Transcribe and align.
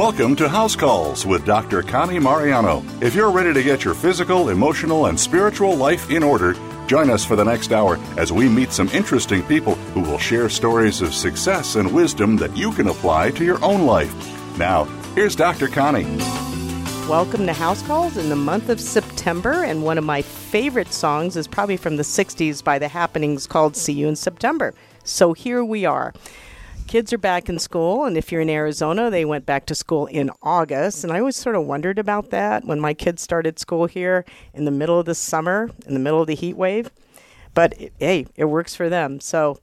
Welcome 0.00 0.34
to 0.36 0.48
House 0.48 0.74
Calls 0.74 1.26
with 1.26 1.44
Dr. 1.44 1.82
Connie 1.82 2.18
Mariano. 2.18 2.82
If 3.02 3.14
you're 3.14 3.30
ready 3.30 3.52
to 3.52 3.62
get 3.62 3.84
your 3.84 3.92
physical, 3.92 4.48
emotional, 4.48 5.04
and 5.04 5.20
spiritual 5.20 5.76
life 5.76 6.10
in 6.10 6.22
order, 6.22 6.54
join 6.86 7.10
us 7.10 7.22
for 7.22 7.36
the 7.36 7.44
next 7.44 7.70
hour 7.70 7.98
as 8.16 8.32
we 8.32 8.48
meet 8.48 8.72
some 8.72 8.88
interesting 8.94 9.42
people 9.42 9.74
who 9.92 10.00
will 10.00 10.16
share 10.16 10.48
stories 10.48 11.02
of 11.02 11.12
success 11.12 11.76
and 11.76 11.92
wisdom 11.92 12.38
that 12.38 12.56
you 12.56 12.72
can 12.72 12.88
apply 12.88 13.32
to 13.32 13.44
your 13.44 13.62
own 13.62 13.84
life. 13.84 14.10
Now, 14.56 14.84
here's 15.14 15.36
Dr. 15.36 15.68
Connie. 15.68 16.06
Welcome 17.06 17.44
to 17.44 17.52
House 17.52 17.82
Calls 17.82 18.16
in 18.16 18.30
the 18.30 18.36
month 18.36 18.70
of 18.70 18.80
September, 18.80 19.64
and 19.64 19.84
one 19.84 19.98
of 19.98 20.04
my 20.04 20.22
favorite 20.22 20.94
songs 20.94 21.36
is 21.36 21.46
probably 21.46 21.76
from 21.76 21.98
the 21.98 22.04
60s 22.04 22.64
by 22.64 22.78
The 22.78 22.88
Happenings 22.88 23.46
called 23.46 23.76
See 23.76 23.92
You 23.92 24.08
in 24.08 24.16
September. 24.16 24.72
So 25.04 25.34
here 25.34 25.62
we 25.62 25.84
are. 25.84 26.14
Kids 26.90 27.12
are 27.12 27.18
back 27.18 27.48
in 27.48 27.56
school, 27.60 28.04
and 28.04 28.16
if 28.16 28.32
you're 28.32 28.40
in 28.40 28.50
Arizona, 28.50 29.10
they 29.10 29.24
went 29.24 29.46
back 29.46 29.64
to 29.64 29.76
school 29.76 30.06
in 30.06 30.28
August. 30.42 31.04
And 31.04 31.12
I 31.12 31.20
always 31.20 31.36
sort 31.36 31.54
of 31.54 31.64
wondered 31.64 32.00
about 32.00 32.30
that 32.30 32.64
when 32.64 32.80
my 32.80 32.94
kids 32.94 33.22
started 33.22 33.60
school 33.60 33.86
here 33.86 34.24
in 34.54 34.64
the 34.64 34.72
middle 34.72 34.98
of 34.98 35.06
the 35.06 35.14
summer, 35.14 35.70
in 35.86 35.94
the 35.94 36.00
middle 36.00 36.20
of 36.20 36.26
the 36.26 36.34
heat 36.34 36.56
wave. 36.56 36.90
But 37.54 37.74
hey, 38.00 38.26
it 38.34 38.46
works 38.46 38.74
for 38.74 38.88
them. 38.88 39.20
So 39.20 39.60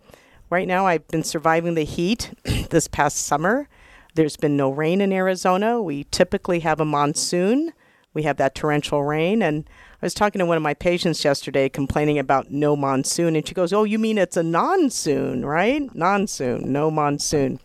right 0.50 0.66
now, 0.70 0.88
I've 0.88 1.06
been 1.10 1.22
surviving 1.22 1.74
the 1.74 1.84
heat 1.84 2.32
this 2.70 2.88
past 2.88 3.18
summer. 3.18 3.68
There's 4.16 4.38
been 4.38 4.56
no 4.56 4.70
rain 4.70 5.02
in 5.02 5.12
Arizona. 5.12 5.82
We 5.82 6.06
typically 6.06 6.62
have 6.62 6.80
a 6.80 6.86
monsoon. 6.86 7.74
We 8.14 8.24
have 8.24 8.38
that 8.38 8.56
torrential 8.56 9.04
rain. 9.04 9.42
And 9.42 9.70
I 10.00 10.06
was 10.06 10.14
talking 10.14 10.38
to 10.40 10.46
one 10.46 10.58
of 10.58 10.64
my 10.64 10.76
patients 10.76 11.24
yesterday 11.26 11.70
complaining 11.70 12.20
about 12.20 12.52
no 12.52 12.76
monsoon. 12.76 13.36
And 13.36 13.48
she 13.48 13.56
goes, 13.56 13.74
Oh, 13.74 13.84
you 13.84 13.98
mean 13.98 14.20
it's 14.20 14.38
a 14.38 14.44
non-soon, 14.44 15.44
right? 15.44 15.94
Non-soon, 15.96 16.72
no 16.72 16.92
monsoon. 16.92 17.60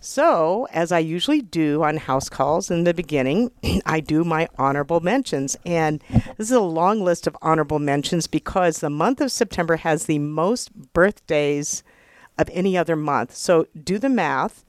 So, 0.00 0.66
as 0.72 0.92
I 0.92 1.00
usually 1.00 1.42
do 1.42 1.82
on 1.82 1.98
house 1.98 2.30
calls 2.30 2.70
in 2.70 2.84
the 2.84 2.94
beginning, 2.94 3.50
I 3.84 4.00
do 4.00 4.24
my 4.24 4.48
honorable 4.56 5.00
mentions. 5.00 5.58
And 5.66 6.02
this 6.08 6.48
is 6.48 6.52
a 6.52 6.60
long 6.60 7.04
list 7.04 7.26
of 7.26 7.36
honorable 7.42 7.80
mentions 7.80 8.26
because 8.26 8.78
the 8.78 8.88
month 8.88 9.20
of 9.20 9.30
September 9.30 9.76
has 9.76 10.06
the 10.06 10.20
most 10.20 10.72
birthdays 10.94 11.82
of 12.38 12.48
any 12.54 12.78
other 12.78 12.96
month. 12.96 13.34
So, 13.34 13.66
do 13.84 13.98
the 13.98 14.08
math 14.08 14.64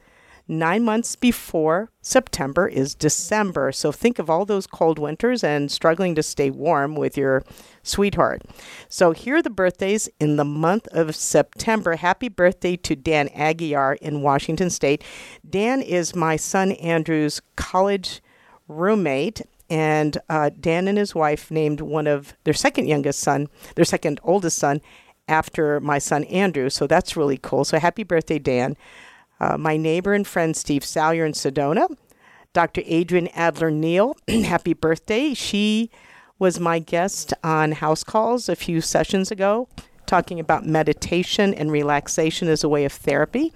nine 0.49 0.83
months 0.83 1.15
before 1.15 1.91
September 2.01 2.67
is 2.67 2.95
December. 2.95 3.71
So 3.71 3.91
think 3.91 4.17
of 4.17 4.29
all 4.29 4.45
those 4.45 4.65
cold 4.65 4.97
winters 4.97 5.43
and 5.43 5.71
struggling 5.71 6.15
to 6.15 6.23
stay 6.23 6.49
warm 6.49 6.95
with 6.95 7.15
your 7.15 7.43
sweetheart. 7.83 8.41
So 8.89 9.11
here 9.11 9.37
are 9.37 9.41
the 9.43 9.51
birthdays 9.51 10.09
in 10.19 10.35
the 10.35 10.43
month 10.43 10.87
of 10.91 11.15
September. 11.15 11.95
Happy 11.95 12.29
birthday 12.29 12.75
to 12.77 12.95
Dan 12.95 13.29
Aguiar 13.29 13.97
in 13.99 14.23
Washington 14.23 14.71
State. 14.71 15.03
Dan 15.47 15.81
is 15.81 16.15
my 16.15 16.35
son 16.35 16.71
Andrew's 16.73 17.41
college 17.55 18.21
roommate. 18.67 19.43
And 19.69 20.17
uh, 20.29 20.49
Dan 20.59 20.87
and 20.87 20.97
his 20.97 21.13
wife 21.13 21.51
named 21.51 21.79
one 21.79 22.07
of 22.07 22.33
their 22.43 22.55
second 22.55 22.87
youngest 22.87 23.19
son, 23.19 23.49
their 23.75 23.85
second 23.85 24.19
oldest 24.23 24.57
son, 24.57 24.81
after 25.27 25.79
my 25.79 25.99
son 25.99 26.23
Andrew. 26.23 26.71
So 26.71 26.87
that's 26.87 27.15
really 27.15 27.37
cool. 27.37 27.63
So 27.63 27.77
happy 27.77 28.03
birthday, 28.03 28.39
Dan 28.39 28.75
uh, 29.39 29.57
my 29.57 29.77
neighbor 29.77 30.13
and 30.13 30.27
friend 30.27 30.55
Steve 30.55 30.83
Salyer 30.83 31.25
in 31.25 31.33
Sedona, 31.33 31.87
Dr. 32.53 32.81
Adrian 32.85 33.27
Adler 33.29 33.71
Neal, 33.71 34.15
happy 34.27 34.73
birthday. 34.73 35.33
She 35.33 35.89
was 36.39 36.59
my 36.59 36.79
guest 36.79 37.33
on 37.43 37.73
House 37.73 38.03
Calls 38.03 38.49
a 38.49 38.55
few 38.55 38.81
sessions 38.81 39.31
ago, 39.31 39.67
talking 40.05 40.39
about 40.39 40.65
meditation 40.65 41.53
and 41.53 41.71
relaxation 41.71 42.47
as 42.47 42.63
a 42.63 42.69
way 42.69 42.85
of 42.85 42.93
therapy. 42.93 43.53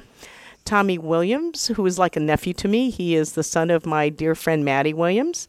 Tommy 0.65 0.97
Williams, 0.97 1.67
who 1.67 1.85
is 1.85 1.99
like 1.99 2.15
a 2.15 2.21
nephew 2.21 2.53
to 2.53 2.67
me, 2.67 2.89
he 2.89 3.15
is 3.15 3.33
the 3.33 3.43
son 3.43 3.69
of 3.69 3.85
my 3.85 4.09
dear 4.09 4.35
friend 4.35 4.63
Maddie 4.63 4.93
Williams. 4.93 5.47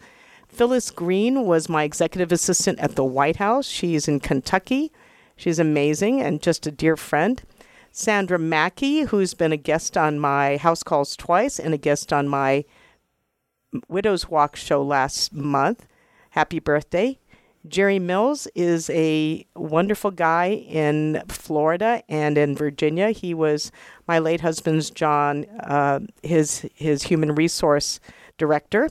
Phyllis 0.48 0.90
Green 0.90 1.44
was 1.46 1.68
my 1.68 1.84
executive 1.84 2.32
assistant 2.32 2.78
at 2.78 2.96
the 2.96 3.04
White 3.04 3.36
House. 3.36 3.66
She's 3.66 4.08
in 4.08 4.20
Kentucky. 4.20 4.92
She's 5.36 5.58
amazing 5.58 6.20
and 6.20 6.40
just 6.40 6.66
a 6.66 6.70
dear 6.70 6.96
friend. 6.96 7.42
Sandra 7.96 8.40
Mackey, 8.40 9.02
who's 9.02 9.34
been 9.34 9.52
a 9.52 9.56
guest 9.56 9.96
on 9.96 10.18
my 10.18 10.56
house 10.56 10.82
calls 10.82 11.14
twice 11.14 11.60
and 11.60 11.72
a 11.72 11.78
guest 11.78 12.12
on 12.12 12.26
my 12.26 12.64
Widow's 13.86 14.28
Walk 14.28 14.56
show 14.56 14.82
last 14.82 15.32
month. 15.32 15.86
Happy 16.30 16.58
birthday. 16.58 17.20
Jerry 17.68 18.00
Mills 18.00 18.48
is 18.56 18.90
a 18.90 19.46
wonderful 19.54 20.10
guy 20.10 20.64
in 20.68 21.22
Florida 21.28 22.02
and 22.08 22.36
in 22.36 22.56
Virginia. 22.56 23.12
He 23.12 23.32
was 23.32 23.70
my 24.08 24.18
late 24.18 24.40
husband's 24.40 24.90
John, 24.90 25.44
uh, 25.60 26.00
his 26.24 26.66
his 26.74 27.04
human 27.04 27.36
resource 27.36 28.00
director. 28.38 28.90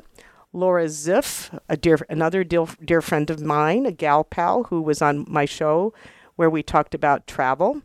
Laura 0.53 0.85
Ziff, 0.85 1.59
a 1.67 1.75
dear 1.75 1.97
another 2.09 2.45
dear, 2.45 2.67
dear 2.81 3.01
friend 3.01 3.29
of 3.29 3.41
mine, 3.41 3.85
a 3.85 3.91
gal 3.91 4.23
pal 4.23 4.63
who 4.63 4.81
was 4.81 5.01
on 5.01 5.25
my 5.27 5.43
show 5.43 5.93
where 6.37 6.49
we 6.49 6.63
talked 6.63 6.95
about 6.95 7.27
travel. 7.27 7.81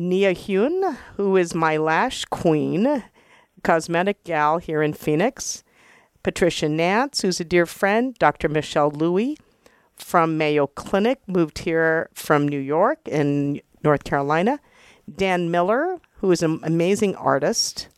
Nia 0.00 0.32
Hyun, 0.32 0.96
who 1.16 1.36
is 1.36 1.56
my 1.56 1.76
lash 1.76 2.24
queen, 2.26 3.02
cosmetic 3.64 4.22
gal 4.22 4.58
here 4.58 4.80
in 4.80 4.92
Phoenix. 4.92 5.64
Patricia 6.22 6.68
Nance, 6.68 7.22
who's 7.22 7.40
a 7.40 7.44
dear 7.44 7.66
friend. 7.66 8.14
Dr. 8.16 8.48
Michelle 8.48 8.92
Louie 8.92 9.36
from 9.96 10.38
Mayo 10.38 10.68
Clinic, 10.68 11.18
moved 11.26 11.58
here 11.60 12.10
from 12.14 12.46
New 12.46 12.60
York 12.60 13.00
in 13.08 13.60
North 13.82 14.04
Carolina. 14.04 14.60
Dan 15.12 15.50
Miller, 15.50 16.00
who 16.20 16.30
is 16.30 16.44
an 16.44 16.60
amazing 16.62 17.16
artist. 17.16 17.88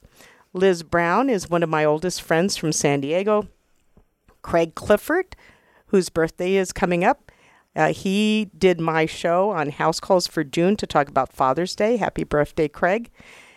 Liz 0.55 0.83
Brown 0.83 1.29
is 1.29 1.51
one 1.51 1.63
of 1.63 1.69
my 1.69 1.85
oldest 1.85 2.23
friends 2.23 2.57
from 2.57 2.73
San 2.73 3.03
Diego. 3.03 3.47
Craig 4.41 4.75
Clifford, 4.75 5.37
whose 5.89 6.09
birthday 6.09 6.55
is 6.55 6.73
coming 6.73 7.05
up. 7.05 7.30
Uh, 7.77 7.93
he 7.93 8.51
did 8.57 8.81
my 8.81 9.07
show 9.07 9.51
on 9.51 9.71
House 9.71 10.01
Calls 10.01 10.27
for 10.27 10.43
June 10.43 10.77
to 10.77 10.87
talk 10.87 11.09
about 11.09 11.33
Father's 11.33 11.77
Day. 11.77 11.97
Happy 11.97 12.25
birthday, 12.25 12.69
Craig. 12.69 13.11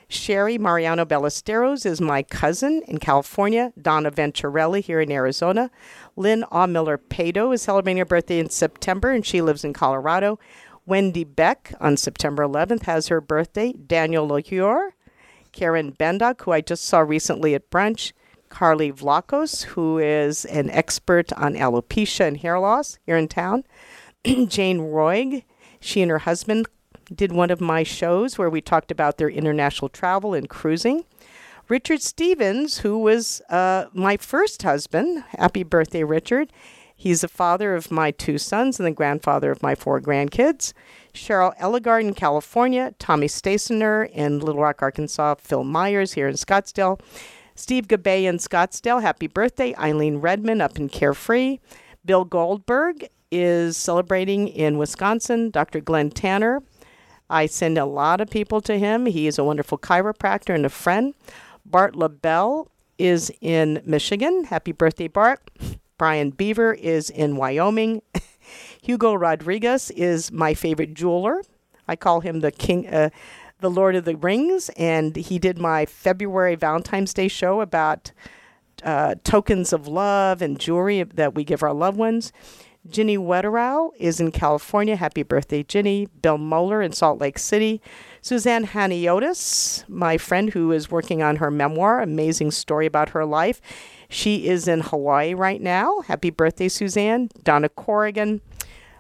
Sherry 0.08 0.60
Mariano 0.60 1.06
Ballesteros 1.06 1.86
is 1.86 2.00
my 2.00 2.22
cousin 2.22 2.84
in 2.88 3.00
California. 3.00 3.74
Donna 3.82 4.12
Venturelli 4.12 4.84
here 4.84 5.02
in 5.02 5.12
Arizona. 5.12 5.72
Lynn 6.16 6.46
A. 6.52 6.68
Miller 6.68 7.00
Pado 7.00 7.54
is 7.54 7.64
celebrating 7.64 7.98
her 7.98 8.06
birthday 8.06 8.38
in 8.38 8.50
September, 8.50 9.12
and 9.12 9.26
she 9.26 9.42
lives 9.42 9.64
in 9.64 9.74
Colorado. 9.74 10.38
Wendy 10.86 11.24
Beck 11.24 11.74
on 11.80 11.98
September 11.98 12.44
11th 12.44 12.84
has 12.84 13.08
her 13.08 13.22
birthday. 13.22 13.74
Daniel 13.74 14.28
Lohior. 14.28 14.92
Karen 15.52 15.92
Bendock, 15.94 16.42
who 16.42 16.52
I 16.52 16.62
just 16.62 16.84
saw 16.86 17.00
recently 17.00 17.56
at 17.56 17.70
brunch. 17.72 18.12
Carly 18.50 18.92
Vlakos, 18.92 19.64
who 19.64 19.98
is 19.98 20.46
an 20.46 20.70
expert 20.70 21.34
on 21.34 21.56
alopecia 21.56 22.28
and 22.28 22.38
hair 22.38 22.60
loss 22.60 23.00
here 23.04 23.18
in 23.18 23.28
town. 23.28 23.64
Jane 24.48 24.80
Roig. 24.80 25.44
She 25.82 26.02
and 26.02 26.10
her 26.10 26.20
husband 26.20 26.68
did 27.14 27.34
one 27.34 27.52
of 27.52 27.60
my 27.60 27.84
shows 27.84 28.38
where 28.38 28.50
we 28.50 28.62
talked 28.62 28.90
about 28.90 29.18
their 29.18 29.30
international 29.30 29.90
travel 29.90 30.34
and 30.34 30.50
cruising. 30.50 31.04
Richard 31.68 32.02
Stevens, 32.02 32.80
who 32.80 32.98
was 32.98 33.42
uh, 33.50 33.86
my 33.94 34.16
first 34.16 34.64
husband, 34.64 35.24
happy 35.30 35.64
birthday, 35.64 36.04
Richard. 36.04 36.54
He's 36.96 37.22
the 37.22 37.28
father 37.28 37.76
of 37.76 37.92
my 37.92 38.12
two 38.12 38.38
sons 38.38 38.80
and 38.80 38.88
the 38.88 38.92
grandfather 38.92 39.52
of 39.52 39.62
my 39.62 39.76
four 39.76 40.00
grandkids. 40.00 40.72
Cheryl 41.14 41.58
Ellegard 41.58 42.02
in 42.02 42.14
California, 42.14 42.94
Tommy 43.00 43.28
Stacener 43.28 44.10
in 44.10 44.40
Little 44.40 44.62
Rock, 44.62 44.82
Arkansas, 44.82 45.36
Phil 45.40 45.66
Myers 45.66 46.14
here 46.14 46.30
in 46.30 46.36
Scottsdale, 46.36 47.02
Steve 47.56 47.88
Gabay 47.88 48.24
in 48.24 48.38
Scottsdale, 48.38 49.02
happy 49.02 49.28
birthday, 49.28 49.76
Eileen 49.76 50.18
Redman 50.18 50.62
up 50.62 50.78
in 50.78 50.88
Carefree, 50.88 51.60
Bill 52.06 52.26
Goldberg 52.26 53.10
is 53.34 53.78
celebrating 53.78 54.48
in 54.48 54.78
Wisconsin, 54.78 55.50
Dr. 55.50 55.82
Glenn 55.82 56.12
Tanner. 56.12 56.62
I 57.30 57.48
send 57.48 57.78
a 57.78 57.86
lot 57.86 58.22
of 58.22 58.30
people 58.30 58.62
to 58.62 58.78
him. 58.78 59.08
He 59.08 59.28
is 59.28 59.40
a 59.40 59.44
wonderful 59.44 59.78
chiropractor 59.78 60.54
and 60.54 60.66
a 60.66 60.70
friend. 60.70 61.16
Bart 61.66 61.96
LaBelle 61.96 62.70
is 62.98 63.32
in 63.42 63.82
Michigan. 63.86 64.46
Happy 64.46 64.72
birthday, 64.72 65.08
Bart. 65.08 65.50
Brian 65.98 66.30
Beaver 66.30 66.74
is 66.74 67.10
in 67.10 67.36
Wyoming. 67.36 68.02
Hugo 68.82 69.14
Rodriguez 69.14 69.90
is 69.92 70.32
my 70.32 70.54
favorite 70.54 70.94
jeweler. 70.94 71.42
I 71.88 71.96
call 71.96 72.22
him 72.22 72.42
the 72.42 72.52
king, 72.52 72.88
uh, 72.88 73.10
the 73.60 73.72
Lord 73.72 73.96
of 73.96 74.06
the 74.06 74.16
Rings, 74.16 74.70
and 74.78 75.16
he 75.16 75.40
did 75.40 75.58
my 75.58 75.86
February 75.86 76.56
Valentine's 76.56 77.14
Day 77.14 77.28
show 77.28 77.62
about 77.62 78.12
uh, 78.84 79.16
tokens 79.24 79.74
of 79.74 79.88
love 79.88 80.42
and 80.42 80.60
jewelry 80.60 81.04
that 81.04 81.36
we 81.36 81.44
give 81.44 81.64
our 81.64 81.74
loved 81.74 81.98
ones. 81.98 82.32
Ginny 82.90 83.18
Wetterow 83.18 83.92
is 83.98 84.20
in 84.20 84.32
California. 84.32 84.98
Happy 84.98 85.24
birthday, 85.24 85.64
Ginny. 85.64 86.08
Bill 86.22 86.38
Moeller 86.38 86.82
in 86.82 86.92
Salt 86.92 87.20
Lake 87.20 87.40
City. 87.40 87.82
Suzanne 88.22 88.68
Haniotis, 88.68 89.88
my 89.88 90.18
friend 90.18 90.52
who 90.52 90.74
is 90.74 90.92
working 90.92 91.24
on 91.24 91.38
her 91.38 91.50
memoir, 91.50 92.02
amazing 92.02 92.52
story 92.52 92.86
about 92.86 93.10
her 93.10 93.26
life. 93.26 93.62
She 94.10 94.48
is 94.48 94.68
in 94.68 94.82
Hawaii 94.82 95.34
right 95.34 95.62
now. 95.62 96.02
Happy 96.02 96.30
birthday, 96.30 96.68
Suzanne. 96.68 97.30
Donna 97.44 97.70
Corrigan, 97.70 98.42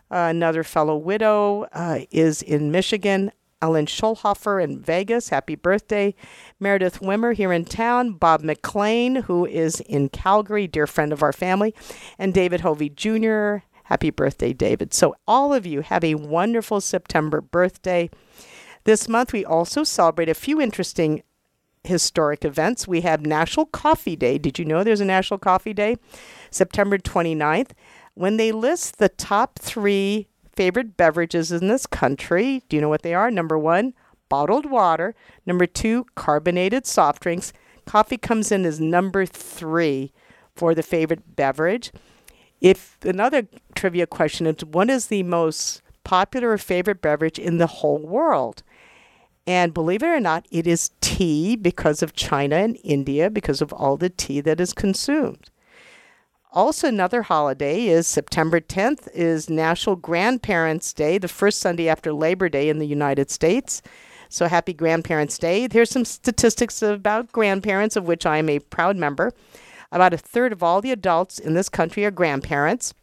another 0.10 0.64
fellow 0.64 0.96
widow, 0.96 1.64
uh, 1.74 2.00
is 2.10 2.42
in 2.42 2.72
Michigan. 2.72 3.34
Ellen 3.62 3.86
Schulhofer 3.86 4.62
in 4.62 4.82
Vegas, 4.82 5.30
happy 5.30 5.56
birthday. 5.56 6.14
Meredith 6.60 7.00
Wimmer 7.00 7.34
here 7.34 7.54
in 7.54 7.64
town. 7.64 8.12
Bob 8.12 8.42
McLean, 8.42 9.16
who 9.16 9.46
is 9.46 9.80
in 9.82 10.10
Calgary, 10.10 10.68
dear 10.68 10.88
friend 10.88 11.14
of 11.14 11.24
our 11.24 11.32
family. 11.32 11.74
And 12.18 12.34
David 12.34 12.62
Hovey 12.62 12.90
Jr., 12.90 13.60
happy 13.94 14.10
birthday, 14.10 14.54
David. 14.54 14.92
So, 14.92 15.16
all 15.28 15.54
of 15.54 15.68
you 15.68 15.81
have 15.81 16.04
a 16.04 16.16
wonderful 16.16 16.81
September 16.81 17.42
birthday. 17.42 18.10
This 18.86 19.07
month, 19.07 19.31
we 19.31 19.45
also 19.45 19.84
celebrate 19.84 20.30
a 20.30 20.34
few 20.34 20.60
interesting 20.60 21.22
historic 21.84 22.44
events. 22.44 22.88
We 22.88 23.01
have 23.01 23.24
National 23.24 23.68
Coffee 23.68 24.16
Day. 24.16 24.40
Did 24.40 24.57
you 24.57 24.66
know 24.66 24.84
there's 24.84 25.00
a 25.00 25.06
National 25.06 25.38
Coffee 25.38 25.75
Day? 25.75 25.98
September 26.50 26.98
29th. 26.98 27.69
When 28.16 28.38
they 28.38 28.51
list 28.51 28.98
the 28.98 29.10
top 29.10 29.60
three 29.60 30.28
favorite 30.56 30.98
beverages 30.98 31.51
in 31.51 31.68
this 31.68 31.86
country. 31.86 32.63
Do 32.69 32.75
you 32.75 32.81
know 32.81 32.89
what 32.89 33.04
they 33.04 33.13
are? 33.13 33.30
Number 33.30 33.60
one, 33.60 33.94
bottled 34.28 34.66
water. 34.66 35.13
Number 35.46 35.68
two, 35.68 36.06
carbonated 36.16 36.88
soft 36.88 37.22
drinks. 37.22 37.54
Coffee 37.86 38.18
comes 38.18 38.51
in 38.51 38.66
as 38.66 38.80
number 38.80 39.25
three 39.28 40.13
for 40.56 40.74
the 40.74 40.84
favorite 40.84 41.36
beverage. 41.36 41.92
If 42.63 42.98
another 43.04 43.45
trivia 43.75 44.07
question 44.07 44.48
is, 44.48 44.63
what 44.63 44.89
is 44.89 45.07
the 45.07 45.21
most 45.24 45.81
popular 46.06 46.51
or 46.51 46.57
favorite 46.57 47.01
beverage 47.01 47.38
in 47.38 47.57
the 47.57 47.68
whole 47.68 48.00
world? 48.00 48.63
And 49.45 49.74
believe 49.74 50.01
it 50.01 50.07
or 50.07 50.21
not, 50.21 50.48
it 50.50 50.65
is 50.65 50.92
tea 51.01 51.57
because 51.57 52.01
of 52.01 52.13
China 52.13 52.56
and 52.56 52.80
India, 52.81 53.30
because 53.30 53.62
of 53.62 53.74
all 53.74 53.98
the 53.98 54.10
tea 54.10 54.39
that 54.39 54.62
is 54.62 54.71
consumed. 54.71 55.50
Also, 56.54 56.88
another 56.88 57.24
holiday 57.24 57.88
is 57.88 58.07
September 58.07 58.62
10th 58.62 59.10
is 59.13 59.50
National 59.50 59.98
Grandparents' 59.98 60.94
Day, 60.94 61.18
the 61.18 61.27
first 61.27 61.60
Sunday 61.60 61.89
after 61.89 62.13
Labor 62.13 62.48
Day 62.48 62.69
in 62.69 62.80
the 62.80 62.88
United 62.88 63.30
States. 63.30 63.81
So 64.30 64.48
happy 64.48 64.71
Grandparents' 64.71 65.38
Day. 65.38 65.68
Here's 65.69 65.89
some 65.89 66.06
statistics 66.06 66.81
about 66.81 67.33
grandparents, 67.33 67.98
of 67.98 68.07
which 68.07 68.25
I 68.25 68.38
am 68.38 68.48
a 68.48 68.60
proud 68.60 68.95
member. 68.95 69.33
About 69.94 70.12
a 70.12 70.18
third 70.18 70.51
of 70.51 70.63
all 70.63 70.81
the 70.81 70.92
adults 70.92 71.38
in 71.38 71.54
this 71.54 71.69
country 71.69 72.04
are 72.04 72.10
grandparents. 72.10 72.95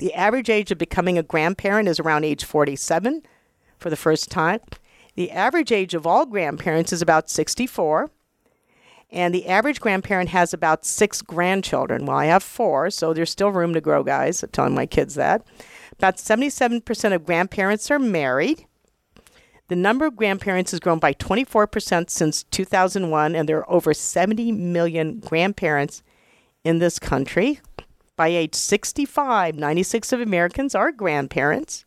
The 0.00 0.12
average 0.14 0.50
age 0.50 0.72
of 0.72 0.76
becoming 0.76 1.16
a 1.16 1.22
grandparent 1.22 1.88
is 1.88 2.00
around 2.00 2.24
age 2.24 2.44
47 2.44 3.22
for 3.78 3.88
the 3.88 3.94
first 3.94 4.28
time. 4.28 4.58
The 5.14 5.30
average 5.30 5.70
age 5.70 5.94
of 5.94 6.08
all 6.08 6.26
grandparents 6.26 6.92
is 6.92 7.00
about 7.00 7.30
64. 7.30 8.10
And 9.10 9.32
the 9.32 9.46
average 9.46 9.80
grandparent 9.80 10.30
has 10.30 10.52
about 10.52 10.84
six 10.84 11.22
grandchildren. 11.22 12.04
Well, 12.04 12.16
I 12.16 12.26
have 12.26 12.42
four, 12.42 12.90
so 12.90 13.14
there's 13.14 13.30
still 13.30 13.52
room 13.52 13.72
to 13.74 13.80
grow, 13.80 14.02
guys. 14.02 14.42
I'm 14.42 14.50
telling 14.50 14.74
my 14.74 14.86
kids 14.86 15.14
that. 15.14 15.46
About 15.92 16.16
77% 16.16 17.14
of 17.14 17.26
grandparents 17.26 17.92
are 17.92 17.98
married. 18.00 18.66
The 19.68 19.76
number 19.76 20.04
of 20.06 20.16
grandparents 20.16 20.72
has 20.72 20.80
grown 20.80 20.98
by 20.98 21.14
24% 21.14 22.10
since 22.10 22.42
2001, 22.42 23.36
and 23.36 23.48
there 23.48 23.58
are 23.58 23.70
over 23.70 23.94
70 23.94 24.50
million 24.50 25.20
grandparents 25.20 26.02
in 26.64 26.78
this 26.78 26.98
country. 26.98 27.60
By 28.16 28.28
age 28.28 28.54
65, 28.54 29.54
96 29.54 30.12
of 30.12 30.20
Americans 30.20 30.74
are 30.74 30.90
grandparents. 30.90 31.84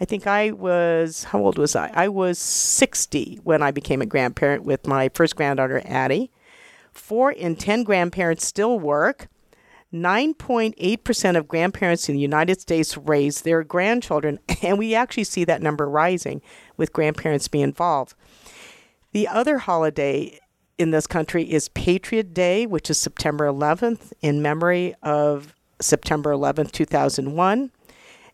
I 0.00 0.04
think 0.04 0.26
I 0.26 0.50
was, 0.50 1.24
how 1.24 1.40
old 1.40 1.58
was 1.58 1.76
I? 1.76 1.90
I 1.94 2.08
was 2.08 2.38
60 2.38 3.40
when 3.44 3.62
I 3.62 3.70
became 3.70 4.00
a 4.00 4.06
grandparent 4.06 4.64
with 4.64 4.86
my 4.86 5.10
first 5.14 5.36
granddaughter, 5.36 5.82
Addie. 5.84 6.30
Four 6.92 7.30
in 7.30 7.54
10 7.54 7.84
grandparents 7.84 8.46
still 8.46 8.80
work. 8.80 9.28
9.8% 9.92 11.36
of 11.36 11.48
grandparents 11.48 12.08
in 12.08 12.14
the 12.14 12.20
United 12.20 12.60
States 12.60 12.96
raise 12.96 13.42
their 13.42 13.62
grandchildren, 13.62 14.38
and 14.62 14.78
we 14.78 14.94
actually 14.94 15.24
see 15.24 15.44
that 15.44 15.62
number 15.62 15.88
rising 15.88 16.40
with 16.76 16.92
grandparents 16.92 17.48
being 17.48 17.64
involved. 17.64 18.14
The 19.12 19.28
other 19.28 19.58
holiday 19.58 20.39
in 20.80 20.90
this 20.90 21.06
country 21.06 21.44
is 21.44 21.68
Patriot 21.68 22.32
Day, 22.32 22.64
which 22.66 22.88
is 22.88 22.96
September 22.96 23.46
11th, 23.46 24.12
in 24.22 24.40
memory 24.40 24.94
of 25.02 25.54
September 25.78 26.32
11th, 26.32 26.72
2001 26.72 27.70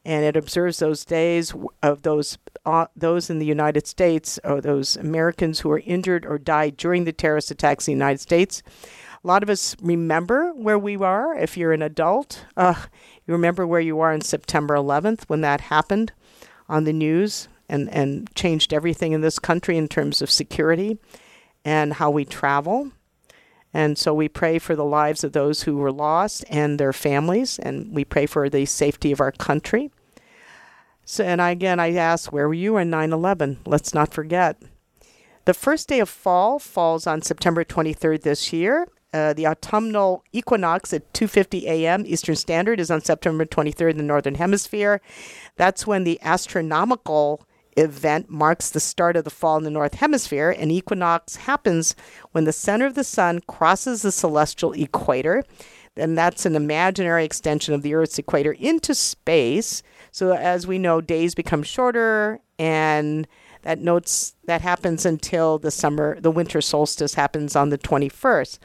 and 0.06 0.24
it 0.24 0.36
observes 0.36 0.78
those 0.78 1.04
days 1.04 1.52
of 1.82 2.02
those 2.02 2.38
uh, 2.64 2.86
those 2.94 3.28
in 3.28 3.40
the 3.40 3.46
United 3.46 3.88
States 3.88 4.38
or 4.44 4.60
those 4.60 4.96
Americans 4.96 5.60
who 5.60 5.68
were 5.68 5.82
injured 5.84 6.24
or 6.24 6.38
died 6.38 6.76
during 6.76 7.04
the 7.04 7.12
terrorist 7.12 7.50
attacks 7.50 7.88
in 7.88 7.92
the 7.92 7.96
United 7.96 8.20
States. 8.20 8.62
A 9.22 9.26
lot 9.26 9.42
of 9.42 9.50
us 9.50 9.76
remember 9.82 10.52
where 10.52 10.78
we 10.78 10.96
were. 10.96 11.34
If 11.34 11.56
you're 11.56 11.72
an 11.72 11.82
adult, 11.82 12.44
uh, 12.56 12.74
you 13.26 13.34
remember 13.34 13.66
where 13.66 13.80
you 13.80 13.98
are 13.98 14.12
on 14.12 14.20
September 14.20 14.76
11th 14.76 15.24
when 15.24 15.40
that 15.40 15.62
happened 15.62 16.12
on 16.68 16.84
the 16.84 16.92
news 16.92 17.48
and, 17.68 17.90
and 17.90 18.32
changed 18.36 18.72
everything 18.72 19.10
in 19.10 19.22
this 19.22 19.40
country 19.40 19.76
in 19.76 19.88
terms 19.88 20.22
of 20.22 20.30
security 20.30 20.98
and 21.66 21.94
how 21.94 22.10
we 22.10 22.24
travel. 22.24 22.92
And 23.74 23.98
so 23.98 24.14
we 24.14 24.28
pray 24.28 24.58
for 24.58 24.76
the 24.76 24.84
lives 24.84 25.24
of 25.24 25.32
those 25.32 25.64
who 25.64 25.76
were 25.76 25.92
lost 25.92 26.44
and 26.48 26.78
their 26.78 26.92
families, 26.92 27.58
and 27.58 27.92
we 27.92 28.04
pray 28.04 28.24
for 28.24 28.48
the 28.48 28.64
safety 28.64 29.10
of 29.10 29.20
our 29.20 29.32
country. 29.32 29.90
So, 31.04 31.24
and 31.24 31.40
again, 31.40 31.80
I 31.80 31.92
ask, 31.94 32.32
where 32.32 32.46
were 32.48 32.54
you 32.54 32.78
on 32.78 32.88
9 32.88 33.12
11? 33.12 33.58
Let's 33.66 33.92
not 33.92 34.14
forget. 34.14 34.62
The 35.44 35.54
first 35.54 35.88
day 35.88 35.98
of 35.98 36.08
fall 36.08 36.58
falls 36.58 37.06
on 37.06 37.20
September 37.20 37.64
23rd 37.64 38.22
this 38.22 38.52
year. 38.52 38.86
Uh, 39.12 39.32
the 39.32 39.46
autumnal 39.46 40.22
equinox 40.32 40.92
at 40.92 41.12
2:50 41.14 41.64
a.m. 41.64 42.04
Eastern 42.06 42.36
Standard 42.36 42.78
is 42.78 42.90
on 42.90 43.00
September 43.00 43.44
23rd 43.44 43.92
in 43.92 43.96
the 43.96 44.02
northern 44.02 44.34
hemisphere. 44.34 45.00
That's 45.56 45.86
when 45.86 46.04
the 46.04 46.20
astronomical 46.22 47.46
event 47.76 48.30
marks 48.30 48.70
the 48.70 48.80
start 48.80 49.16
of 49.16 49.24
the 49.24 49.30
fall 49.30 49.56
in 49.56 49.64
the 49.64 49.70
north 49.70 49.94
hemisphere. 49.94 50.50
An 50.50 50.70
equinox 50.70 51.36
happens 51.36 51.94
when 52.32 52.44
the 52.44 52.52
center 52.52 52.86
of 52.86 52.94
the 52.94 53.04
sun 53.04 53.40
crosses 53.46 54.02
the 54.02 54.12
celestial 54.12 54.72
equator 54.72 55.44
and 55.96 56.16
that's 56.16 56.46
an 56.46 56.54
imaginary 56.54 57.24
extension 57.24 57.74
of 57.74 57.82
the 57.82 57.94
Earth's 57.94 58.18
equator 58.18 58.52
into 58.52 58.94
space. 58.94 59.82
So 60.10 60.32
as 60.32 60.66
we 60.66 60.78
know, 60.78 61.00
days 61.00 61.34
become 61.34 61.62
shorter, 61.62 62.40
and 62.58 63.26
that 63.62 63.80
notes 63.80 64.34
that 64.44 64.60
happens 64.60 65.06
until 65.06 65.58
the 65.58 65.70
summer, 65.70 66.20
the 66.20 66.30
winter 66.30 66.60
solstice 66.60 67.14
happens 67.14 67.56
on 67.56 67.70
the 67.70 67.78
21st. 67.78 68.58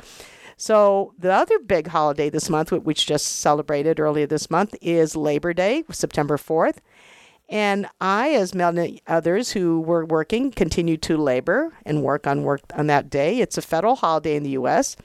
So 0.58 1.14
the 1.18 1.34
other 1.34 1.58
big 1.58 1.88
holiday 1.88 2.30
this 2.30 2.50
month, 2.50 2.72
which 2.72 3.08
just 3.08 3.26
celebrated 3.40 4.00
earlier 4.00 4.28
this 4.28 4.52
month, 4.52 4.76
is 4.80 5.16
Labor 5.16 5.54
Day, 5.54 5.84
September 5.90 6.38
4th. 6.38 6.78
And 7.52 7.88
I, 8.00 8.30
as 8.30 8.56
many 8.56 9.02
others 9.08 9.52
who 9.52 9.82
were 9.82 10.06
working, 10.06 10.52
continue 10.52 10.96
to 10.98 11.18
labor 11.18 11.74
and 11.86 12.02
work 12.02 12.26
on 12.26 12.44
work 12.44 12.62
on 12.74 12.88
that 12.88 13.10
day. 13.10 13.42
It's 13.42 13.58
a 13.58 13.62
federal 13.62 13.98
holiday 13.98 14.38
in 14.38 14.44
the 14.44 14.52
U.S. 14.52 14.96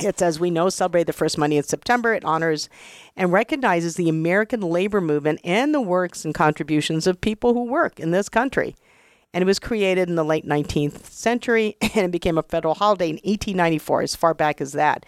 It's, 0.00 0.22
as 0.22 0.40
we 0.40 0.50
know, 0.50 0.70
celebrate 0.70 1.04
the 1.04 1.12
first 1.12 1.36
Monday 1.36 1.58
in 1.58 1.62
September. 1.62 2.14
It 2.14 2.24
honors 2.24 2.70
and 3.16 3.32
recognizes 3.32 3.96
the 3.96 4.08
American 4.08 4.62
labor 4.62 5.02
movement 5.02 5.40
and 5.44 5.74
the 5.74 5.80
works 5.82 6.24
and 6.24 6.34
contributions 6.34 7.06
of 7.06 7.20
people 7.20 7.52
who 7.52 7.64
work 7.64 8.00
in 8.00 8.12
this 8.12 8.30
country. 8.30 8.74
And 9.34 9.42
it 9.42 9.46
was 9.46 9.58
created 9.58 10.08
in 10.08 10.14
the 10.14 10.24
late 10.24 10.46
19th 10.46 11.04
century 11.04 11.76
and 11.82 12.06
it 12.06 12.10
became 12.10 12.38
a 12.38 12.42
federal 12.42 12.76
holiday 12.76 13.10
in 13.10 13.16
1894, 13.16 14.02
as 14.02 14.16
far 14.16 14.32
back 14.32 14.62
as 14.62 14.72
that. 14.72 15.04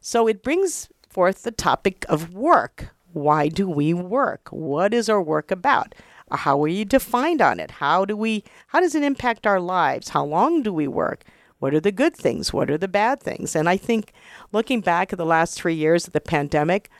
So 0.00 0.28
it 0.28 0.44
brings 0.44 0.88
forth 1.10 1.42
the 1.42 1.50
topic 1.50 2.06
of 2.08 2.32
work. 2.32 2.95
Why 3.16 3.48
do 3.48 3.66
we 3.66 3.94
work? 3.94 4.48
What 4.50 4.92
is 4.92 5.08
our 5.08 5.22
work 5.22 5.50
about? 5.50 5.94
Uh, 6.30 6.36
how 6.36 6.62
are 6.62 6.68
you 6.68 6.84
defined 6.84 7.40
on 7.40 7.58
it? 7.58 7.70
How 7.70 8.04
do 8.04 8.14
we 8.14 8.44
how 8.66 8.80
does 8.80 8.94
it 8.94 9.02
impact 9.02 9.46
our 9.46 9.58
lives? 9.58 10.10
How 10.10 10.22
long 10.22 10.62
do 10.62 10.70
we 10.70 10.86
work? 10.86 11.24
What 11.58 11.72
are 11.72 11.80
the 11.80 11.92
good 11.92 12.14
things? 12.14 12.52
What 12.52 12.70
are 12.70 12.76
the 12.76 12.88
bad 12.88 13.22
things? 13.22 13.56
And 13.56 13.70
I 13.70 13.78
think 13.78 14.12
looking 14.52 14.82
back 14.82 15.14
at 15.14 15.16
the 15.16 15.24
last 15.24 15.58
three 15.58 15.72
years 15.72 16.06
of 16.06 16.12
the 16.12 16.20
pandemic, 16.20 16.90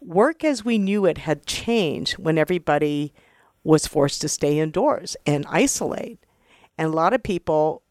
work 0.00 0.42
as 0.42 0.64
we 0.64 0.78
knew 0.78 1.06
it 1.06 1.18
had 1.18 1.46
changed 1.46 2.18
when 2.18 2.38
everybody 2.38 3.14
was 3.62 3.86
forced 3.86 4.20
to 4.22 4.28
stay 4.28 4.58
indoors 4.58 5.16
and 5.26 5.46
isolate. 5.48 6.18
And 6.76 6.88
a 6.88 6.96
lot 6.96 7.14
of 7.14 7.22
people 7.22 7.82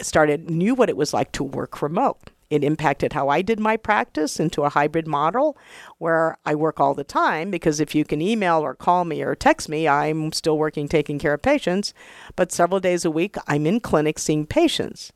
started 0.00 0.48
knew 0.48 0.74
what 0.74 0.88
it 0.88 0.96
was 0.96 1.12
like 1.12 1.32
to 1.32 1.44
work 1.44 1.82
remote. 1.82 2.30
It 2.50 2.64
impacted 2.64 3.12
how 3.12 3.28
I 3.28 3.42
did 3.42 3.60
my 3.60 3.76
practice 3.76 4.40
into 4.40 4.64
a 4.64 4.68
hybrid 4.68 5.06
model 5.06 5.56
where 5.98 6.36
I 6.44 6.56
work 6.56 6.80
all 6.80 6.94
the 6.94 7.04
time 7.04 7.50
because 7.50 7.78
if 7.78 7.94
you 7.94 8.04
can 8.04 8.20
email 8.20 8.58
or 8.58 8.74
call 8.74 9.04
me 9.04 9.22
or 9.22 9.36
text 9.36 9.68
me, 9.68 9.86
I'm 9.86 10.32
still 10.32 10.58
working 10.58 10.88
taking 10.88 11.20
care 11.20 11.34
of 11.34 11.42
patients. 11.42 11.94
But 12.34 12.50
several 12.50 12.80
days 12.80 13.04
a 13.04 13.10
week, 13.10 13.36
I'm 13.46 13.66
in 13.66 13.78
clinic 13.78 14.18
seeing 14.18 14.46
patients 14.46 15.12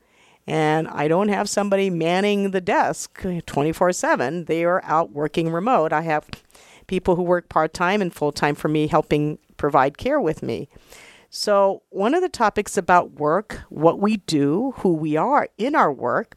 and 0.47 0.87
I 0.89 1.09
don't 1.09 1.29
have 1.29 1.49
somebody 1.49 1.91
manning 1.91 2.53
the 2.53 2.61
desk 2.61 3.25
24 3.47 3.93
7. 3.93 4.45
They 4.45 4.65
are 4.65 4.83
out 4.85 5.11
working 5.11 5.51
remote. 5.51 5.93
I 5.93 6.03
have 6.03 6.29
people 6.87 7.17
who 7.17 7.23
work 7.23 7.49
part 7.49 7.75
time 7.75 8.01
and 8.01 8.15
full 8.15 8.31
time 8.33 8.55
for 8.55 8.69
me 8.69 8.87
helping 8.87 9.39
provide 9.57 9.99
care 9.99 10.21
with 10.21 10.43
me. 10.43 10.69
So, 11.31 11.83
one 11.91 12.15
of 12.15 12.23
the 12.23 12.29
topics 12.29 12.77
about 12.77 13.15
work, 13.15 13.63
what 13.69 13.99
we 13.99 14.19
do, 14.19 14.73
who 14.79 14.95
we 14.95 15.17
are 15.17 15.49
in 15.59 15.75
our 15.75 15.93
work, 15.93 16.37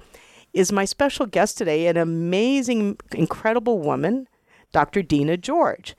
is 0.58 0.72
my 0.72 0.86
special 0.86 1.28
guest 1.28 1.56
today, 1.58 1.86
an 1.86 1.98
amazing, 1.98 2.98
incredible 3.12 3.78
woman, 3.78 4.28
Dr. 4.72 5.04
Dena 5.04 5.38
George. 5.38 5.96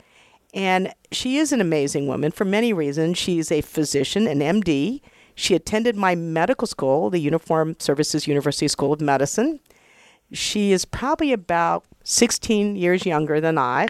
And 0.53 0.93
she 1.13 1.37
is 1.37 1.53
an 1.53 1.61
amazing 1.61 2.07
woman 2.07 2.31
for 2.31 2.43
many 2.43 2.73
reasons. 2.73 3.17
She's 3.17 3.53
a 3.53 3.61
physician, 3.61 4.27
an 4.27 4.39
MD. 4.39 4.99
She 5.33 5.55
attended 5.55 5.95
my 5.95 6.13
medical 6.13 6.67
school, 6.67 7.09
the 7.09 7.19
Uniform 7.19 7.77
Services 7.79 8.27
University 8.27 8.67
School 8.67 8.91
of 8.91 8.99
Medicine. 8.99 9.61
She 10.33 10.73
is 10.73 10.83
probably 10.83 11.31
about 11.31 11.85
16 12.03 12.75
years 12.75 13.05
younger 13.05 13.39
than 13.39 13.57
I. 13.57 13.87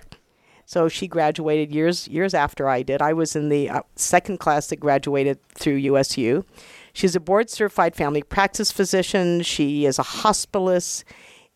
So 0.66 0.88
she 0.88 1.08
graduated 1.08 1.74
years 1.74 2.08
years 2.08 2.36
after 2.36 2.70
I 2.70 2.84
did. 2.84 3.02
I 3.02 3.14
was 3.14 3.36
in 3.36 3.50
the 3.50 3.72
uh, 3.72 3.82
second 3.96 4.40
class 4.40 4.68
that 4.68 4.76
graduated 4.76 5.40
through 5.56 5.78
USU. 5.78 6.46
She's 6.94 7.16
a 7.16 7.20
board 7.20 7.50
certified 7.50 7.96
family 7.96 8.24
practice 8.24 8.72
physician. 8.72 9.42
She 9.42 9.86
is 9.86 10.00
a 10.00 10.04
hospitalist 10.04 11.04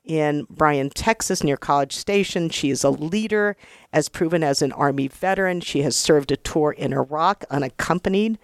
in 0.03 0.45
Bryan, 0.49 0.89
Texas, 0.89 1.43
near 1.43 1.57
College 1.57 1.95
Station. 1.95 2.49
She 2.49 2.69
is 2.69 2.83
a 2.83 2.89
leader, 2.89 3.55
as 3.91 4.09
proven 4.09 4.43
as 4.43 4.61
an 4.61 4.71
Army 4.73 5.07
veteran. 5.07 5.61
She 5.61 5.81
has 5.83 5.95
served 5.95 6.31
a 6.31 6.37
tour 6.37 6.71
in 6.71 6.93
Iraq 6.93 7.45
unaccompanied. 7.49 8.37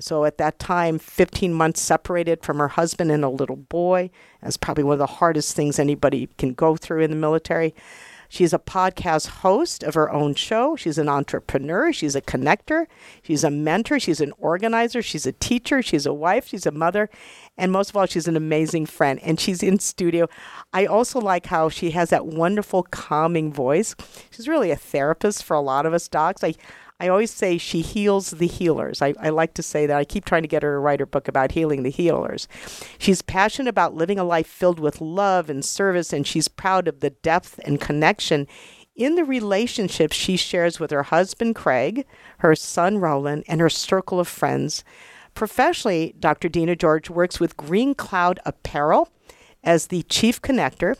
So 0.00 0.24
at 0.24 0.38
that 0.38 0.58
time, 0.58 0.98
15 0.98 1.54
months 1.54 1.80
separated 1.80 2.42
from 2.42 2.58
her 2.58 2.68
husband 2.68 3.12
and 3.12 3.24
a 3.24 3.28
little 3.28 3.56
boy. 3.56 4.10
That's 4.42 4.56
probably 4.56 4.82
one 4.82 4.94
of 4.94 4.98
the 4.98 5.06
hardest 5.06 5.54
things 5.54 5.78
anybody 5.78 6.28
can 6.36 6.52
go 6.52 6.74
through 6.76 7.02
in 7.02 7.10
the 7.10 7.16
military. 7.16 7.74
She's 8.34 8.52
a 8.52 8.58
podcast 8.58 9.28
host 9.28 9.84
of 9.84 9.94
her 9.94 10.10
own 10.10 10.34
show. 10.34 10.74
She's 10.74 10.98
an 10.98 11.08
entrepreneur. 11.08 11.92
She's 11.92 12.16
a 12.16 12.20
connector. 12.20 12.86
She's 13.22 13.44
a 13.44 13.50
mentor. 13.50 14.00
She's 14.00 14.20
an 14.20 14.32
organizer. 14.38 15.02
She's 15.02 15.24
a 15.24 15.30
teacher. 15.30 15.82
She's 15.82 16.04
a 16.04 16.12
wife. 16.12 16.48
She's 16.48 16.66
a 16.66 16.72
mother. 16.72 17.08
And 17.56 17.70
most 17.70 17.90
of 17.90 17.96
all, 17.96 18.06
she's 18.06 18.26
an 18.26 18.36
amazing 18.36 18.86
friend. 18.86 19.20
And 19.22 19.38
she's 19.38 19.62
in 19.62 19.78
studio. 19.78 20.28
I 20.72 20.84
also 20.84 21.20
like 21.20 21.46
how 21.46 21.68
she 21.68 21.92
has 21.92 22.10
that 22.10 22.26
wonderful, 22.26 22.82
calming 22.82 23.52
voice. 23.52 23.94
She's 24.32 24.48
really 24.48 24.72
a 24.72 24.76
therapist 24.76 25.44
for 25.44 25.54
a 25.54 25.60
lot 25.60 25.86
of 25.86 25.94
us 25.94 26.08
docs. 26.08 26.42
I, 26.42 26.54
I 27.04 27.08
always 27.08 27.30
say 27.30 27.58
she 27.58 27.82
heals 27.82 28.30
the 28.30 28.46
healers. 28.46 29.02
I, 29.02 29.12
I 29.20 29.28
like 29.28 29.52
to 29.54 29.62
say 29.62 29.84
that. 29.84 29.98
I 29.98 30.06
keep 30.06 30.24
trying 30.24 30.40
to 30.40 30.48
get 30.48 30.62
her 30.62 30.72
to 30.72 30.78
write 30.78 31.00
her 31.00 31.06
book 31.06 31.28
about 31.28 31.52
healing 31.52 31.82
the 31.82 31.90
healers. 31.90 32.48
She's 32.96 33.20
passionate 33.20 33.68
about 33.68 33.94
living 33.94 34.18
a 34.18 34.24
life 34.24 34.46
filled 34.46 34.80
with 34.80 35.02
love 35.02 35.50
and 35.50 35.62
service, 35.62 36.14
and 36.14 36.26
she's 36.26 36.48
proud 36.48 36.88
of 36.88 37.00
the 37.00 37.10
depth 37.10 37.60
and 37.66 37.78
connection 37.78 38.48
in 38.96 39.16
the 39.16 39.24
relationships 39.24 40.16
she 40.16 40.38
shares 40.38 40.80
with 40.80 40.90
her 40.92 41.02
husband, 41.02 41.54
Craig, 41.56 42.06
her 42.38 42.56
son, 42.56 42.96
Roland, 42.96 43.44
and 43.48 43.60
her 43.60 43.68
circle 43.68 44.18
of 44.18 44.26
friends. 44.26 44.82
Professionally, 45.34 46.14
Dr. 46.18 46.48
Dena 46.48 46.74
George 46.74 47.10
works 47.10 47.38
with 47.38 47.58
Green 47.58 47.94
Cloud 47.94 48.40
Apparel 48.46 49.10
as 49.62 49.88
the 49.88 50.04
chief 50.04 50.40
connector, 50.40 50.96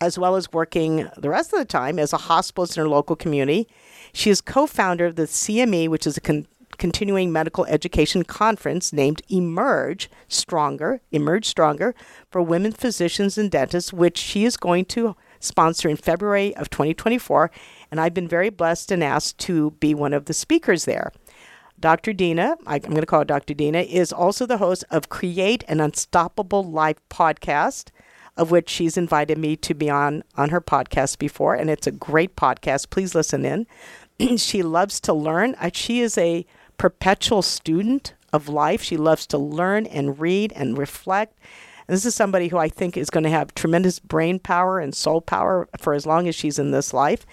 as 0.00 0.18
well 0.18 0.36
as 0.36 0.54
working 0.54 1.10
the 1.18 1.28
rest 1.28 1.52
of 1.52 1.58
the 1.58 1.66
time 1.66 1.98
as 1.98 2.14
a 2.14 2.18
hospitalist 2.18 2.78
in 2.78 2.84
her 2.84 2.88
local 2.88 3.14
community 3.14 3.68
she 4.12 4.30
is 4.30 4.40
co 4.40 4.66
founder 4.66 5.06
of 5.06 5.16
the 5.16 5.24
CME, 5.24 5.88
which 5.88 6.06
is 6.06 6.16
a 6.16 6.20
con- 6.20 6.46
continuing 6.78 7.32
medical 7.32 7.64
education 7.66 8.24
conference 8.24 8.92
named 8.92 9.22
Emerge 9.28 10.10
Stronger, 10.28 11.00
Emerge 11.12 11.46
Stronger 11.46 11.94
for 12.30 12.42
women 12.42 12.72
physicians 12.72 13.38
and 13.38 13.50
dentists, 13.50 13.92
which 13.92 14.18
she 14.18 14.44
is 14.44 14.56
going 14.56 14.84
to 14.86 15.14
sponsor 15.40 15.88
in 15.88 15.96
February 15.96 16.54
of 16.56 16.70
2024. 16.70 17.50
And 17.90 18.00
I've 18.00 18.14
been 18.14 18.28
very 18.28 18.50
blessed 18.50 18.90
and 18.90 19.02
asked 19.02 19.38
to 19.40 19.72
be 19.72 19.94
one 19.94 20.12
of 20.12 20.26
the 20.26 20.34
speakers 20.34 20.84
there. 20.84 21.12
Dr. 21.78 22.12
Dena, 22.12 22.56
I, 22.64 22.76
am 22.76 22.82
going 22.82 23.00
to 23.00 23.06
call 23.06 23.20
her 23.20 23.24
Dr. 23.24 23.54
Dena, 23.54 23.80
is 23.80 24.12
also 24.12 24.46
the 24.46 24.58
host 24.58 24.84
of 24.90 25.08
Create 25.08 25.64
an 25.66 25.80
Unstoppable 25.80 26.62
Life 26.62 26.98
podcast, 27.10 27.88
of 28.36 28.50
which 28.50 28.70
she's 28.70 28.96
invited 28.96 29.36
me 29.36 29.56
to 29.56 29.74
be 29.74 29.90
on 29.90 30.22
on 30.36 30.50
her 30.50 30.60
podcast 30.60 31.18
before, 31.18 31.54
and 31.54 31.68
it's 31.68 31.86
a 31.86 31.92
great 31.92 32.36
podcast. 32.36 32.90
Please 32.90 33.14
listen 33.14 33.44
in. 33.44 33.66
she 34.36 34.62
loves 34.62 35.00
to 35.00 35.12
learn. 35.12 35.56
She 35.72 36.00
is 36.00 36.16
a 36.18 36.46
perpetual 36.78 37.42
student 37.42 38.14
of 38.32 38.48
life. 38.48 38.82
She 38.82 38.96
loves 38.96 39.26
to 39.28 39.38
learn 39.38 39.86
and 39.86 40.18
read 40.18 40.52
and 40.54 40.78
reflect. 40.78 41.38
And 41.86 41.94
this 41.94 42.06
is 42.06 42.14
somebody 42.14 42.48
who 42.48 42.58
I 42.58 42.68
think 42.68 42.96
is 42.96 43.10
going 43.10 43.24
to 43.24 43.30
have 43.30 43.54
tremendous 43.54 43.98
brain 43.98 44.38
power 44.38 44.78
and 44.78 44.94
soul 44.94 45.20
power 45.20 45.68
for 45.78 45.94
as 45.94 46.06
long 46.06 46.28
as 46.28 46.34
she's 46.34 46.58
in 46.58 46.70
this 46.70 46.94
life. 46.94 47.26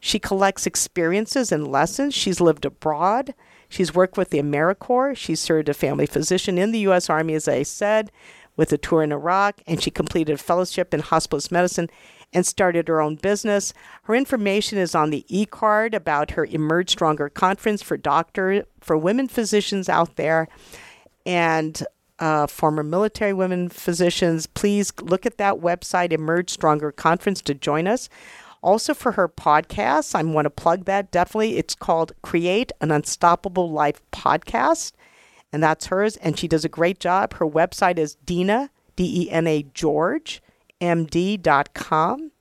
She 0.00 0.18
collects 0.18 0.66
experiences 0.66 1.52
and 1.52 1.68
lessons. 1.68 2.14
She's 2.14 2.40
lived 2.40 2.64
abroad. 2.64 3.34
She's 3.68 3.94
worked 3.94 4.16
with 4.16 4.30
the 4.30 4.42
AmeriCorps. 4.42 5.16
She 5.16 5.34
served 5.34 5.68
a 5.68 5.74
family 5.74 6.06
physician 6.06 6.58
in 6.58 6.72
the 6.72 6.80
U.S. 6.80 7.08
Army, 7.08 7.34
as 7.34 7.46
I 7.46 7.62
said, 7.62 8.10
with 8.56 8.72
a 8.72 8.78
tour 8.78 9.02
in 9.02 9.12
Iraq, 9.12 9.62
and 9.66 9.82
she 9.82 9.90
completed 9.90 10.34
a 10.34 10.38
fellowship 10.38 10.92
in 10.92 11.00
hospitalist 11.00 11.50
medicine 11.50 11.88
and 12.32 12.46
started 12.46 12.88
her 12.88 13.00
own 13.00 13.16
business. 13.16 13.74
Her 14.04 14.14
information 14.14 14.78
is 14.78 14.94
on 14.94 15.10
the 15.10 15.24
e-card 15.28 15.94
about 15.94 16.32
her 16.32 16.44
Emerge 16.46 16.90
Stronger 16.90 17.28
conference 17.28 17.82
for 17.82 17.96
doctor 17.96 18.64
for 18.80 18.96
women 18.96 19.28
physicians 19.28 19.88
out 19.88 20.16
there 20.16 20.48
and 21.26 21.84
uh, 22.18 22.46
former 22.46 22.82
military 22.82 23.32
women 23.32 23.68
physicians. 23.68 24.46
Please 24.46 24.92
look 25.00 25.26
at 25.26 25.38
that 25.38 25.56
website, 25.56 26.12
Emerge 26.12 26.50
Stronger 26.50 26.92
Conference, 26.92 27.42
to 27.42 27.54
join 27.54 27.86
us. 27.86 28.08
Also, 28.62 28.94
for 28.94 29.12
her 29.12 29.28
podcast, 29.28 30.14
I 30.14 30.22
want 30.22 30.46
to 30.46 30.50
plug 30.50 30.84
that 30.84 31.10
definitely. 31.10 31.58
It's 31.58 31.74
called 31.74 32.12
Create 32.22 32.70
an 32.80 32.92
Unstoppable 32.92 33.72
Life 33.72 34.00
Podcast, 34.12 34.92
and 35.52 35.60
that's 35.60 35.86
hers. 35.86 36.16
And 36.18 36.38
she 36.38 36.46
does 36.46 36.64
a 36.64 36.68
great 36.68 37.00
job. 37.00 37.34
Her 37.34 37.46
website 37.46 37.98
is 37.98 38.14
Dena 38.24 38.70
D 38.94 39.24
E 39.24 39.30
N 39.30 39.48
A 39.48 39.64
George, 39.74 40.40
md.com. 40.82 42.32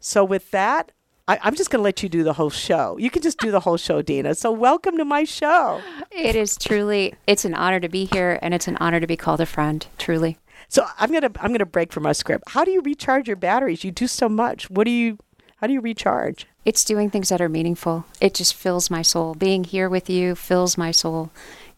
So, 0.00 0.24
with 0.24 0.50
that, 0.52 0.92
I, 1.28 1.38
am 1.42 1.54
just 1.54 1.70
going 1.70 1.80
to 1.80 1.84
let 1.84 2.02
you 2.02 2.08
do 2.08 2.24
the 2.24 2.32
whole 2.32 2.50
show. 2.50 2.96
You 2.98 3.10
can 3.10 3.22
just 3.22 3.38
do 3.38 3.50
the 3.50 3.60
whole 3.60 3.76
show, 3.76 4.02
Dena. 4.02 4.34
So, 4.34 4.50
welcome 4.50 4.96
to 4.96 5.04
my 5.04 5.24
show. 5.24 5.80
It 6.10 6.36
is 6.36 6.56
truly, 6.56 7.14
it's 7.26 7.44
an 7.44 7.54
honor 7.54 7.80
to 7.80 7.88
be 7.88 8.06
here, 8.06 8.38
and 8.42 8.54
it's 8.54 8.68
an 8.68 8.76
honor 8.80 9.00
to 9.00 9.06
be 9.06 9.16
called 9.16 9.40
a 9.40 9.46
friend. 9.46 9.86
Truly. 9.98 10.38
So, 10.68 10.86
I'm 10.98 11.12
gonna 11.12 11.30
I'm 11.40 11.52
gonna 11.52 11.66
break 11.66 11.92
from 11.92 12.04
my 12.04 12.12
script. 12.12 12.44
How 12.48 12.64
do 12.64 12.70
you 12.70 12.80
recharge 12.80 13.26
your 13.26 13.36
batteries? 13.36 13.84
You 13.84 13.90
do 13.90 14.06
so 14.06 14.28
much. 14.28 14.70
What 14.70 14.84
do 14.84 14.90
you? 14.90 15.18
How 15.56 15.66
do 15.66 15.72
you 15.72 15.80
recharge? 15.80 16.46
It's 16.64 16.84
doing 16.84 17.10
things 17.10 17.28
that 17.28 17.40
are 17.40 17.48
meaningful. 17.48 18.04
It 18.20 18.34
just 18.34 18.54
fills 18.54 18.90
my 18.90 19.02
soul. 19.02 19.34
Being 19.34 19.64
here 19.64 19.88
with 19.88 20.08
you 20.08 20.34
fills 20.34 20.78
my 20.78 20.92
soul 20.92 21.30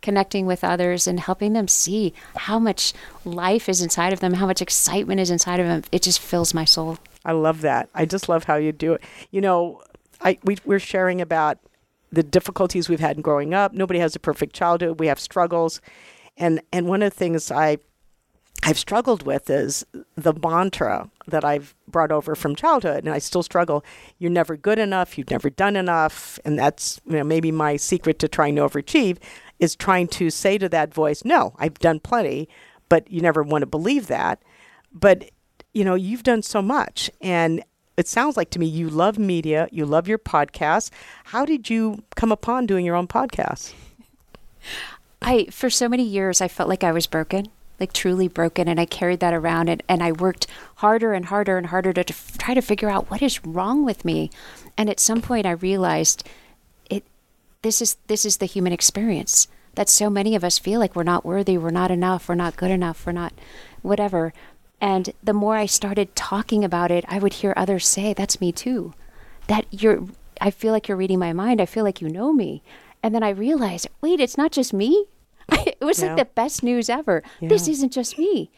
connecting 0.04 0.44
with 0.44 0.62
others 0.62 1.08
and 1.08 1.18
helping 1.18 1.54
them 1.54 1.66
see 1.66 2.12
how 2.36 2.58
much 2.58 2.92
life 3.24 3.68
is 3.68 3.80
inside 3.80 4.12
of 4.12 4.20
them, 4.20 4.34
how 4.34 4.46
much 4.46 4.60
excitement 4.60 5.18
is 5.18 5.30
inside 5.30 5.58
of 5.58 5.66
them. 5.66 5.82
It 5.90 6.02
just 6.02 6.20
fills 6.20 6.52
my 6.52 6.66
soul. 6.66 6.98
I 7.24 7.32
love 7.32 7.62
that. 7.62 7.88
I 7.94 8.04
just 8.04 8.28
love 8.28 8.44
how 8.44 8.56
you 8.56 8.70
do 8.70 8.92
it. 8.92 9.02
You 9.30 9.40
know, 9.40 9.82
I 10.20 10.38
we, 10.44 10.58
we're 10.66 10.78
sharing 10.78 11.22
about 11.22 11.58
the 12.12 12.22
difficulties 12.22 12.88
we've 12.88 13.00
had 13.00 13.16
in 13.16 13.22
growing 13.22 13.54
up. 13.54 13.72
Nobody 13.72 13.98
has 13.98 14.14
a 14.14 14.20
perfect 14.20 14.54
childhood. 14.54 15.00
We 15.00 15.06
have 15.06 15.18
struggles, 15.18 15.80
and 16.36 16.60
and 16.70 16.86
one 16.86 17.02
of 17.02 17.10
the 17.10 17.18
things 17.18 17.50
I 17.50 17.78
I've 18.62 18.78
struggled 18.78 19.26
with 19.26 19.50
is 19.50 19.84
the 20.16 20.32
mantra 20.32 21.10
that 21.26 21.44
I've 21.44 21.74
brought 21.88 22.12
over 22.12 22.34
from 22.34 22.54
childhood, 22.54 23.04
and 23.04 23.12
I 23.12 23.18
still 23.18 23.42
struggle. 23.42 23.84
You're 24.18 24.30
never 24.30 24.56
good 24.56 24.78
enough. 24.78 25.18
You've 25.18 25.30
never 25.30 25.50
done 25.50 25.76
enough, 25.76 26.38
and 26.44 26.58
that's 26.58 27.00
you 27.06 27.16
know 27.16 27.24
maybe 27.24 27.50
my 27.50 27.76
secret 27.76 28.18
to 28.20 28.28
trying 28.28 28.56
to 28.56 28.62
overachieve 28.62 29.18
is 29.64 29.74
trying 29.74 30.06
to 30.06 30.28
say 30.28 30.58
to 30.58 30.68
that 30.68 30.92
voice, 30.92 31.24
no, 31.24 31.54
I've 31.58 31.78
done 31.78 31.98
plenty, 31.98 32.48
but 32.90 33.10
you 33.10 33.22
never 33.22 33.42
want 33.42 33.62
to 33.62 33.66
believe 33.66 34.08
that. 34.08 34.42
But, 34.92 35.30
you 35.72 35.84
know, 35.84 35.94
you've 35.94 36.22
done 36.22 36.42
so 36.42 36.60
much. 36.60 37.10
And 37.22 37.64
it 37.96 38.06
sounds 38.06 38.36
like 38.36 38.50
to 38.50 38.58
me 38.58 38.66
you 38.66 38.90
love 38.90 39.18
media, 39.18 39.68
you 39.72 39.86
love 39.86 40.06
your 40.06 40.18
podcast. 40.18 40.90
How 41.24 41.46
did 41.46 41.70
you 41.70 42.04
come 42.14 42.30
upon 42.30 42.66
doing 42.66 42.84
your 42.84 42.94
own 42.94 43.08
podcast? 43.08 43.72
I, 45.22 45.46
for 45.46 45.70
so 45.70 45.88
many 45.88 46.04
years, 46.04 46.42
I 46.42 46.48
felt 46.48 46.68
like 46.68 46.84
I 46.84 46.92
was 46.92 47.06
broken 47.06 47.48
like 47.80 47.92
truly 47.92 48.28
broken 48.28 48.68
and 48.68 48.78
i 48.78 48.84
carried 48.84 49.18
that 49.18 49.34
around 49.34 49.68
and, 49.68 49.82
and 49.88 50.00
i 50.00 50.12
worked 50.12 50.46
harder 50.76 51.12
and 51.12 51.24
harder 51.26 51.58
and 51.58 51.66
harder 51.66 51.92
to, 51.92 52.04
to 52.04 52.14
try 52.38 52.54
to 52.54 52.62
figure 52.62 52.88
out 52.88 53.10
what 53.10 53.20
is 53.20 53.44
wrong 53.44 53.84
with 53.84 54.04
me 54.04 54.30
and 54.78 54.88
at 54.88 55.00
some 55.00 55.20
point 55.20 55.44
i 55.44 55.50
realized 55.50 56.24
this 57.64 57.82
is 57.82 57.96
this 58.06 58.24
is 58.24 58.36
the 58.36 58.46
human 58.46 58.72
experience 58.72 59.48
that 59.74 59.88
so 59.88 60.08
many 60.08 60.36
of 60.36 60.44
us 60.44 60.58
feel 60.58 60.78
like 60.78 60.94
we're 60.94 61.02
not 61.02 61.24
worthy, 61.24 61.58
we're 61.58 61.70
not 61.70 61.90
enough, 61.90 62.28
we're 62.28 62.36
not 62.36 62.56
good 62.56 62.70
enough, 62.70 63.04
we're 63.04 63.12
not 63.12 63.32
whatever. 63.82 64.32
And 64.80 65.12
the 65.22 65.32
more 65.32 65.56
I 65.56 65.66
started 65.66 66.14
talking 66.14 66.62
about 66.62 66.92
it, 66.92 67.04
I 67.08 67.18
would 67.18 67.32
hear 67.34 67.54
others 67.56 67.88
say, 67.88 68.12
"That's 68.12 68.40
me 68.40 68.52
too." 68.52 68.92
That 69.48 69.64
you're 69.70 70.04
I 70.40 70.50
feel 70.50 70.72
like 70.72 70.88
you're 70.88 70.96
reading 70.96 71.18
my 71.18 71.32
mind. 71.32 71.60
I 71.60 71.66
feel 71.66 71.84
like 71.84 72.00
you 72.00 72.08
know 72.08 72.32
me. 72.32 72.62
And 73.02 73.14
then 73.14 73.22
I 73.22 73.30
realized, 73.30 73.88
wait, 74.00 74.20
it's 74.20 74.38
not 74.38 74.52
just 74.52 74.72
me. 74.72 75.06
it 75.52 75.80
was 75.80 76.00
yeah. 76.00 76.08
like 76.08 76.16
the 76.18 76.24
best 76.24 76.62
news 76.62 76.88
ever. 76.88 77.22
Yeah. 77.40 77.48
This 77.48 77.68
isn't 77.68 77.92
just 77.92 78.18
me. 78.18 78.50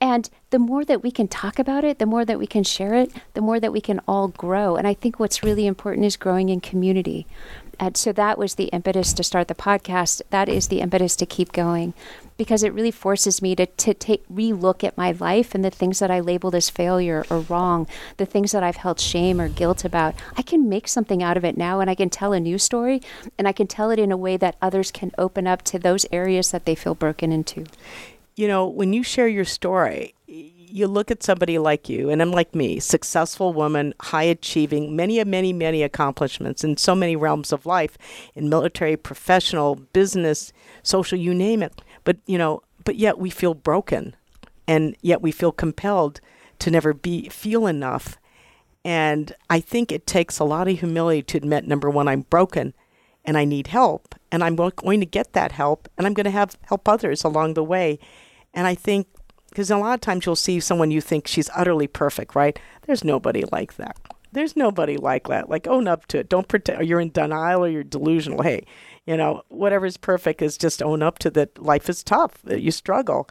And 0.00 0.28
the 0.50 0.58
more 0.58 0.84
that 0.84 1.02
we 1.02 1.10
can 1.10 1.28
talk 1.28 1.58
about 1.58 1.84
it, 1.84 1.98
the 1.98 2.06
more 2.06 2.24
that 2.24 2.38
we 2.38 2.46
can 2.46 2.64
share 2.64 2.94
it, 2.94 3.12
the 3.34 3.40
more 3.40 3.60
that 3.60 3.72
we 3.72 3.80
can 3.80 4.00
all 4.06 4.28
grow. 4.28 4.76
And 4.76 4.86
I 4.86 4.94
think 4.94 5.18
what's 5.18 5.42
really 5.42 5.66
important 5.66 6.06
is 6.06 6.16
growing 6.16 6.48
in 6.48 6.60
community. 6.60 7.26
And 7.82 7.96
so 7.96 8.12
that 8.12 8.38
was 8.38 8.54
the 8.54 8.66
impetus 8.66 9.12
to 9.14 9.24
start 9.24 9.48
the 9.48 9.56
podcast. 9.56 10.22
That 10.30 10.48
is 10.48 10.68
the 10.68 10.80
impetus 10.80 11.16
to 11.16 11.26
keep 11.26 11.50
going. 11.50 11.94
because 12.36 12.62
it 12.62 12.72
really 12.72 12.90
forces 12.90 13.42
me 13.42 13.54
to, 13.54 13.66
to 13.66 13.94
take 13.94 14.26
relook 14.28 14.82
at 14.82 14.96
my 14.96 15.12
life 15.12 15.54
and 15.54 15.64
the 15.64 15.70
things 15.70 15.98
that 16.00 16.10
I 16.10 16.20
labeled 16.20 16.54
as 16.54 16.70
failure 16.70 17.24
or 17.30 17.40
wrong, 17.40 17.86
the 18.16 18.26
things 18.26 18.52
that 18.52 18.62
I've 18.62 18.76
held 18.76 18.98
shame 18.98 19.40
or 19.40 19.48
guilt 19.48 19.84
about. 19.84 20.14
I 20.36 20.42
can 20.42 20.68
make 20.68 20.88
something 20.88 21.22
out 21.22 21.36
of 21.36 21.44
it 21.44 21.56
now 21.56 21.80
and 21.80 21.88
I 21.88 21.94
can 21.94 22.10
tell 22.10 22.32
a 22.32 22.40
new 22.40 22.58
story 22.58 23.00
and 23.38 23.46
I 23.46 23.52
can 23.52 23.66
tell 23.66 23.90
it 23.90 23.98
in 23.98 24.10
a 24.10 24.16
way 24.16 24.36
that 24.36 24.56
others 24.60 24.90
can 24.90 25.12
open 25.18 25.46
up 25.46 25.62
to 25.62 25.78
those 25.78 26.06
areas 26.10 26.50
that 26.50 26.64
they 26.64 26.74
feel 26.74 26.94
broken 26.94 27.32
into. 27.32 27.64
You 28.34 28.48
know, 28.48 28.66
when 28.66 28.92
you 28.92 29.02
share 29.02 29.28
your 29.28 29.44
story, 29.44 30.14
you 30.72 30.86
look 30.86 31.10
at 31.10 31.22
somebody 31.22 31.58
like 31.58 31.88
you, 31.88 32.10
and 32.10 32.22
I'm 32.22 32.30
like 32.30 32.54
me, 32.54 32.80
successful 32.80 33.52
woman, 33.52 33.94
high 34.00 34.24
achieving, 34.24 34.96
many, 34.96 35.22
many, 35.24 35.52
many 35.52 35.82
accomplishments 35.82 36.64
in 36.64 36.76
so 36.76 36.94
many 36.94 37.16
realms 37.16 37.52
of 37.52 37.66
life, 37.66 37.98
in 38.34 38.48
military, 38.48 38.96
professional, 38.96 39.74
business, 39.74 40.52
social, 40.82 41.18
you 41.18 41.34
name 41.34 41.62
it. 41.62 41.82
But, 42.04 42.18
you 42.26 42.38
know, 42.38 42.62
but 42.84 42.96
yet 42.96 43.18
we 43.18 43.30
feel 43.30 43.54
broken 43.54 44.16
and 44.66 44.96
yet 45.02 45.22
we 45.22 45.32
feel 45.32 45.52
compelled 45.52 46.20
to 46.60 46.70
never 46.70 46.92
be 46.92 47.28
feel 47.28 47.66
enough. 47.66 48.18
And 48.84 49.34
I 49.50 49.60
think 49.60 49.92
it 49.92 50.06
takes 50.06 50.38
a 50.38 50.44
lot 50.44 50.68
of 50.68 50.80
humility 50.80 51.22
to 51.22 51.38
admit 51.38 51.66
number 51.66 51.90
one, 51.90 52.08
I'm 52.08 52.22
broken 52.22 52.74
and 53.24 53.38
I 53.38 53.44
need 53.44 53.68
help 53.68 54.14
and 54.32 54.42
I'm 54.42 54.56
going 54.56 55.00
to 55.00 55.06
get 55.06 55.32
that 55.34 55.52
help 55.52 55.88
and 55.96 56.06
I'm 56.06 56.14
going 56.14 56.24
to 56.24 56.30
have 56.30 56.58
help 56.62 56.88
others 56.88 57.22
along 57.22 57.54
the 57.54 57.64
way. 57.64 57.98
And 58.54 58.66
I 58.66 58.74
think 58.74 59.06
because 59.52 59.70
a 59.70 59.76
lot 59.76 59.92
of 59.92 60.00
times 60.00 60.24
you'll 60.24 60.34
see 60.34 60.60
someone 60.60 60.90
you 60.90 61.02
think 61.02 61.26
she's 61.26 61.50
utterly 61.54 61.86
perfect, 61.86 62.34
right? 62.34 62.58
There's 62.86 63.04
nobody 63.04 63.44
like 63.52 63.76
that. 63.76 63.96
There's 64.32 64.56
nobody 64.56 64.96
like 64.96 65.28
that. 65.28 65.50
Like 65.50 65.66
own 65.66 65.86
up 65.86 66.06
to 66.06 66.18
it. 66.20 66.30
Don't 66.30 66.48
pretend 66.48 66.88
you're 66.88 67.00
in 67.00 67.10
denial 67.10 67.64
or 67.64 67.68
you're 67.68 67.84
delusional. 67.84 68.42
Hey, 68.42 68.64
you 69.06 69.14
know, 69.14 69.42
whatever's 69.48 69.98
perfect 69.98 70.40
is 70.40 70.56
just 70.56 70.82
own 70.82 71.02
up 71.02 71.18
to 71.18 71.30
that 71.32 71.62
life 71.62 71.90
is 71.90 72.02
tough, 72.02 72.40
that 72.44 72.62
you 72.62 72.70
struggle. 72.70 73.28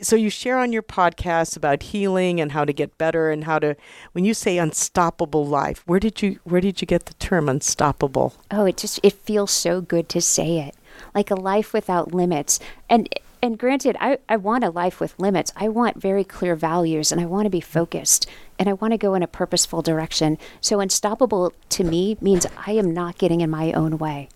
So 0.00 0.16
you 0.16 0.30
share 0.30 0.58
on 0.58 0.72
your 0.72 0.82
podcast 0.82 1.58
about 1.58 1.82
healing 1.82 2.40
and 2.40 2.52
how 2.52 2.64
to 2.64 2.72
get 2.72 2.96
better 2.96 3.30
and 3.30 3.44
how 3.44 3.58
to 3.58 3.76
when 4.12 4.24
you 4.24 4.32
say 4.32 4.56
unstoppable 4.56 5.46
life, 5.46 5.82
where 5.84 6.00
did 6.00 6.22
you 6.22 6.40
where 6.44 6.62
did 6.62 6.80
you 6.80 6.86
get 6.86 7.04
the 7.04 7.14
term 7.14 7.50
unstoppable? 7.50 8.32
Oh, 8.50 8.64
it 8.64 8.78
just 8.78 8.98
it 9.02 9.12
feels 9.12 9.50
so 9.50 9.82
good 9.82 10.08
to 10.08 10.22
say 10.22 10.60
it. 10.60 10.74
Like 11.14 11.30
a 11.30 11.34
life 11.34 11.74
without 11.74 12.14
limits. 12.14 12.60
And 12.88 13.10
and 13.42 13.58
granted, 13.58 13.96
I, 13.98 14.18
I 14.28 14.36
want 14.36 14.62
a 14.62 14.70
life 14.70 15.00
with 15.00 15.18
limits. 15.18 15.52
I 15.56 15.68
want 15.68 16.00
very 16.00 16.22
clear 16.22 16.54
values 16.54 17.10
and 17.10 17.20
I 17.20 17.26
want 17.26 17.46
to 17.46 17.50
be 17.50 17.60
focused 17.60 18.28
and 18.56 18.68
I 18.68 18.74
want 18.74 18.92
to 18.92 18.98
go 18.98 19.14
in 19.14 19.22
a 19.24 19.26
purposeful 19.26 19.82
direction. 19.82 20.38
So, 20.60 20.78
unstoppable 20.78 21.52
to 21.70 21.82
me 21.84 22.16
means 22.20 22.46
I 22.66 22.72
am 22.72 22.94
not 22.94 23.18
getting 23.18 23.40
in 23.40 23.50
my 23.50 23.72
own 23.72 23.98
way. 23.98 24.28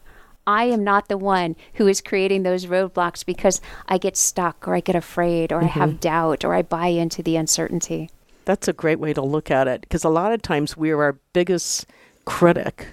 I 0.45 0.65
am 0.65 0.83
not 0.83 1.09
the 1.09 1.19
one 1.19 1.55
who 1.75 1.87
is 1.87 2.01
creating 2.01 2.43
those 2.43 2.67
roadblocks 2.67 3.25
because 3.25 3.61
I 3.89 3.99
get 3.99 4.17
stuck 4.17 4.67
or 4.67 4.75
I 4.75 4.81
get 4.81 4.97
afraid 4.97 5.53
or 5.53 5.59
mm-hmm. 5.59 5.67
I 5.67 5.71
have 5.71 5.91
mm-hmm. 5.91 5.99
doubt 5.99 6.45
or 6.45 6.55
I 6.55 6.63
buy 6.63 6.89
into 6.89 7.23
the 7.23 7.37
uncertainty. 7.37 8.11
That's 8.45 8.69
a 8.69 8.73
great 8.73 8.99
way 8.99 9.13
to 9.13 9.23
look 9.23 9.51
at 9.51 9.69
it 9.69 9.83
because 9.83 10.05
a 10.05 10.09
lot 10.09 10.33
of 10.33 10.43
times 10.43 10.77
we 10.77 10.91
are 10.91 11.03
our 11.03 11.19
biggest 11.33 11.87
critic. 12.25 12.89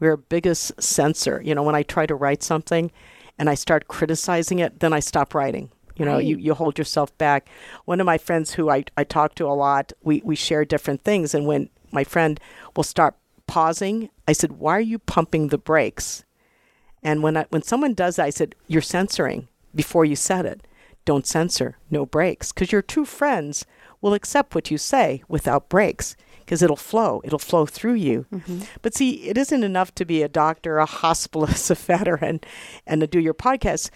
We're 0.00 0.12
our 0.12 0.16
biggest 0.18 0.82
censor. 0.82 1.40
You 1.42 1.54
know, 1.54 1.62
when 1.62 1.74
I 1.74 1.82
try 1.82 2.04
to 2.06 2.14
write 2.14 2.42
something, 2.42 2.90
and 3.38 3.50
I 3.50 3.54
start 3.54 3.88
criticizing 3.88 4.58
it, 4.58 4.80
then 4.80 4.92
I 4.92 5.00
stop 5.00 5.34
writing. 5.34 5.70
You 5.96 6.04
know, 6.04 6.14
right. 6.14 6.24
you, 6.24 6.36
you 6.36 6.54
hold 6.54 6.76
yourself 6.76 7.16
back. 7.18 7.48
One 7.84 8.00
of 8.00 8.06
my 8.06 8.18
friends 8.18 8.54
who 8.54 8.68
I, 8.68 8.84
I 8.96 9.04
talk 9.04 9.36
to 9.36 9.46
a 9.46 9.54
lot, 9.54 9.92
we, 10.02 10.22
we 10.24 10.34
share 10.34 10.64
different 10.64 11.04
things. 11.04 11.34
And 11.34 11.46
when 11.46 11.68
my 11.92 12.02
friend 12.02 12.40
will 12.74 12.82
start 12.82 13.14
pausing, 13.46 14.10
I 14.26 14.32
said, 14.32 14.52
Why 14.52 14.76
are 14.76 14.80
you 14.80 14.98
pumping 14.98 15.48
the 15.48 15.58
brakes? 15.58 16.24
And 17.02 17.22
when 17.22 17.36
I, 17.36 17.46
when 17.50 17.62
someone 17.62 17.94
does 17.94 18.16
that, 18.16 18.26
I 18.26 18.30
said, 18.30 18.56
You're 18.66 18.82
censoring 18.82 19.48
before 19.74 20.04
you 20.04 20.16
said 20.16 20.46
it. 20.46 20.66
Don't 21.04 21.26
censor, 21.26 21.76
no 21.90 22.06
brakes, 22.06 22.50
because 22.50 22.72
your 22.72 22.82
true 22.82 23.04
friends 23.04 23.66
will 24.00 24.14
accept 24.14 24.54
what 24.54 24.70
you 24.70 24.78
say 24.78 25.22
without 25.28 25.68
brakes 25.68 26.16
because 26.44 26.62
it'll 26.62 26.76
flow. 26.76 27.20
It'll 27.24 27.38
flow 27.38 27.66
through 27.66 27.94
you. 27.94 28.26
Mm-hmm. 28.32 28.60
But 28.82 28.94
see, 28.94 29.28
it 29.28 29.38
isn't 29.38 29.64
enough 29.64 29.94
to 29.96 30.04
be 30.04 30.22
a 30.22 30.28
doctor, 30.28 30.78
a 30.78 30.86
hospitalist, 30.86 31.70
a 31.70 31.74
veteran, 31.74 32.40
and 32.86 33.00
to 33.00 33.06
do 33.06 33.18
your 33.18 33.34
podcast. 33.34 33.90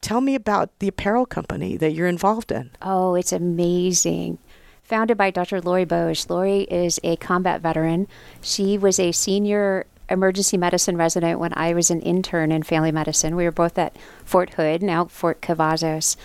Tell 0.00 0.20
me 0.20 0.34
about 0.34 0.78
the 0.80 0.88
apparel 0.88 1.24
company 1.24 1.76
that 1.78 1.92
you're 1.92 2.08
involved 2.08 2.52
in. 2.52 2.70
Oh, 2.82 3.14
it's 3.14 3.32
amazing. 3.32 4.38
Founded 4.82 5.16
by 5.16 5.30
Dr. 5.30 5.62
Lori 5.62 5.86
Bosch. 5.86 6.28
Lori 6.28 6.62
is 6.62 7.00
a 7.02 7.16
combat 7.16 7.62
veteran. 7.62 8.06
She 8.42 8.76
was 8.76 9.00
a 9.00 9.12
senior 9.12 9.86
emergency 10.10 10.58
medicine 10.58 10.98
resident 10.98 11.40
when 11.40 11.54
I 11.54 11.72
was 11.72 11.90
an 11.90 12.02
intern 12.02 12.52
in 12.52 12.62
family 12.62 12.92
medicine. 12.92 13.36
We 13.36 13.44
were 13.44 13.52
both 13.52 13.78
at 13.78 13.96
Fort 14.24 14.50
Hood, 14.54 14.82
now 14.82 15.06
Fort 15.06 15.40
Cavazos. 15.40 16.16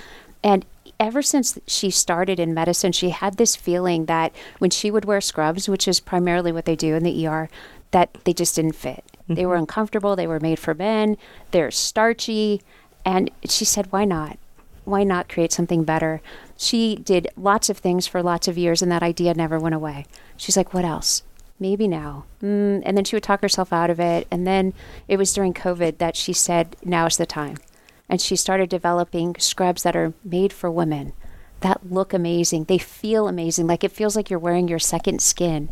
And 0.43 0.65
ever 0.99 1.21
since 1.21 1.57
she 1.65 1.89
started 1.89 2.39
in 2.39 2.53
medicine, 2.53 2.91
she 2.91 3.11
had 3.11 3.37
this 3.37 3.55
feeling 3.55 4.05
that 4.05 4.33
when 4.57 4.69
she 4.69 4.91
would 4.91 5.05
wear 5.05 5.21
scrubs, 5.21 5.69
which 5.69 5.87
is 5.87 5.99
primarily 5.99 6.51
what 6.51 6.65
they 6.65 6.75
do 6.75 6.95
in 6.95 7.03
the 7.03 7.27
ER, 7.27 7.49
that 7.91 8.13
they 8.25 8.33
just 8.33 8.55
didn't 8.55 8.73
fit. 8.73 9.03
Mm-hmm. 9.23 9.35
They 9.35 9.45
were 9.45 9.55
mm-hmm. 9.55 9.61
uncomfortable. 9.61 10.15
They 10.15 10.27
were 10.27 10.39
made 10.39 10.59
for 10.59 10.73
men. 10.73 11.17
They're 11.51 11.71
starchy. 11.71 12.61
And 13.05 13.31
she 13.45 13.65
said, 13.65 13.91
why 13.91 14.05
not? 14.05 14.37
Why 14.83 15.03
not 15.03 15.29
create 15.29 15.53
something 15.53 15.83
better? 15.83 16.21
She 16.57 16.95
did 16.95 17.29
lots 17.37 17.69
of 17.69 17.77
things 17.77 18.07
for 18.07 18.21
lots 18.21 18.47
of 18.47 18.57
years, 18.57 18.81
and 18.81 18.91
that 18.91 19.03
idea 19.03 19.33
never 19.33 19.59
went 19.59 19.75
away. 19.75 20.05
She's 20.35 20.57
like, 20.57 20.73
what 20.73 20.83
else? 20.83 21.23
Maybe 21.59 21.87
now. 21.87 22.25
Mm, 22.41 22.81
and 22.85 22.97
then 22.97 23.03
she 23.03 23.15
would 23.15 23.23
talk 23.23 23.41
herself 23.41 23.71
out 23.71 23.89
of 23.89 23.99
it. 23.99 24.27
And 24.31 24.47
then 24.47 24.73
it 25.07 25.17
was 25.17 25.33
during 25.33 25.53
COVID 25.53 25.97
that 25.99 26.15
she 26.15 26.33
said, 26.33 26.75
now 26.83 27.05
is 27.05 27.17
the 27.17 27.25
time 27.25 27.57
and 28.09 28.19
she 28.19 28.35
started 28.35 28.69
developing 28.69 29.35
scrubs 29.39 29.83
that 29.83 29.95
are 29.95 30.13
made 30.23 30.51
for 30.51 30.69
women 30.71 31.13
that 31.61 31.91
look 31.91 32.13
amazing. 32.13 32.65
They 32.65 32.77
feel 32.77 33.27
amazing. 33.27 33.67
Like 33.67 33.83
it 33.83 33.91
feels 33.91 34.15
like 34.15 34.29
you're 34.29 34.39
wearing 34.39 34.67
your 34.67 34.79
second 34.79 35.21
skin. 35.21 35.69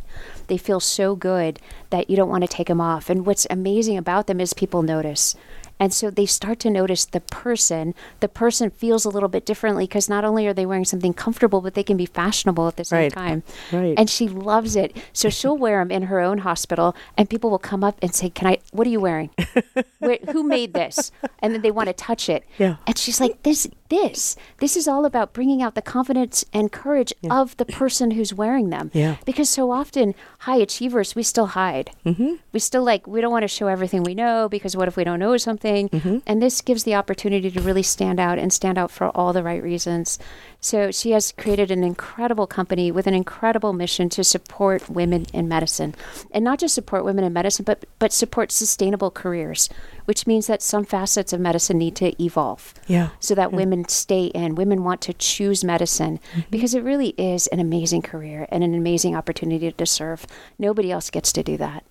They 0.48 0.58
feel 0.58 0.80
so 0.80 1.16
good 1.16 1.60
that 1.90 2.10
you 2.10 2.16
don't 2.16 2.30
want 2.30 2.44
to 2.44 2.48
take 2.48 2.68
them 2.68 2.82
off. 2.82 3.10
And 3.10 3.26
what's 3.26 3.48
amazing 3.50 3.98
about 3.98 4.28
them 4.28 4.40
is 4.40 4.54
people 4.54 4.82
notice. 4.82 5.36
And 5.80 5.94
so 5.94 6.10
they 6.10 6.26
start 6.26 6.60
to 6.62 6.70
notice 6.70 7.06
the 7.06 7.20
person. 7.20 7.94
The 8.20 8.28
person 8.28 8.70
feels 8.70 9.06
a 9.06 9.10
little 9.10 9.30
bit 9.30 9.46
differently 9.46 9.86
because 9.86 10.10
not 10.10 10.26
only 10.26 10.48
are 10.48 10.54
they 10.54 10.66
wearing 10.66 10.86
something 10.86 11.14
comfortable, 11.14 11.62
but 11.62 11.74
they 11.74 11.84
can 11.84 11.98
be 11.98 12.06
fashionable 12.06 12.68
at 12.68 12.78
the 12.78 12.86
same 12.86 12.98
right. 12.98 13.14
time. 13.14 13.44
Right. 13.72 13.96
And 13.98 14.10
she 14.10 14.28
loves 14.28 14.76
it. 14.76 14.96
So 15.14 15.30
she'll 15.30 15.58
wear 15.68 15.80
them 15.80 15.92
in 15.92 16.04
her 16.04 16.20
own 16.20 16.40
hospital, 16.40 16.96
and 17.18 17.30
people 17.30 17.50
will 17.50 17.60
come 17.60 17.84
up 17.84 17.98
and 18.02 18.14
say, 18.14 18.30
"Can 18.30 18.48
I? 18.48 18.58
What 18.72 18.88
are 18.88 18.90
you 18.90 19.00
wearing? 19.00 19.30
Where, 20.00 20.20
who 20.32 20.44
made 20.44 20.74
this?" 20.74 21.12
And 21.40 21.54
then 21.54 21.62
they 21.62 21.72
want 21.72 21.88
to 21.88 21.94
touch 21.94 22.30
it. 22.30 22.44
Yeah. 22.58 22.78
And 22.86 22.98
she's 22.98 23.20
like, 23.20 23.44
"This, 23.44 23.68
this, 23.90 24.36
this 24.60 24.76
is 24.76 24.88
all 24.88 25.06
about 25.06 25.34
bringing 25.34 25.62
out 25.62 25.76
the 25.76 25.82
confidence 25.82 26.46
and 26.54 26.72
courage 26.72 27.14
yeah. 27.22 27.40
of 27.40 27.56
the 27.58 27.66
person 27.66 28.12
who's 28.12 28.34
wearing 28.34 28.70
them." 28.70 28.92
Yeah. 28.94 29.18
Because 29.26 29.50
so 29.50 29.72
often 29.72 30.16
high 30.40 30.58
achievers, 30.58 31.16
we 31.16 31.24
still 31.24 31.48
hide. 31.48 31.92
Mm-hmm. 32.06 32.36
We 32.52 32.60
still 32.60 32.84
like 32.84 33.08
we 33.08 33.22
don't 33.22 33.32
want 33.32 33.44
to 33.44 33.48
show 33.48 33.68
everything 33.68 34.04
we 34.04 34.16
know 34.16 34.48
because 34.50 34.76
what 34.76 34.88
if 34.88 34.98
we 34.98 35.04
don't 35.04 35.20
know 35.20 35.38
something? 35.38 35.90
Mm-hmm. 35.90 36.18
And 36.26 36.42
this 36.42 36.62
gives 36.62 36.84
the 36.84 36.96
opportunity 36.96 37.52
to 37.52 37.62
really 37.62 37.84
stand 37.84 38.20
out 38.20 38.38
and 38.38 38.52
stand 38.52 38.78
out 38.78 38.92
for 38.92 39.10
all 39.16 39.34
the 39.34 39.44
right 39.44 39.62
reasons. 39.62 40.20
So 40.60 40.92
she 40.92 41.12
has 41.12 41.34
created 41.38 41.72
an 41.72 41.84
incredible 41.84 42.48
company 42.48 42.92
with 42.92 43.08
an 43.08 43.14
incredible 43.14 43.74
mission 43.74 44.10
to 44.10 44.24
support 44.24 44.90
women 44.90 45.26
in 45.34 45.48
medicine. 45.48 45.96
And 46.32 46.44
not 46.44 46.60
just 46.60 46.76
support 46.76 47.06
women 47.06 47.24
in 47.24 47.34
medicine, 47.34 47.64
but, 47.64 47.86
but 48.00 48.12
support 48.12 48.52
sustainable 48.52 49.12
careers, 49.12 49.70
which 50.06 50.26
means 50.26 50.48
that 50.48 50.62
some 50.62 50.84
facets 50.84 51.34
of 51.34 51.40
medicine 51.40 51.78
need 51.78 51.96
to 51.98 52.22
evolve. 52.22 52.74
Yeah. 52.88 53.10
So 53.20 53.36
that 53.36 53.52
yeah. 53.52 53.58
women 53.58 53.77
stay 53.86 54.26
in. 54.28 54.56
Women 54.56 54.84
want 54.84 55.02
to 55.02 55.14
choose 55.14 55.64
medicine 55.64 56.20
mm-hmm. 56.32 56.42
because 56.50 56.74
it 56.74 56.84
really 56.84 57.10
is 57.18 57.48
an 57.48 57.60
amazing 57.60 58.02
career 58.02 58.48
and 58.50 58.64
an 58.64 58.74
amazing 58.74 59.16
opportunity 59.16 59.72
to 59.72 59.86
serve. 59.86 60.26
Nobody 60.58 60.92
else 60.92 61.10
gets 61.10 61.32
to 61.34 61.44
do 61.44 61.58
that. 61.58 61.84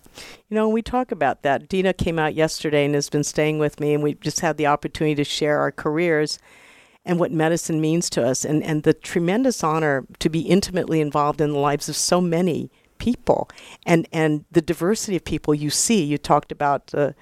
You 0.48 0.54
know, 0.54 0.68
we 0.68 0.82
talk 0.82 1.12
about 1.12 1.42
that. 1.42 1.68
Dena 1.68 1.92
came 1.92 2.18
out 2.18 2.34
yesterday 2.34 2.84
and 2.84 2.94
has 2.94 3.10
been 3.10 3.24
staying 3.24 3.58
with 3.58 3.80
me, 3.80 3.92
and 3.92 4.02
we 4.02 4.14
just 4.14 4.40
had 4.40 4.56
the 4.56 4.66
opportunity 4.66 5.14
to 5.16 5.24
share 5.24 5.58
our 5.58 5.70
careers 5.70 6.38
and 7.04 7.20
what 7.20 7.32
medicine 7.32 7.80
means 7.80 8.10
to 8.10 8.26
us, 8.26 8.44
and, 8.44 8.62
and 8.64 8.82
the 8.82 8.92
tremendous 8.92 9.62
honor 9.62 10.04
to 10.18 10.28
be 10.28 10.40
intimately 10.40 11.00
involved 11.00 11.40
in 11.40 11.52
the 11.52 11.58
lives 11.58 11.88
of 11.88 11.96
so 11.96 12.20
many 12.20 12.70
people, 12.98 13.48
and 13.84 14.08
and 14.12 14.44
the 14.50 14.62
diversity 14.62 15.16
of 15.16 15.24
people 15.24 15.54
you 15.54 15.70
see. 15.70 16.02
You 16.02 16.18
talked 16.18 16.50
about 16.50 16.92
uh, 16.94 17.12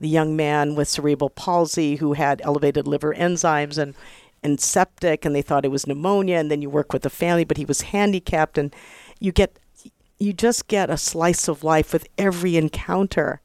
the 0.00 0.08
young 0.08 0.36
man 0.36 0.74
with 0.74 0.88
cerebral 0.88 1.30
palsy 1.30 1.96
who 1.96 2.14
had 2.14 2.40
elevated 2.44 2.86
liver 2.86 3.14
enzymes 3.14 3.78
and 3.78 3.94
and 4.42 4.60
septic, 4.60 5.24
and 5.24 5.34
they 5.34 5.40
thought 5.40 5.64
it 5.64 5.70
was 5.70 5.86
pneumonia, 5.86 6.36
and 6.36 6.50
then 6.50 6.60
you 6.60 6.68
work 6.68 6.92
with 6.92 7.00
the 7.00 7.08
family, 7.08 7.44
but 7.44 7.56
he 7.56 7.64
was 7.64 7.80
handicapped, 7.80 8.58
and 8.58 8.76
you 9.18 9.32
get 9.32 9.58
you 10.18 10.32
just 10.32 10.68
get 10.68 10.90
a 10.90 10.96
slice 10.96 11.48
of 11.48 11.64
life 11.64 11.92
with 11.92 12.06
every 12.18 12.56
encounter 12.56 13.40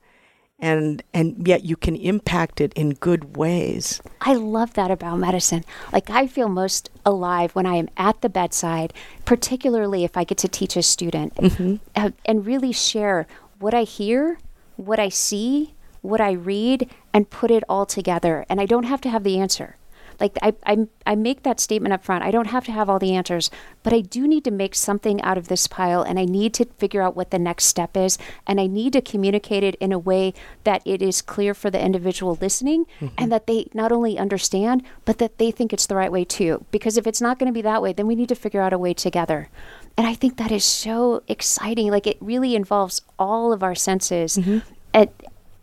and 0.60 1.02
and 1.14 1.48
yet 1.48 1.64
you 1.64 1.76
can 1.76 1.96
impact 1.96 2.60
it 2.62 2.74
in 2.74 2.92
good 2.92 3.38
ways. 3.38 4.02
I 4.22 4.34
love 4.34 4.74
that 4.74 4.92
about 4.92 5.18
medicine. 5.18 5.64
Like 5.94 6.10
I 6.10 6.28
feel 6.28 6.50
most 6.50 6.90
alive 7.06 7.56
when 7.56 7.66
I 7.66 7.76
am 7.76 7.90
at 7.98 8.22
the 8.22 8.30
bedside, 8.30 8.94
particularly 9.26 10.04
if 10.04 10.18
I 10.18 10.24
get 10.24 10.38
to 10.40 10.48
teach 10.48 10.76
a 10.76 10.84
student 10.84 11.36
mm-hmm. 11.36 11.76
uh, 11.96 12.12
and 12.26 12.46
really 12.46 12.72
share 12.72 13.26
what 13.60 13.74
I 13.74 13.84
hear, 13.84 14.38
what 14.76 15.00
I 15.00 15.10
see, 15.10 15.74
what 16.02 16.22
I 16.22 16.32
read 16.32 16.90
and 17.14 17.30
put 17.30 17.52
it 17.52 17.64
all 17.70 17.86
together 17.86 18.46
and 18.50 18.60
I 18.62 18.66
don't 18.66 18.84
have 18.84 19.02
to 19.02 19.10
have 19.10 19.24
the 19.24 19.40
answer 19.40 19.76
Like 20.20 20.38
I, 20.42 20.54
I, 20.66 20.88
I 21.06 21.16
make 21.16 21.44
that 21.44 21.60
statement 21.60 21.94
up 21.94 22.04
front. 22.04 22.24
I 22.24 22.32
don't 22.32 22.48
have 22.48 22.66
to 22.66 22.72
have 22.72 22.90
all 22.90 23.00
the 23.00 23.16
answers, 23.16 23.50
but 23.84 23.94
I 23.94 24.02
do 24.02 24.28
need 24.28 24.44
to 24.44 24.52
make 24.52 24.76
something 24.76 25.22
out 25.22 25.38
of 25.38 25.48
this 25.48 25.66
pile 25.68 26.02
and 26.02 26.20
I 26.20 26.26
need 26.26 26.54
to 26.56 26.66
figure 26.78 27.02
out 27.02 27.16
what 27.16 27.32
the 27.32 27.40
next 27.40 27.66
step 27.66 27.96
is. 27.96 28.18
And 28.46 28.60
I 28.60 28.68
need 28.68 28.94
to 28.94 29.02
communicate 29.02 29.64
it 29.64 29.76
in 29.76 29.92
a 29.92 30.00
way 30.00 30.34
that 30.66 30.82
it 30.86 31.02
is 31.02 31.22
clear 31.22 31.54
for 31.54 31.72
the 31.72 31.80
individual 31.84 32.38
listening 32.42 32.86
mm-hmm. 33.00 33.16
and 33.18 33.32
that 33.32 33.48
they 33.48 33.70
not 33.74 33.92
only 33.92 34.18
understand, 34.18 34.84
but 35.06 35.18
that 35.20 35.38
they 35.38 35.52
think 35.52 35.72
it's 35.72 35.88
the 35.88 35.96
right 35.96 36.12
way 36.12 36.26
too. 36.26 36.66
Because 36.70 36.98
if 36.98 37.08
it's 37.08 37.22
not 37.22 37.40
going 37.40 37.48
to 37.48 37.54
be 37.54 37.62
that 37.62 37.82
way, 37.82 37.94
then 37.94 38.08
we 38.08 38.16
need 38.16 38.30
to 38.30 38.36
figure 38.36 38.62
out 38.62 38.74
a 38.74 38.78
way 38.78 38.94
together. 38.94 39.50
And 39.98 40.06
I 40.06 40.16
think 40.16 40.38
that 40.38 40.52
is 40.52 40.66
so 40.66 41.24
exciting. 41.28 41.92
Like 41.92 42.08
it 42.08 42.18
really 42.20 42.56
involves 42.56 43.02
all 43.18 43.54
of 43.54 43.64
our 43.64 43.76
senses. 43.76 44.38
Mm-hmm. 44.38 44.60
And, 44.94 45.10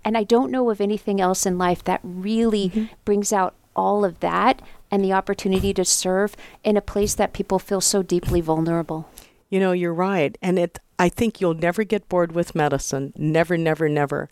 and 0.06 0.16
I 0.16 0.22
don't 0.22 0.52
know 0.52 0.70
of 0.70 0.80
anything 0.80 1.20
else 1.20 1.44
in 1.44 1.58
life 1.58 1.82
that 1.82 1.98
really 2.04 2.68
mm-hmm. 2.68 2.84
brings 3.04 3.32
out 3.32 3.56
all 3.74 4.04
of 4.04 4.20
that 4.20 4.62
and 4.88 5.04
the 5.04 5.12
opportunity 5.12 5.74
to 5.74 5.84
serve 5.84 6.36
in 6.62 6.76
a 6.76 6.80
place 6.80 7.12
that 7.16 7.32
people 7.32 7.58
feel 7.58 7.80
so 7.80 8.04
deeply 8.04 8.40
vulnerable. 8.40 9.10
You 9.50 9.58
know, 9.58 9.72
you're 9.72 9.92
right. 9.92 10.38
And 10.40 10.60
it 10.60 10.78
I 11.00 11.08
think 11.08 11.40
you'll 11.40 11.54
never 11.54 11.82
get 11.82 12.08
bored 12.08 12.30
with 12.32 12.54
medicine. 12.54 13.14
Never, 13.16 13.58
never, 13.58 13.88
never. 13.88 14.30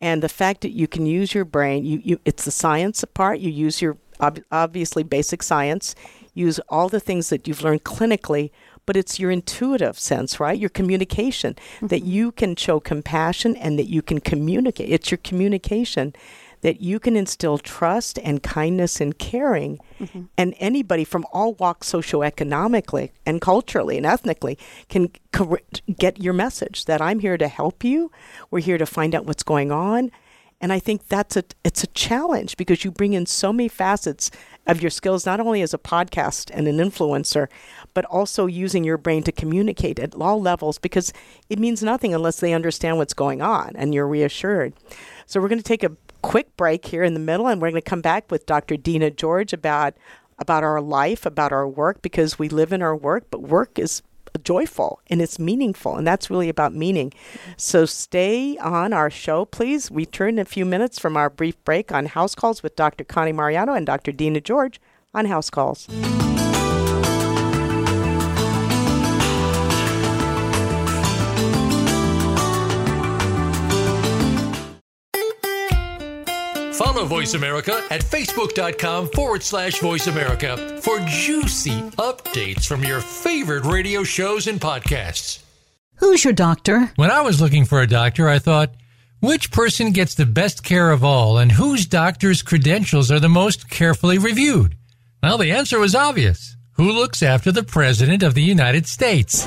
And 0.00 0.22
the 0.22 0.28
fact 0.28 0.60
that 0.60 0.70
you 0.70 0.86
can 0.86 1.04
use 1.04 1.34
your 1.34 1.44
brain, 1.44 1.84
you, 1.84 2.00
you 2.04 2.20
it's 2.24 2.44
the 2.44 2.52
science 2.52 3.04
part. 3.12 3.40
You 3.40 3.50
use 3.50 3.82
your 3.82 3.98
ob- 4.20 4.44
obviously 4.52 5.02
basic 5.02 5.42
science, 5.42 5.96
use 6.32 6.60
all 6.68 6.88
the 6.88 7.00
things 7.00 7.28
that 7.30 7.48
you've 7.48 7.64
learned 7.64 7.82
clinically, 7.82 8.52
but 8.92 8.98
it's 8.98 9.18
your 9.18 9.30
intuitive 9.30 9.98
sense, 9.98 10.38
right? 10.38 10.58
Your 10.58 10.68
communication 10.68 11.54
mm-hmm. 11.54 11.86
that 11.86 12.02
you 12.02 12.30
can 12.30 12.54
show 12.56 12.78
compassion 12.78 13.56
and 13.56 13.78
that 13.78 13.88
you 13.88 14.02
can 14.02 14.20
communicate. 14.20 14.90
It's 14.90 15.10
your 15.10 15.16
communication 15.16 16.14
that 16.60 16.82
you 16.82 17.00
can 17.00 17.16
instill 17.16 17.56
trust 17.56 18.18
and 18.22 18.42
kindness 18.42 19.00
and 19.00 19.18
caring. 19.18 19.78
Mm-hmm. 19.98 20.24
And 20.36 20.54
anybody 20.58 21.04
from 21.04 21.24
all 21.32 21.54
walks 21.54 21.90
socioeconomically 21.90 23.12
and 23.24 23.40
culturally 23.40 23.96
and 23.96 24.04
ethnically 24.04 24.58
can 24.90 25.10
cor- 25.32 25.62
get 25.98 26.20
your 26.20 26.34
message 26.34 26.84
that 26.84 27.00
I'm 27.00 27.20
here 27.20 27.38
to 27.38 27.48
help 27.48 27.82
you. 27.82 28.12
We're 28.50 28.60
here 28.60 28.76
to 28.76 28.84
find 28.84 29.14
out 29.14 29.24
what's 29.24 29.42
going 29.42 29.72
on. 29.72 30.10
And 30.62 30.72
I 30.72 30.78
think 30.78 31.08
that's 31.08 31.36
a 31.36 31.42
it's 31.64 31.82
a 31.82 31.88
challenge 31.88 32.56
because 32.56 32.84
you 32.84 32.92
bring 32.92 33.14
in 33.14 33.26
so 33.26 33.52
many 33.52 33.68
facets 33.68 34.30
of 34.68 34.80
your 34.80 34.90
skills, 34.90 35.26
not 35.26 35.40
only 35.40 35.60
as 35.60 35.74
a 35.74 35.78
podcast 35.78 36.52
and 36.54 36.68
an 36.68 36.76
influencer, 36.76 37.48
but 37.94 38.04
also 38.04 38.46
using 38.46 38.84
your 38.84 38.96
brain 38.96 39.24
to 39.24 39.32
communicate 39.32 39.98
at 39.98 40.14
all 40.14 40.40
levels 40.40 40.78
because 40.78 41.12
it 41.50 41.58
means 41.58 41.82
nothing 41.82 42.14
unless 42.14 42.38
they 42.38 42.52
understand 42.52 42.96
what's 42.96 43.12
going 43.12 43.42
on 43.42 43.72
and 43.74 43.92
you're 43.92 44.06
reassured. 44.06 44.72
So 45.26 45.40
we're 45.40 45.48
going 45.48 45.58
to 45.58 45.64
take 45.64 45.82
a 45.82 45.96
quick 46.22 46.56
break 46.56 46.86
here 46.86 47.02
in 47.02 47.14
the 47.14 47.20
middle 47.20 47.48
and 47.48 47.60
we're 47.60 47.70
going 47.70 47.82
to 47.82 47.90
come 47.90 48.00
back 48.00 48.30
with 48.30 48.46
Dr. 48.46 48.76
Dena 48.76 49.10
George 49.10 49.52
about 49.52 49.94
about 50.38 50.64
our 50.64 50.80
life, 50.80 51.26
about 51.26 51.52
our 51.52 51.68
work 51.68 52.02
because 52.02 52.38
we 52.38 52.48
live 52.48 52.72
in 52.72 52.82
our 52.82 52.96
work, 52.96 53.24
but 53.30 53.42
work 53.42 53.78
is 53.78 54.02
joyful 54.38 55.00
and 55.08 55.22
it's 55.22 55.38
meaningful 55.38 55.96
and 55.96 56.06
that's 56.06 56.30
really 56.30 56.48
about 56.48 56.74
meaning. 56.74 57.12
So 57.56 57.86
stay 57.86 58.56
on 58.58 58.92
our 58.92 59.10
show 59.10 59.44
please. 59.44 59.90
We 59.90 60.06
turn 60.06 60.32
in 60.32 60.38
a 60.38 60.44
few 60.44 60.64
minutes 60.64 60.98
from 60.98 61.16
our 61.16 61.30
brief 61.30 61.62
break 61.64 61.92
on 61.92 62.06
house 62.06 62.34
calls 62.34 62.62
with 62.62 62.76
dr 62.76 63.04
connie 63.04 63.32
mariano 63.32 63.74
and 63.74 63.86
dr 63.86 64.10
Dena 64.12 64.40
george 64.40 64.80
on 65.14 65.26
house 65.26 65.50
calls 65.50 65.86
Follow 76.82 77.04
Voice 77.04 77.34
America 77.34 77.80
at 77.90 78.00
facebook.com 78.00 79.06
forward 79.10 79.44
slash 79.44 79.78
voice 79.78 80.08
America 80.08 80.80
for 80.82 80.98
juicy 81.06 81.80
updates 81.92 82.66
from 82.66 82.82
your 82.82 83.00
favorite 83.00 83.64
radio 83.64 84.02
shows 84.02 84.48
and 84.48 84.60
podcasts. 84.60 85.38
Who's 85.98 86.24
your 86.24 86.32
doctor? 86.32 86.90
When 86.96 87.12
I 87.12 87.20
was 87.20 87.40
looking 87.40 87.66
for 87.66 87.80
a 87.80 87.86
doctor, 87.86 88.28
I 88.28 88.40
thought, 88.40 88.74
which 89.20 89.52
person 89.52 89.92
gets 89.92 90.16
the 90.16 90.26
best 90.26 90.64
care 90.64 90.90
of 90.90 91.04
all 91.04 91.38
and 91.38 91.52
whose 91.52 91.86
doctor's 91.86 92.42
credentials 92.42 93.12
are 93.12 93.20
the 93.20 93.28
most 93.28 93.70
carefully 93.70 94.18
reviewed? 94.18 94.76
Well, 95.22 95.38
the 95.38 95.52
answer 95.52 95.78
was 95.78 95.94
obvious. 95.94 96.56
Who 96.72 96.90
looks 96.90 97.22
after 97.22 97.52
the 97.52 97.62
President 97.62 98.24
of 98.24 98.34
the 98.34 98.42
United 98.42 98.88
States? 98.88 99.46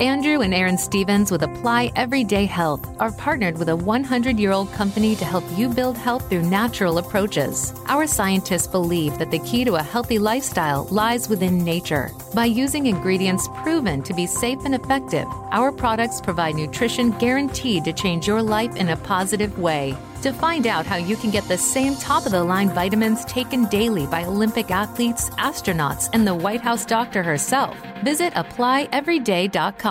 Andrew 0.00 0.40
and 0.40 0.54
Aaron 0.54 0.78
Stevens 0.78 1.30
with 1.30 1.42
Apply 1.42 1.92
Everyday 1.94 2.46
Health 2.46 2.88
are 3.00 3.12
partnered 3.12 3.58
with 3.58 3.68
a 3.68 3.76
100 3.76 4.38
year 4.38 4.50
old 4.50 4.72
company 4.72 5.14
to 5.16 5.26
help 5.26 5.44
you 5.58 5.68
build 5.68 5.98
health 5.98 6.26
through 6.30 6.48
natural 6.48 6.96
approaches. 6.96 7.74
Our 7.86 8.06
scientists 8.06 8.66
believe 8.66 9.18
that 9.18 9.30
the 9.30 9.40
key 9.40 9.62
to 9.66 9.74
a 9.74 9.82
healthy 9.82 10.18
lifestyle 10.18 10.84
lies 10.84 11.28
within 11.28 11.62
nature. 11.62 12.12
By 12.32 12.46
using 12.46 12.86
ingredients 12.86 13.46
proven 13.62 14.02
to 14.04 14.14
be 14.14 14.26
safe 14.26 14.64
and 14.64 14.74
effective, 14.74 15.26
our 15.50 15.70
products 15.70 16.22
provide 16.22 16.54
nutrition 16.54 17.10
guaranteed 17.18 17.84
to 17.84 17.92
change 17.92 18.26
your 18.26 18.42
life 18.42 18.76
in 18.76 18.88
a 18.88 18.96
positive 18.96 19.58
way. 19.58 19.94
To 20.22 20.32
find 20.32 20.66
out 20.66 20.86
how 20.86 20.96
you 20.96 21.16
can 21.16 21.30
get 21.30 21.44
the 21.48 21.56
same 21.56 21.94
top 21.96 22.26
of 22.26 22.32
the 22.32 22.44
line 22.44 22.70
vitamins 22.70 23.24
taken 23.24 23.64
daily 23.66 24.06
by 24.06 24.24
Olympic 24.24 24.70
athletes, 24.70 25.30
astronauts, 25.30 26.10
and 26.12 26.26
the 26.26 26.34
White 26.34 26.60
House 26.60 26.84
doctor 26.84 27.22
herself, 27.22 27.74
visit 28.04 28.34
applyeveryday.com. 28.34 29.89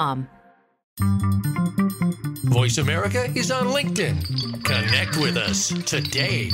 Voice 2.45 2.77
America 2.77 3.25
is 3.35 3.51
on 3.51 3.67
LinkedIn. 3.67 4.63
Connect 4.63 5.17
with 5.17 5.35
us 5.35 5.73
today. 5.83 6.49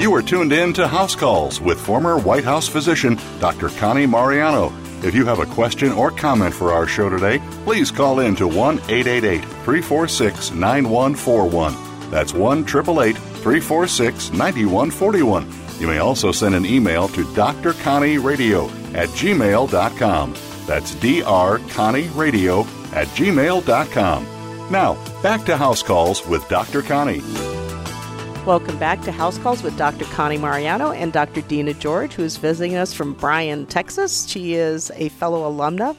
You 0.00 0.14
are 0.14 0.22
tuned 0.22 0.54
in 0.54 0.72
to 0.72 0.88
House 0.88 1.14
Calls 1.14 1.60
with 1.60 1.78
former 1.78 2.18
White 2.18 2.44
House 2.44 2.66
physician 2.66 3.18
Dr. 3.40 3.68
Connie 3.68 4.06
Mariano. 4.06 4.72
If 5.02 5.14
you 5.14 5.26
have 5.26 5.40
a 5.40 5.46
question 5.46 5.92
or 5.92 6.10
comment 6.10 6.54
for 6.54 6.72
our 6.72 6.86
show 6.86 7.10
today, 7.10 7.40
please 7.64 7.90
call 7.90 8.20
in 8.20 8.34
to 8.36 8.48
1 8.48 8.78
888 8.88 9.44
346 9.44 10.50
9141. 10.52 12.10
That's 12.10 12.32
1 12.32 12.60
888 12.60 13.16
346 13.16 14.32
9141. 14.32 15.63
You 15.78 15.86
may 15.86 15.98
also 15.98 16.32
send 16.32 16.54
an 16.54 16.64
email 16.64 17.08
to 17.08 17.24
drconnieradio 17.24 18.94
at 18.94 19.08
gmail.com. 19.10 20.34
That's 20.66 20.94
drconnieradio 20.94 22.66
at 22.94 23.08
gmail.com. 23.08 24.26
Now, 24.70 25.22
back 25.22 25.44
to 25.44 25.56
House 25.56 25.82
Calls 25.82 26.26
with 26.26 26.48
Dr. 26.48 26.82
Connie. 26.82 27.22
Welcome 28.46 28.78
back 28.78 29.00
to 29.02 29.12
House 29.12 29.38
Calls 29.38 29.62
with 29.62 29.76
Dr. 29.78 30.04
Connie 30.06 30.38
Mariano 30.38 30.92
and 30.92 31.12
Dr. 31.12 31.40
Dena 31.42 31.74
George, 31.74 32.12
who 32.12 32.22
is 32.22 32.36
visiting 32.36 32.76
us 32.76 32.92
from 32.92 33.14
Bryan, 33.14 33.66
Texas. 33.66 34.28
She 34.28 34.54
is 34.54 34.90
a 34.96 35.08
fellow 35.10 35.50
alumna 35.50 35.96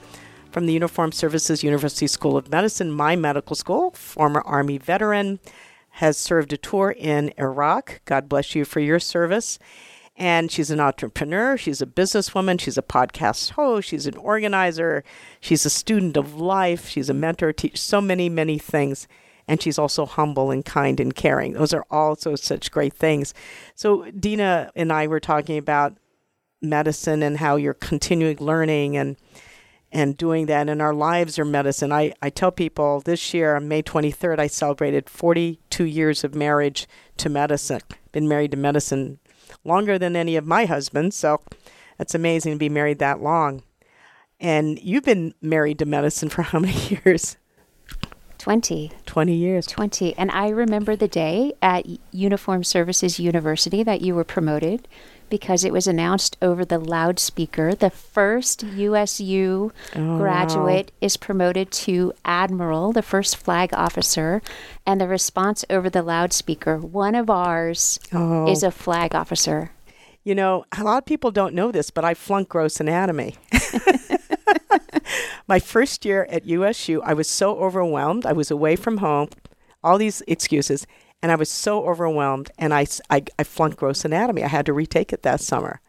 from 0.52 0.68
the 0.68 0.74
Uniformed 0.74 1.14
Services 1.14 1.64
University 1.64 2.08
School 2.08 2.38
of 2.38 2.50
Medicine, 2.52 2.92
my 2.92 3.16
medical 3.16 3.56
school, 3.56 3.92
former 3.92 4.42
Army 4.42 4.78
veteran, 4.78 5.40
has 5.96 6.18
served 6.18 6.52
a 6.52 6.58
tour 6.58 6.94
in 6.98 7.34
Iraq. 7.38 8.02
God 8.06 8.28
bless 8.28 8.54
you 8.54 8.66
for 8.66 8.80
your 8.80 9.00
service. 9.00 9.58
And 10.18 10.50
she's 10.50 10.72
an 10.72 10.80
entrepreneur, 10.80 11.58
she's 11.58 11.82
a 11.82 11.86
businesswoman, 11.86 12.60
she's 12.62 12.78
a 12.78 12.82
podcast 12.82 13.52
host, 13.52 13.90
she's 13.90 14.08
an 14.08 14.16
organizer, 14.16 15.04
she's 15.42 15.66
a 15.66 15.70
student 15.70 16.16
of 16.16 16.36
life, 16.36 16.88
she's 16.88 17.10
a 17.10 17.14
mentor, 17.14 17.52
teach 17.52 17.82
so 17.82 18.00
many, 18.00 18.30
many 18.30 18.58
things 18.58 19.10
and 19.48 19.62
she's 19.62 19.78
also 19.78 20.06
humble 20.06 20.52
and 20.52 20.66
kind 20.66 21.00
and 21.00 21.16
caring. 21.16 21.54
Those 21.54 21.74
are 21.74 21.86
also 21.92 22.36
such 22.36 22.72
great 22.72 22.94
things. 22.94 23.34
So 23.76 24.10
Dena 24.12 24.72
and 24.76 24.92
I 24.92 25.08
were 25.08 25.20
talking 25.20 25.58
about 25.58 25.98
medicine 26.62 27.22
and 27.22 27.38
how 27.38 27.56
you're 27.56 27.74
continuing 27.74 28.38
learning 28.38 28.98
and 28.98 29.18
and 29.96 30.18
doing 30.18 30.46
that. 30.48 30.68
And 30.68 30.82
our 30.82 30.94
lives 30.94 31.40
are 31.40 31.46
medicine. 31.46 31.94
I, 31.94 32.14
I 32.22 32.30
tell 32.30 32.52
people 32.52 33.00
this 33.00 33.34
year, 33.34 33.56
on 33.56 33.70
May 33.70 33.82
23rd, 33.82 34.40
I 34.40 34.48
celebrated 34.48 35.10
42 35.10 35.86
years 35.86 36.26
of 36.26 36.36
marriage 36.36 36.86
to 37.18 37.30
medicine. 37.30 37.80
Been 38.12 38.28
married 38.28 38.52
to 38.52 38.58
medicine 38.58 39.20
longer 39.64 39.98
than 39.98 40.18
any 40.18 40.36
of 40.36 40.46
my 40.46 40.66
husbands. 40.66 41.16
So 41.16 41.42
it's 41.98 42.14
amazing 42.14 42.54
to 42.56 42.60
be 42.60 42.68
married 42.68 43.00
that 43.00 43.22
long. 43.22 43.64
And 44.42 44.78
you've 44.80 45.06
been 45.06 45.34
married 45.42 45.80
to 45.80 45.86
medicine 45.86 46.28
for 46.36 46.42
how 46.42 46.60
many 46.60 47.00
years? 47.06 47.38
20. 48.38 48.92
20 49.06 49.34
years. 49.34 49.66
20. 49.66 50.18
And 50.18 50.30
I 50.30 50.50
remember 50.50 50.98
the 50.98 51.08
day 51.08 51.54
at 51.62 51.86
Uniform 52.12 52.66
Services 52.66 53.18
University 53.18 53.82
that 53.84 54.02
you 54.02 54.14
were 54.14 54.26
promoted 54.26 54.90
because 55.30 55.64
it 55.64 55.74
was 55.74 55.88
announced 55.88 56.38
over 56.42 56.64
the 56.66 56.80
loudspeaker. 56.80 57.74
The 57.76 57.90
first 57.90 58.64
USU 58.64 59.72
Oh, 59.96 60.18
graduate 60.18 60.92
is 61.02 61.18
promoted 61.18 61.72
to 61.72 62.14
admiral, 62.24 62.92
the 62.94 63.02
first 63.02 63.38
flag 63.38 63.74
officer, 63.74 64.42
and 64.86 65.00
the 65.02 65.08
response 65.08 65.64
over 65.70 65.90
the 65.90 66.02
loudspeaker, 66.04 66.78
one 66.78 67.16
of 67.16 67.30
ours 67.30 68.00
Oh. 68.14 68.48
is 68.50 68.64
a 68.64 68.72
flag 68.72 69.14
officer. 69.16 69.72
You 70.24 70.34
know, 70.36 70.66
a 70.78 70.84
lot 70.84 70.98
of 70.98 71.06
people 71.06 71.30
don't 71.32 71.54
know 71.54 71.72
this, 71.72 71.92
but 71.92 72.04
I 72.04 72.14
flunked 72.16 72.50
gross 72.50 72.80
anatomy. 72.80 73.36
My 75.48 75.60
first 75.60 76.04
year 76.06 76.26
at 76.30 76.46
USU, 76.48 77.02
I 77.04 77.14
was 77.14 77.28
so 77.30 77.58
overwhelmed. 77.60 78.26
I 78.26 78.34
was 78.34 78.50
away 78.50 78.76
from 78.76 78.98
home, 78.98 79.30
all 79.84 80.00
these 80.00 80.24
excuses, 80.28 80.88
and 81.22 81.32
I 81.32 81.36
was 81.36 81.50
so 81.50 81.88
overwhelmed, 81.88 82.52
and 82.58 82.74
I 82.74 82.86
I 83.10 83.44
flunked 83.44 83.78
gross 83.78 84.06
anatomy. 84.06 84.44
I 84.44 84.48
had 84.48 84.66
to 84.68 84.74
retake 84.74 85.14
it 85.14 85.24
that 85.24 85.42
summer, 85.42 85.82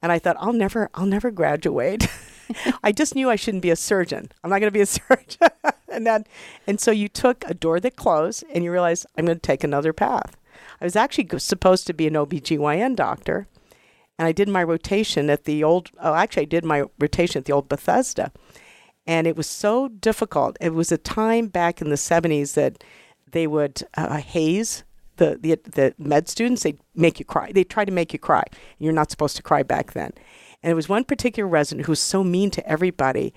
and 0.00 0.12
I 0.12 0.18
thought 0.18 0.36
I'll 0.38 0.52
never 0.52 0.90
I'll 0.94 1.06
never 1.06 1.30
graduate. 1.30 2.06
I 2.82 2.92
just 2.92 3.14
knew 3.14 3.30
I 3.30 3.36
shouldn't 3.36 3.62
be 3.62 3.70
a 3.70 3.76
surgeon. 3.76 4.30
I'm 4.42 4.50
not 4.50 4.60
going 4.60 4.72
to 4.72 4.78
be 4.78 4.80
a 4.80 4.86
surgeon, 5.00 5.48
and 5.88 6.06
then 6.06 6.24
and 6.66 6.80
so 6.80 6.90
you 6.90 7.08
took 7.08 7.44
a 7.46 7.54
door 7.54 7.80
that 7.80 7.96
closed, 7.96 8.44
and 8.52 8.64
you 8.64 8.72
realized 8.72 9.06
I'm 9.16 9.26
going 9.26 9.38
to 9.38 9.42
take 9.42 9.64
another 9.64 9.92
path. 9.92 10.36
I 10.80 10.84
was 10.84 10.96
actually 10.96 11.28
supposed 11.38 11.86
to 11.86 11.94
be 11.94 12.06
an 12.06 12.14
OBGYN 12.14 12.96
doctor 12.96 13.46
and 14.18 14.28
I 14.28 14.32
did 14.32 14.48
my 14.48 14.62
rotation 14.62 15.30
at 15.30 15.44
the 15.44 15.64
old. 15.64 15.90
Oh, 16.00 16.14
actually, 16.14 16.42
I 16.42 16.46
did 16.46 16.64
my 16.64 16.84
rotation 16.98 17.40
at 17.40 17.44
the 17.44 17.52
old 17.52 17.68
Bethesda, 17.68 18.30
and 19.04 19.26
it 19.26 19.36
was 19.36 19.48
so 19.48 19.88
difficult. 19.88 20.56
It 20.60 20.74
was 20.74 20.92
a 20.92 20.98
time 20.98 21.48
back 21.48 21.80
in 21.80 21.90
the 21.90 21.96
'70s 21.96 22.54
that 22.54 22.84
they 23.32 23.46
would 23.46 23.82
uh, 23.96 24.18
haze 24.18 24.84
the, 25.16 25.38
the 25.40 25.58
the 25.70 25.94
med 25.98 26.28
students. 26.28 26.62
They 26.62 26.72
would 26.72 26.80
make 26.94 27.18
you 27.18 27.24
cry. 27.24 27.52
They'd 27.52 27.68
try 27.68 27.84
to 27.84 27.92
make 27.92 28.12
you 28.12 28.18
cry. 28.18 28.44
You're 28.78 28.92
not 28.92 29.10
supposed 29.10 29.36
to 29.36 29.42
cry 29.42 29.62
back 29.62 29.92
then. 29.92 30.12
And 30.62 30.70
there 30.70 30.76
was 30.76 30.88
one 30.88 31.04
particular 31.04 31.48
resident 31.48 31.86
who 31.86 31.92
was 31.92 32.00
so 32.00 32.22
mean 32.22 32.50
to 32.52 32.66
everybody, 32.68 33.34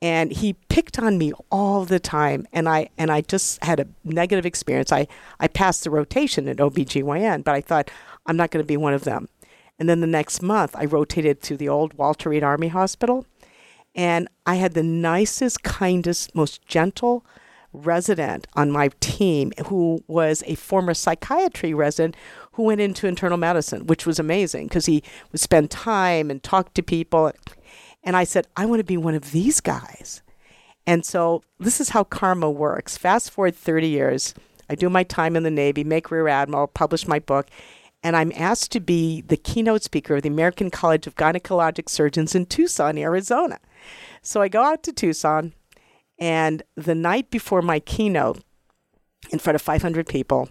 and 0.00 0.30
he 0.30 0.52
picked 0.68 0.98
on 0.98 1.18
me 1.18 1.32
all 1.50 1.84
the 1.84 1.98
time 1.98 2.46
and 2.52 2.68
I 2.68 2.90
and 2.96 3.10
I 3.10 3.22
just 3.22 3.62
had 3.64 3.80
a 3.80 3.86
negative 4.04 4.46
experience. 4.46 4.92
I 4.92 5.08
I 5.40 5.48
passed 5.48 5.84
the 5.84 5.90
rotation 5.90 6.48
at 6.48 6.58
OBGYN, 6.58 7.44
but 7.44 7.54
I 7.54 7.60
thought 7.60 7.90
I'm 8.26 8.36
not 8.36 8.50
going 8.50 8.62
to 8.62 8.66
be 8.66 8.76
one 8.76 8.94
of 8.94 9.04
them. 9.04 9.28
And 9.78 9.88
then 9.88 10.00
the 10.00 10.06
next 10.06 10.42
month 10.42 10.74
I 10.76 10.84
rotated 10.84 11.42
to 11.42 11.56
the 11.56 11.68
old 11.68 11.94
Walter 11.94 12.30
Reed 12.30 12.44
Army 12.44 12.68
Hospital 12.68 13.26
and 13.94 14.28
I 14.46 14.56
had 14.56 14.74
the 14.74 14.82
nicest, 14.82 15.62
kindest, 15.62 16.34
most 16.34 16.64
gentle 16.66 17.24
resident 17.72 18.46
on 18.54 18.70
my 18.70 18.90
team 19.00 19.52
who 19.66 20.02
was 20.06 20.42
a 20.46 20.54
former 20.54 20.94
psychiatry 20.94 21.74
resident 21.74 22.16
who 22.52 22.64
went 22.64 22.80
into 22.80 23.06
internal 23.06 23.36
medicine, 23.36 23.86
which 23.86 24.06
was 24.06 24.18
amazing 24.18 24.66
because 24.66 24.86
he 24.86 25.02
would 25.32 25.40
spend 25.40 25.70
time 25.70 26.30
and 26.30 26.42
talk 26.42 26.74
to 26.74 26.82
people. 26.82 27.32
And 28.02 28.16
I 28.16 28.24
said, 28.24 28.46
I 28.56 28.66
want 28.66 28.80
to 28.80 28.84
be 28.84 28.96
one 28.96 29.14
of 29.14 29.32
these 29.32 29.60
guys. 29.60 30.22
And 30.86 31.04
so 31.04 31.42
this 31.58 31.80
is 31.80 31.90
how 31.90 32.04
karma 32.04 32.50
works. 32.50 32.96
Fast 32.96 33.30
forward 33.30 33.54
30 33.54 33.88
years, 33.88 34.34
I 34.70 34.74
do 34.74 34.88
my 34.88 35.02
time 35.02 35.36
in 35.36 35.42
the 35.42 35.50
Navy, 35.50 35.84
make 35.84 36.10
Rear 36.10 36.28
Admiral, 36.28 36.66
publish 36.66 37.06
my 37.06 37.18
book, 37.18 37.48
and 38.02 38.16
I'm 38.16 38.32
asked 38.34 38.72
to 38.72 38.80
be 38.80 39.22
the 39.22 39.36
keynote 39.36 39.82
speaker 39.82 40.16
of 40.16 40.22
the 40.22 40.28
American 40.28 40.70
College 40.70 41.06
of 41.06 41.16
Gynecologic 41.16 41.88
Surgeons 41.88 42.34
in 42.34 42.46
Tucson, 42.46 42.96
Arizona. 42.96 43.58
So 44.22 44.40
I 44.40 44.48
go 44.48 44.62
out 44.62 44.82
to 44.84 44.92
Tucson, 44.92 45.52
and 46.18 46.62
the 46.76 46.94
night 46.94 47.30
before 47.30 47.62
my 47.62 47.80
keynote, 47.80 48.42
in 49.30 49.38
front 49.38 49.54
of 49.54 49.62
500 49.62 50.06
people, 50.06 50.48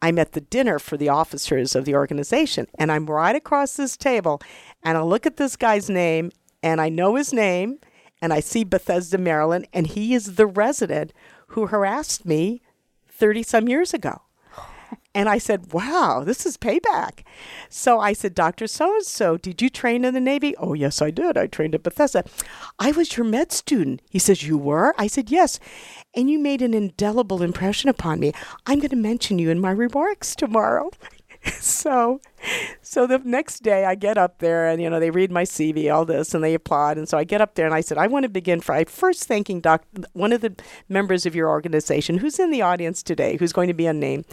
I'm 0.00 0.18
at 0.18 0.32
the 0.32 0.40
dinner 0.40 0.78
for 0.78 0.96
the 0.96 1.08
officers 1.08 1.74
of 1.74 1.84
the 1.84 1.94
organization, 1.94 2.66
and 2.78 2.90
I'm 2.90 3.06
right 3.06 3.36
across 3.36 3.76
this 3.76 3.96
table, 3.96 4.40
and 4.82 4.98
I 4.98 5.02
look 5.02 5.26
at 5.26 5.36
this 5.36 5.56
guy's 5.56 5.88
name, 5.88 6.32
and 6.62 6.80
I 6.80 6.88
know 6.88 7.14
his 7.14 7.32
name, 7.32 7.78
and 8.20 8.32
I 8.32 8.40
see 8.40 8.64
Bethesda, 8.64 9.18
Maryland, 9.18 9.66
and 9.72 9.86
he 9.86 10.14
is 10.14 10.34
the 10.34 10.46
resident 10.46 11.12
who 11.48 11.66
harassed 11.66 12.24
me 12.24 12.62
30 13.08 13.42
some 13.42 13.68
years 13.68 13.94
ago. 13.94 14.22
And 15.14 15.28
I 15.28 15.38
said, 15.38 15.72
wow, 15.72 16.22
this 16.24 16.46
is 16.46 16.56
payback. 16.56 17.20
So 17.68 18.00
I 18.00 18.14
said, 18.14 18.34
Dr. 18.34 18.66
So 18.66 18.94
and 18.94 19.04
so, 19.04 19.36
did 19.36 19.60
you 19.60 19.68
train 19.68 20.04
in 20.04 20.14
the 20.14 20.20
Navy? 20.20 20.54
Oh, 20.56 20.72
yes, 20.72 21.02
I 21.02 21.10
did. 21.10 21.36
I 21.36 21.46
trained 21.46 21.74
at 21.74 21.82
Bethesda. 21.82 22.24
I 22.78 22.92
was 22.92 23.16
your 23.16 23.26
med 23.26 23.52
student. 23.52 24.00
He 24.08 24.18
says, 24.18 24.42
You 24.42 24.56
were? 24.56 24.94
I 24.96 25.06
said, 25.06 25.30
Yes. 25.30 25.60
And 26.14 26.30
you 26.30 26.38
made 26.38 26.62
an 26.62 26.72
indelible 26.72 27.42
impression 27.42 27.90
upon 27.90 28.20
me. 28.20 28.32
I'm 28.66 28.78
going 28.78 28.90
to 28.90 28.96
mention 28.96 29.38
you 29.38 29.50
in 29.50 29.60
my 29.60 29.70
remarks 29.70 30.34
tomorrow. 30.34 30.90
so 31.60 32.20
so 32.82 33.06
the 33.06 33.18
next 33.18 33.62
day 33.62 33.84
I 33.84 33.96
get 33.96 34.16
up 34.16 34.38
there 34.38 34.68
and 34.68 34.80
you 34.80 34.88
know 34.88 35.00
they 35.00 35.10
read 35.10 35.32
my 35.32 35.42
CV 35.42 35.92
all 35.92 36.04
this 36.04 36.34
and 36.34 36.44
they 36.44 36.54
applaud 36.54 36.98
and 36.98 37.08
so 37.08 37.18
I 37.18 37.24
get 37.24 37.40
up 37.40 37.56
there 37.56 37.66
and 37.66 37.74
I 37.74 37.80
said 37.80 37.98
I 37.98 38.06
want 38.06 38.22
to 38.22 38.28
begin 38.28 38.60
by 38.64 38.84
first 38.84 39.24
thanking 39.24 39.60
doc 39.60 39.84
one 40.12 40.32
of 40.32 40.40
the 40.40 40.54
members 40.88 41.26
of 41.26 41.34
your 41.34 41.48
organization 41.48 42.18
who's 42.18 42.38
in 42.38 42.52
the 42.52 42.62
audience 42.62 43.02
today 43.02 43.36
who's 43.38 43.52
going 43.52 43.66
to 43.68 43.74
be 43.74 43.86
unnamed 43.86 44.24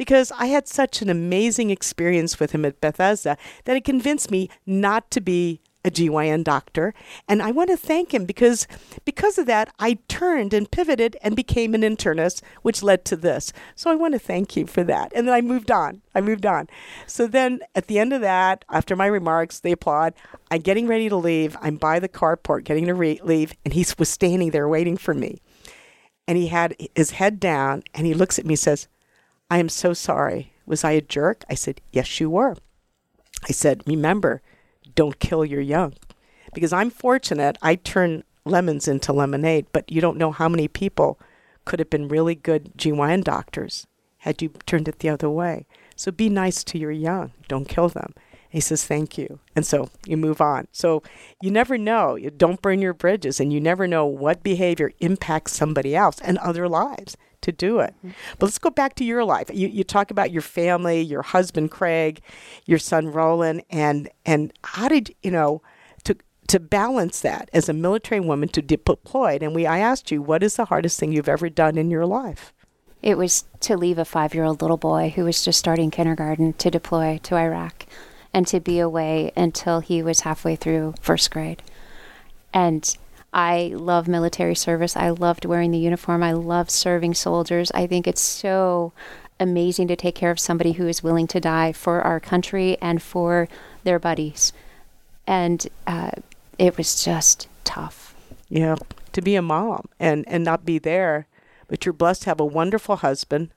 because 0.00 0.32
I 0.38 0.46
had 0.46 0.66
such 0.66 1.02
an 1.02 1.10
amazing 1.10 1.68
experience 1.68 2.40
with 2.40 2.52
him 2.52 2.64
at 2.64 2.80
Bethesda 2.80 3.36
that 3.66 3.76
it 3.76 3.84
convinced 3.84 4.30
me 4.30 4.48
not 4.64 5.10
to 5.10 5.20
be 5.20 5.60
a 5.84 5.90
GYN 5.90 6.42
doctor. 6.42 6.94
And 7.28 7.42
I 7.42 7.50
want 7.50 7.68
to 7.68 7.76
thank 7.76 8.14
him 8.14 8.24
because 8.24 8.66
because 9.04 9.36
of 9.36 9.44
that 9.44 9.74
I 9.78 9.98
turned 10.08 10.54
and 10.54 10.70
pivoted 10.70 11.18
and 11.20 11.36
became 11.36 11.74
an 11.74 11.82
internist 11.82 12.40
which 12.62 12.82
led 12.82 13.04
to 13.04 13.16
this. 13.16 13.52
So 13.74 13.90
I 13.90 13.94
want 13.94 14.14
to 14.14 14.18
thank 14.18 14.56
you 14.56 14.66
for 14.66 14.82
that. 14.84 15.12
And 15.14 15.28
then 15.28 15.34
I 15.34 15.42
moved 15.42 15.70
on. 15.70 16.00
I 16.14 16.22
moved 16.22 16.46
on. 16.46 16.70
So 17.06 17.26
then 17.26 17.60
at 17.74 17.88
the 17.88 17.98
end 17.98 18.14
of 18.14 18.22
that 18.22 18.64
after 18.70 18.96
my 18.96 19.06
remarks 19.06 19.60
they 19.60 19.72
applaud. 19.72 20.14
I'm 20.50 20.62
getting 20.62 20.86
ready 20.86 21.10
to 21.10 21.16
leave. 21.16 21.58
I'm 21.60 21.76
by 21.76 21.98
the 21.98 22.08
carport 22.08 22.64
getting 22.64 22.86
to 22.86 22.94
re- 22.94 23.20
leave 23.22 23.52
and 23.66 23.74
he 23.74 23.84
was 23.98 24.08
standing 24.08 24.52
there 24.52 24.66
waiting 24.66 24.96
for 24.96 25.12
me. 25.12 25.42
And 26.26 26.38
he 26.38 26.46
had 26.46 26.74
his 26.94 27.10
head 27.10 27.38
down 27.38 27.82
and 27.92 28.06
he 28.06 28.14
looks 28.14 28.38
at 28.38 28.46
me 28.46 28.54
and 28.54 28.58
says 28.58 28.88
I 29.50 29.58
am 29.58 29.68
so 29.68 29.92
sorry 29.92 30.52
was 30.66 30.84
I 30.84 30.92
a 30.92 31.00
jerk 31.00 31.44
I 31.50 31.54
said 31.54 31.80
yes 31.92 32.20
you 32.20 32.30
were 32.30 32.56
I 33.48 33.52
said 33.52 33.82
remember 33.86 34.42
don't 34.94 35.18
kill 35.18 35.44
your 35.44 35.60
young. 35.60 35.94
Because 36.52 36.72
I'm 36.72 36.90
fortunate, 36.90 37.56
I 37.62 37.76
turn 37.76 38.24
lemons 38.44 38.88
into 38.88 39.12
lemonade, 39.12 39.66
but 39.72 39.90
you 39.90 40.00
don't 40.00 40.18
know 40.18 40.32
how 40.32 40.48
many 40.48 40.68
people 40.68 41.18
could 41.64 41.78
have 41.78 41.90
been 41.90 42.08
really 42.08 42.34
good 42.34 42.72
GYN 42.76 43.22
doctors 43.24 43.86
had 44.18 44.42
you 44.42 44.50
turned 44.66 44.88
it 44.88 44.98
the 44.98 45.08
other 45.08 45.30
way. 45.30 45.66
So 45.96 46.10
be 46.10 46.28
nice 46.28 46.64
to 46.64 46.78
your 46.78 46.90
young, 46.90 47.32
don't 47.48 47.68
kill 47.68 47.88
them. 47.88 48.12
He 48.48 48.60
says, 48.60 48.84
Thank 48.84 49.16
you. 49.16 49.38
And 49.54 49.64
so 49.64 49.90
you 50.04 50.16
move 50.16 50.40
on. 50.40 50.66
So 50.72 51.04
you 51.40 51.52
never 51.52 51.78
know. 51.78 52.16
You 52.16 52.30
don't 52.30 52.60
burn 52.60 52.82
your 52.82 52.92
bridges, 52.92 53.38
and 53.38 53.52
you 53.52 53.60
never 53.60 53.86
know 53.86 54.04
what 54.04 54.42
behavior 54.42 54.90
impacts 54.98 55.52
somebody 55.52 55.94
else 55.94 56.18
and 56.20 56.36
other 56.38 56.68
lives 56.68 57.16
to 57.42 57.52
do 57.52 57.80
it. 57.80 57.94
Mm-hmm. 57.98 58.10
But 58.38 58.46
let's 58.46 58.58
go 58.58 58.70
back 58.70 58.94
to 58.96 59.04
your 59.04 59.24
life. 59.24 59.50
You, 59.52 59.68
you 59.68 59.84
talk 59.84 60.10
about 60.10 60.30
your 60.30 60.42
family, 60.42 61.00
your 61.00 61.22
husband 61.22 61.70
Craig, 61.70 62.20
your 62.66 62.78
son 62.78 63.08
Roland, 63.08 63.62
and 63.70 64.08
and 64.24 64.52
how 64.64 64.88
did 64.88 65.14
you 65.22 65.30
know 65.30 65.62
to 66.04 66.16
to 66.48 66.60
balance 66.60 67.20
that 67.20 67.48
as 67.52 67.68
a 67.68 67.72
military 67.72 68.20
woman 68.20 68.48
to 68.50 68.62
deployed? 68.62 69.42
And 69.42 69.54
we 69.54 69.66
I 69.66 69.78
asked 69.78 70.10
you, 70.10 70.22
what 70.22 70.42
is 70.42 70.56
the 70.56 70.66
hardest 70.66 70.98
thing 70.98 71.12
you've 71.12 71.28
ever 71.28 71.48
done 71.48 71.78
in 71.78 71.90
your 71.90 72.06
life? 72.06 72.52
It 73.02 73.16
was 73.16 73.44
to 73.60 73.76
leave 73.76 73.98
a 73.98 74.04
five 74.04 74.34
year 74.34 74.44
old 74.44 74.62
little 74.62 74.76
boy 74.76 75.12
who 75.14 75.24
was 75.24 75.44
just 75.44 75.58
starting 75.58 75.90
kindergarten 75.90 76.52
to 76.54 76.70
deploy 76.70 77.18
to 77.22 77.36
Iraq 77.36 77.86
and 78.32 78.46
to 78.46 78.60
be 78.60 78.78
away 78.78 79.32
until 79.36 79.80
he 79.80 80.02
was 80.02 80.20
halfway 80.20 80.56
through 80.56 80.94
first 81.00 81.30
grade. 81.30 81.62
And 82.52 82.96
I 83.32 83.72
love 83.74 84.08
military 84.08 84.54
service. 84.54 84.96
I 84.96 85.10
loved 85.10 85.44
wearing 85.44 85.70
the 85.70 85.78
uniform. 85.78 86.22
I 86.22 86.32
love 86.32 86.68
serving 86.70 87.14
soldiers. 87.14 87.70
I 87.72 87.86
think 87.86 88.06
it's 88.06 88.20
so 88.20 88.92
amazing 89.38 89.88
to 89.88 89.96
take 89.96 90.14
care 90.14 90.30
of 90.30 90.40
somebody 90.40 90.72
who 90.72 90.86
is 90.86 91.02
willing 91.02 91.26
to 91.28 91.40
die 91.40 91.72
for 91.72 92.02
our 92.02 92.20
country 92.20 92.76
and 92.80 93.00
for 93.00 93.48
their 93.84 93.98
buddies. 93.98 94.52
And 95.26 95.66
uh, 95.86 96.10
it 96.58 96.76
was 96.76 97.02
just 97.02 97.48
tough. 97.64 98.14
Yeah, 98.48 98.76
to 99.12 99.22
be 99.22 99.36
a 99.36 99.42
mom 99.42 99.88
and 100.00 100.24
and 100.26 100.44
not 100.44 100.64
be 100.64 100.78
there, 100.78 101.28
but 101.68 101.86
you're 101.86 101.92
blessed 101.92 102.22
to 102.22 102.30
have 102.30 102.40
a 102.40 102.44
wonderful 102.44 102.96
husband, 102.96 103.50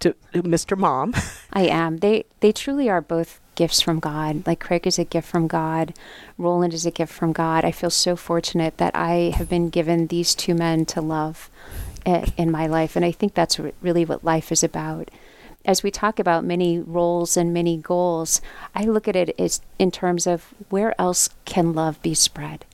to 0.00 0.14
Mr. 0.34 0.76
Mom. 0.76 1.14
I 1.52 1.66
am. 1.66 1.98
They 1.98 2.24
they 2.40 2.50
truly 2.50 2.88
are 2.88 3.02
both 3.02 3.40
gifts 3.54 3.80
from 3.80 4.00
God. 4.00 4.46
Like 4.46 4.60
Craig 4.60 4.86
is 4.86 4.98
a 4.98 5.04
gift 5.04 5.28
from 5.28 5.46
God, 5.46 5.94
Roland 6.38 6.74
is 6.74 6.86
a 6.86 6.90
gift 6.90 7.12
from 7.12 7.32
God. 7.32 7.64
I 7.64 7.72
feel 7.72 7.90
so 7.90 8.16
fortunate 8.16 8.78
that 8.78 8.94
I 8.96 9.32
have 9.36 9.48
been 9.48 9.70
given 9.70 10.06
these 10.06 10.34
two 10.34 10.54
men 10.54 10.84
to 10.86 11.00
love 11.00 11.50
in 12.04 12.50
my 12.50 12.66
life, 12.66 12.96
and 12.96 13.04
I 13.04 13.12
think 13.12 13.34
that's 13.34 13.60
really 13.80 14.04
what 14.04 14.24
life 14.24 14.50
is 14.50 14.64
about. 14.64 15.10
As 15.64 15.84
we 15.84 15.92
talk 15.92 16.18
about 16.18 16.44
many 16.44 16.80
roles 16.80 17.36
and 17.36 17.54
many 17.54 17.76
goals, 17.76 18.40
I 18.74 18.82
look 18.82 19.06
at 19.06 19.14
it 19.14 19.34
as 19.38 19.60
in 19.78 19.92
terms 19.92 20.26
of 20.26 20.52
where 20.70 21.00
else 21.00 21.30
can 21.44 21.72
love 21.72 22.02
be 22.02 22.14
spread. 22.14 22.64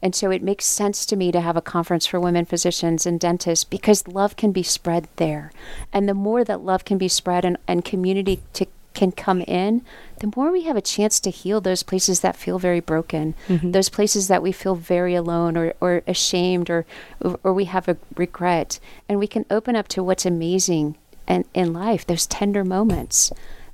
And 0.00 0.14
so 0.14 0.30
it 0.30 0.42
makes 0.42 0.64
sense 0.64 1.06
to 1.06 1.16
me 1.16 1.32
to 1.32 1.40
have 1.40 1.56
a 1.56 1.62
conference 1.62 2.06
for 2.06 2.20
women 2.20 2.44
physicians 2.44 3.06
and 3.06 3.18
dentists 3.18 3.64
because 3.64 4.06
love 4.06 4.36
can 4.36 4.52
be 4.52 4.62
spread 4.62 5.08
there. 5.16 5.50
And 5.92 6.08
the 6.08 6.14
more 6.14 6.44
that 6.44 6.60
love 6.60 6.84
can 6.84 6.98
be 6.98 7.08
spread 7.08 7.44
and, 7.44 7.56
and 7.66 7.84
community 7.84 8.40
to, 8.52 8.66
can 8.98 9.12
come 9.12 9.42
in, 9.42 9.82
the 10.18 10.32
more 10.36 10.50
we 10.50 10.64
have 10.64 10.76
a 10.76 10.80
chance 10.82 11.20
to 11.20 11.30
heal 11.30 11.60
those 11.60 11.84
places 11.84 12.18
that 12.20 12.34
feel 12.34 12.58
very 12.58 12.80
broken, 12.80 13.34
mm-hmm. 13.46 13.70
those 13.70 13.88
places 13.88 14.26
that 14.26 14.42
we 14.42 14.50
feel 14.50 14.74
very 14.74 15.14
alone 15.14 15.56
or, 15.56 15.72
or 15.80 16.02
ashamed 16.08 16.68
or, 16.68 16.84
or 17.44 17.52
we 17.52 17.66
have 17.66 17.88
a 17.88 17.96
regret. 18.16 18.80
And 19.08 19.20
we 19.20 19.28
can 19.28 19.46
open 19.50 19.76
up 19.76 19.86
to 19.88 20.02
what's 20.02 20.26
amazing 20.26 20.96
and 21.28 21.44
in 21.54 21.72
life, 21.72 22.06
those 22.06 22.26
tender 22.26 22.64
moments, 22.64 23.30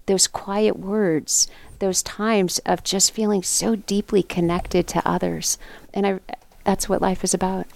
those 0.07 0.27
quiet 0.27 0.79
words, 0.79 1.49
those 1.79 2.03
times 2.03 2.59
of 2.67 2.85
just 2.85 3.13
feeling 3.13 3.43
so 3.43 3.77
deeply 3.77 4.23
connected 4.23 4.87
to 4.89 5.09
others. 5.09 5.57
And 5.95 6.07
I 6.07 6.21
that's 6.65 6.89
what 6.89 7.03
life 7.03 7.23
is 7.23 7.35
about. 7.35 7.67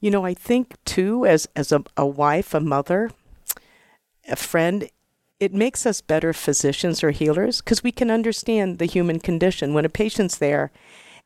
You 0.00 0.10
know, 0.10 0.24
I 0.24 0.34
think 0.34 0.74
too, 0.84 1.24
as 1.24 1.48
as 1.54 1.70
a, 1.70 1.84
a 1.96 2.06
wife, 2.06 2.54
a 2.54 2.60
mother, 2.60 3.10
a 4.26 4.36
friend, 4.36 4.88
it 5.40 5.54
makes 5.54 5.86
us 5.86 6.00
better 6.00 6.32
physicians 6.32 7.02
or 7.04 7.10
healers 7.10 7.60
because 7.60 7.82
we 7.82 7.92
can 7.92 8.10
understand 8.10 8.78
the 8.78 8.86
human 8.86 9.20
condition. 9.20 9.74
When 9.74 9.84
a 9.84 9.88
patient's 9.88 10.38
there 10.38 10.70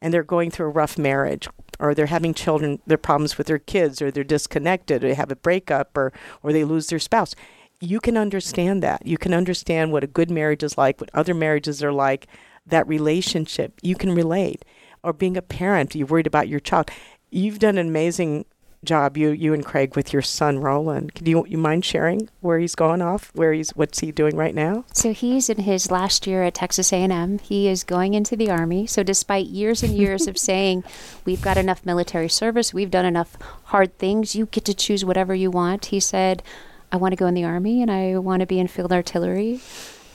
and 0.00 0.12
they're 0.12 0.22
going 0.22 0.50
through 0.50 0.66
a 0.66 0.70
rough 0.70 0.98
marriage, 0.98 1.48
or 1.78 1.94
they're 1.94 2.06
having 2.06 2.34
children, 2.34 2.80
their 2.86 2.98
problems 2.98 3.38
with 3.38 3.46
their 3.46 3.58
kids, 3.58 4.02
or 4.02 4.10
they're 4.10 4.24
disconnected, 4.24 5.02
or 5.02 5.08
they 5.08 5.14
have 5.14 5.32
a 5.32 5.36
breakup, 5.36 5.96
or 5.96 6.12
or 6.42 6.52
they 6.52 6.64
lose 6.64 6.88
their 6.88 6.98
spouse 6.98 7.34
you 7.82 7.98
can 7.98 8.16
understand 8.16 8.80
that. 8.82 9.04
You 9.04 9.18
can 9.18 9.34
understand 9.34 9.90
what 9.90 10.04
a 10.04 10.06
good 10.06 10.30
marriage 10.30 10.62
is 10.62 10.78
like, 10.78 11.00
what 11.00 11.10
other 11.12 11.34
marriages 11.34 11.82
are 11.82 11.92
like, 11.92 12.28
that 12.64 12.86
relationship. 12.86 13.72
You 13.82 13.96
can 13.96 14.14
relate. 14.14 14.64
Or 15.02 15.12
being 15.12 15.36
a 15.36 15.42
parent, 15.42 15.96
you're 15.96 16.06
worried 16.06 16.28
about 16.28 16.46
your 16.46 16.60
child. 16.60 16.92
You've 17.30 17.58
done 17.58 17.78
an 17.78 17.88
amazing 17.88 18.44
job, 18.84 19.16
you 19.16 19.30
you 19.30 19.54
and 19.54 19.64
Craig, 19.64 19.96
with 19.96 20.12
your 20.12 20.22
son 20.22 20.58
Roland. 20.58 21.12
Do 21.14 21.30
you 21.30 21.46
you 21.46 21.58
mind 21.58 21.84
sharing 21.84 22.28
where 22.40 22.58
he's 22.58 22.74
going 22.74 23.02
off? 23.02 23.30
Where 23.34 23.52
he's 23.52 23.70
what's 23.70 24.00
he 24.00 24.12
doing 24.12 24.36
right 24.36 24.54
now? 24.54 24.84
So 24.92 25.12
he's 25.12 25.48
in 25.48 25.60
his 25.60 25.90
last 25.90 26.26
year 26.26 26.42
at 26.42 26.54
Texas 26.54 26.92
A&M. 26.92 27.38
He 27.38 27.68
is 27.68 27.84
going 27.84 28.14
into 28.14 28.36
the 28.36 28.50
army. 28.50 28.86
So 28.86 29.02
despite 29.02 29.46
years 29.46 29.82
and 29.82 29.96
years 29.96 30.26
of 30.26 30.38
saying 30.38 30.84
we've 31.24 31.42
got 31.42 31.58
enough 31.58 31.84
military 31.86 32.28
service, 32.28 32.74
we've 32.74 32.90
done 32.90 33.04
enough 33.04 33.36
hard 33.64 33.96
things, 33.98 34.34
you 34.34 34.46
get 34.46 34.64
to 34.66 34.74
choose 34.74 35.04
whatever 35.04 35.34
you 35.34 35.50
want. 35.50 35.86
He 35.86 36.00
said, 36.00 36.42
I 36.90 36.96
want 36.96 37.12
to 37.12 37.16
go 37.16 37.26
in 37.26 37.34
the 37.34 37.44
army 37.44 37.80
and 37.80 37.90
I 37.90 38.18
want 38.18 38.40
to 38.40 38.46
be 38.46 38.58
in 38.58 38.68
field 38.68 38.92
artillery, 38.92 39.60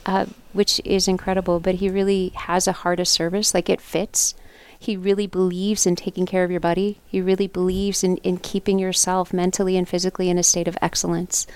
uh, 0.06 0.26
which 0.52 0.80
is 0.84 1.08
incredible. 1.08 1.58
But 1.58 1.76
he 1.76 1.88
really 1.88 2.28
has 2.34 2.68
a 2.68 2.72
heart 2.72 3.00
of 3.00 3.08
service, 3.08 3.54
like 3.54 3.68
it 3.68 3.80
fits. 3.80 4.34
He 4.78 4.96
really 4.96 5.26
believes 5.26 5.86
in 5.86 5.96
taking 5.96 6.24
care 6.24 6.44
of 6.44 6.50
your 6.50 6.60
body. 6.60 7.00
He 7.06 7.20
really 7.20 7.48
believes 7.48 8.04
in, 8.04 8.16
in 8.18 8.38
keeping 8.38 8.78
yourself 8.78 9.32
mentally 9.32 9.76
and 9.76 9.88
physically 9.88 10.30
in 10.30 10.38
a 10.38 10.42
state 10.42 10.68
of 10.68 10.78
excellence. 10.80 11.46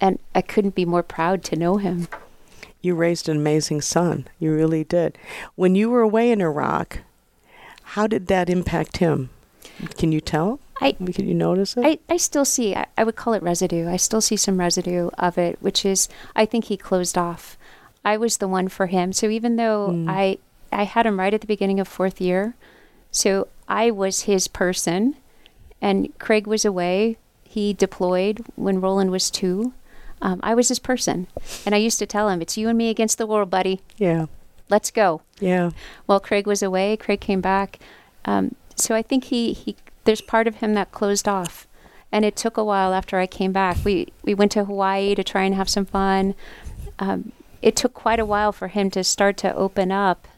And 0.00 0.18
I 0.34 0.42
couldn't 0.42 0.74
be 0.74 0.84
more 0.84 1.02
proud 1.02 1.44
to 1.44 1.56
know 1.56 1.76
him. 1.76 2.08
You 2.82 2.94
raised 2.94 3.28
an 3.28 3.36
amazing 3.36 3.80
son. 3.80 4.26
You 4.38 4.52
really 4.52 4.84
did. 4.84 5.16
When 5.54 5.74
you 5.74 5.88
were 5.88 6.02
away 6.02 6.30
in 6.30 6.40
Iraq, 6.40 6.98
how 7.82 8.06
did 8.06 8.26
that 8.26 8.50
impact 8.50 8.98
him? 8.98 9.30
Can 9.96 10.12
you 10.12 10.20
tell? 10.20 10.60
I 10.80 10.92
can 10.92 11.28
you 11.28 11.34
notice 11.34 11.76
it? 11.76 11.84
I, 11.84 11.98
I 12.12 12.16
still 12.16 12.44
see 12.44 12.74
I, 12.74 12.86
I 12.98 13.04
would 13.04 13.16
call 13.16 13.32
it 13.32 13.42
residue. 13.42 13.88
I 13.88 13.96
still 13.96 14.20
see 14.20 14.36
some 14.36 14.58
residue 14.58 15.10
of 15.18 15.38
it, 15.38 15.56
which 15.60 15.84
is 15.84 16.08
I 16.34 16.44
think 16.44 16.66
he 16.66 16.76
closed 16.76 17.16
off. 17.16 17.56
I 18.04 18.16
was 18.16 18.36
the 18.36 18.48
one 18.48 18.68
for 18.68 18.86
him. 18.86 19.12
So 19.12 19.28
even 19.28 19.56
though 19.56 19.90
mm. 19.90 20.10
I 20.10 20.38
I 20.74 20.84
had 20.84 21.06
him 21.06 21.18
right 21.18 21.32
at 21.32 21.40
the 21.40 21.46
beginning 21.46 21.80
of 21.80 21.88
fourth 21.88 22.20
year, 22.20 22.54
so 23.10 23.48
I 23.68 23.90
was 23.90 24.22
his 24.22 24.48
person, 24.48 25.16
and 25.80 26.12
Craig 26.18 26.46
was 26.46 26.64
away. 26.64 27.16
He 27.44 27.72
deployed 27.72 28.44
when 28.56 28.80
Roland 28.80 29.10
was 29.10 29.30
two. 29.30 29.72
Um, 30.20 30.40
I 30.42 30.54
was 30.54 30.68
his 30.68 30.78
person, 30.78 31.26
and 31.64 31.74
I 31.74 31.78
used 31.78 31.98
to 32.00 32.06
tell 32.06 32.28
him, 32.28 32.42
"It's 32.42 32.56
you 32.56 32.68
and 32.68 32.76
me 32.76 32.90
against 32.90 33.18
the 33.18 33.26
world, 33.26 33.50
buddy." 33.50 33.80
Yeah. 33.96 34.26
Let's 34.68 34.90
go. 34.90 35.20
Yeah. 35.40 35.70
While 36.06 36.20
Craig 36.20 36.46
was 36.46 36.62
away, 36.62 36.96
Craig 36.96 37.20
came 37.20 37.40
back. 37.40 37.78
Um, 38.24 38.54
so 38.74 38.94
I 38.94 39.02
think 39.02 39.24
he 39.24 39.52
he 39.52 39.76
there's 40.04 40.20
part 40.20 40.46
of 40.46 40.56
him 40.56 40.74
that 40.74 40.92
closed 40.92 41.28
off. 41.28 41.66
And 42.10 42.24
it 42.24 42.36
took 42.36 42.56
a 42.56 42.64
while 42.64 42.94
after 42.94 43.18
I 43.18 43.26
came 43.26 43.52
back. 43.52 43.76
We 43.84 44.12
we 44.22 44.34
went 44.34 44.52
to 44.52 44.64
Hawaii 44.64 45.14
to 45.14 45.24
try 45.24 45.42
and 45.42 45.54
have 45.54 45.68
some 45.68 45.84
fun. 45.84 46.34
Um, 46.98 47.32
it 47.60 47.76
took 47.76 47.92
quite 47.92 48.20
a 48.20 48.26
while 48.26 48.52
for 48.52 48.68
him 48.68 48.90
to 48.90 49.02
start 49.02 49.36
to 49.38 49.54
open 49.54 49.90
up, 49.90 50.28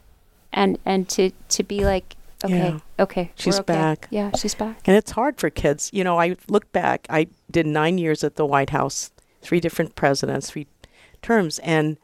and 0.51 0.77
and 0.85 1.07
to 1.09 1.31
to 1.49 1.63
be 1.63 1.85
like, 1.85 2.15
okay, 2.43 2.69
yeah. 2.69 2.79
okay, 2.99 3.31
she's 3.35 3.59
okay. 3.59 3.73
back. 3.73 4.07
Yeah, 4.09 4.31
she's 4.35 4.55
back. 4.55 4.87
And 4.87 4.95
it's 4.95 5.11
hard 5.11 5.39
for 5.39 5.49
kids. 5.49 5.89
You 5.93 6.03
know, 6.03 6.19
I 6.19 6.35
look 6.47 6.71
back. 6.71 7.07
I 7.09 7.27
did 7.49 7.65
nine 7.65 7.97
years 7.97 8.23
at 8.23 8.35
the 8.35 8.45
White 8.45 8.71
House, 8.71 9.11
three 9.41 9.59
different 9.59 9.95
presidents, 9.95 10.51
three 10.51 10.67
terms, 11.21 11.59
and 11.59 11.97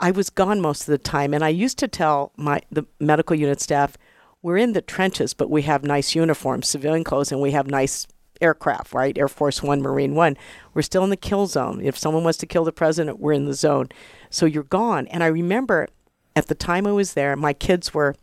I 0.00 0.10
was 0.10 0.30
gone 0.30 0.60
most 0.60 0.82
of 0.82 0.86
the 0.86 0.98
time. 0.98 1.32
And 1.32 1.44
I 1.44 1.48
used 1.48 1.78
to 1.78 1.88
tell 1.88 2.32
my 2.36 2.60
the 2.70 2.84
medical 2.98 3.36
unit 3.36 3.60
staff, 3.60 3.96
we're 4.42 4.56
in 4.56 4.72
the 4.72 4.82
trenches, 4.82 5.34
but 5.34 5.50
we 5.50 5.62
have 5.62 5.84
nice 5.84 6.14
uniforms, 6.14 6.68
civilian 6.68 7.04
clothes, 7.04 7.30
and 7.30 7.40
we 7.40 7.52
have 7.52 7.68
nice 7.68 8.06
aircraft, 8.40 8.92
right? 8.92 9.16
Air 9.16 9.28
Force 9.28 9.62
One, 9.62 9.80
Marine 9.80 10.14
One. 10.14 10.36
We're 10.74 10.82
still 10.82 11.04
in 11.04 11.10
the 11.10 11.16
kill 11.16 11.46
zone. 11.46 11.80
If 11.80 11.96
someone 11.96 12.24
wants 12.24 12.38
to 12.38 12.46
kill 12.46 12.64
the 12.64 12.72
president, 12.72 13.20
we're 13.20 13.32
in 13.32 13.44
the 13.44 13.54
zone. 13.54 13.88
So 14.30 14.44
you're 14.44 14.64
gone. 14.64 15.06
And 15.06 15.22
I 15.22 15.28
remember 15.28 15.88
at 16.34 16.46
the 16.46 16.54
time 16.54 16.86
I 16.86 16.92
was 16.92 17.14
there, 17.14 17.36
my 17.36 17.52
kids 17.52 17.92
were 17.92 18.14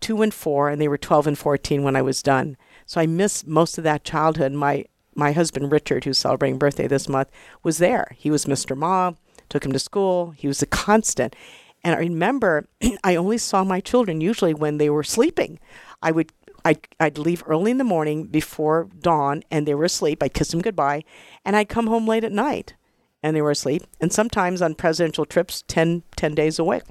two 0.00 0.22
and 0.22 0.34
four, 0.34 0.68
and 0.68 0.80
they 0.80 0.88
were 0.88 0.98
12 0.98 1.28
and 1.28 1.38
14 1.38 1.82
when 1.82 1.96
I 1.96 2.02
was 2.02 2.22
done. 2.22 2.56
So 2.86 3.00
I 3.00 3.06
miss 3.06 3.46
most 3.46 3.78
of 3.78 3.84
that 3.84 4.04
childhood. 4.04 4.52
My 4.52 4.84
my 5.14 5.32
husband 5.32 5.70
Richard, 5.70 6.04
who's 6.04 6.16
celebrating 6.16 6.58
birthday 6.58 6.86
this 6.86 7.08
month, 7.08 7.28
was 7.62 7.78
there. 7.78 8.12
He 8.16 8.30
was 8.30 8.46
Mr. 8.46 8.74
Mom, 8.74 9.18
took 9.50 9.64
him 9.64 9.72
to 9.72 9.78
school. 9.78 10.30
He 10.30 10.48
was 10.48 10.62
a 10.62 10.66
constant. 10.66 11.36
And 11.84 11.94
I 11.94 11.98
remember 11.98 12.66
I 13.04 13.16
only 13.16 13.38
saw 13.38 13.62
my 13.62 13.80
children 13.80 14.20
usually 14.20 14.54
when 14.54 14.78
they 14.78 14.88
were 14.88 15.04
sleeping. 15.04 15.58
I 16.02 16.12
would 16.12 16.32
I'd, 16.64 16.86
I'd 17.00 17.18
leave 17.18 17.42
early 17.46 17.72
in 17.72 17.78
the 17.78 17.84
morning 17.84 18.24
before 18.24 18.88
dawn 19.00 19.42
and 19.50 19.66
they 19.66 19.74
were 19.74 19.84
asleep. 19.84 20.22
I'd 20.22 20.34
kiss 20.34 20.52
them 20.52 20.62
goodbye 20.62 21.04
and 21.44 21.56
I'd 21.56 21.68
come 21.68 21.88
home 21.88 22.06
late 22.06 22.24
at 22.24 22.32
night 22.32 22.74
and 23.22 23.36
they 23.36 23.42
were 23.42 23.50
asleep. 23.50 23.82
And 24.00 24.12
sometimes 24.12 24.62
on 24.62 24.74
presidential 24.74 25.24
trips, 25.24 25.64
10, 25.66 26.02
10 26.16 26.34
days 26.34 26.58
away. 26.58 26.82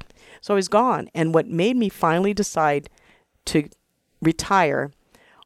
So 0.42 0.54
I 0.54 0.56
was 0.56 0.68
gone. 0.68 1.10
And 1.14 1.34
what 1.34 1.48
made 1.48 1.78
me 1.78 1.88
finally 1.88 2.34
decide 2.34 2.90
to 3.46 3.70
retire 4.22 4.92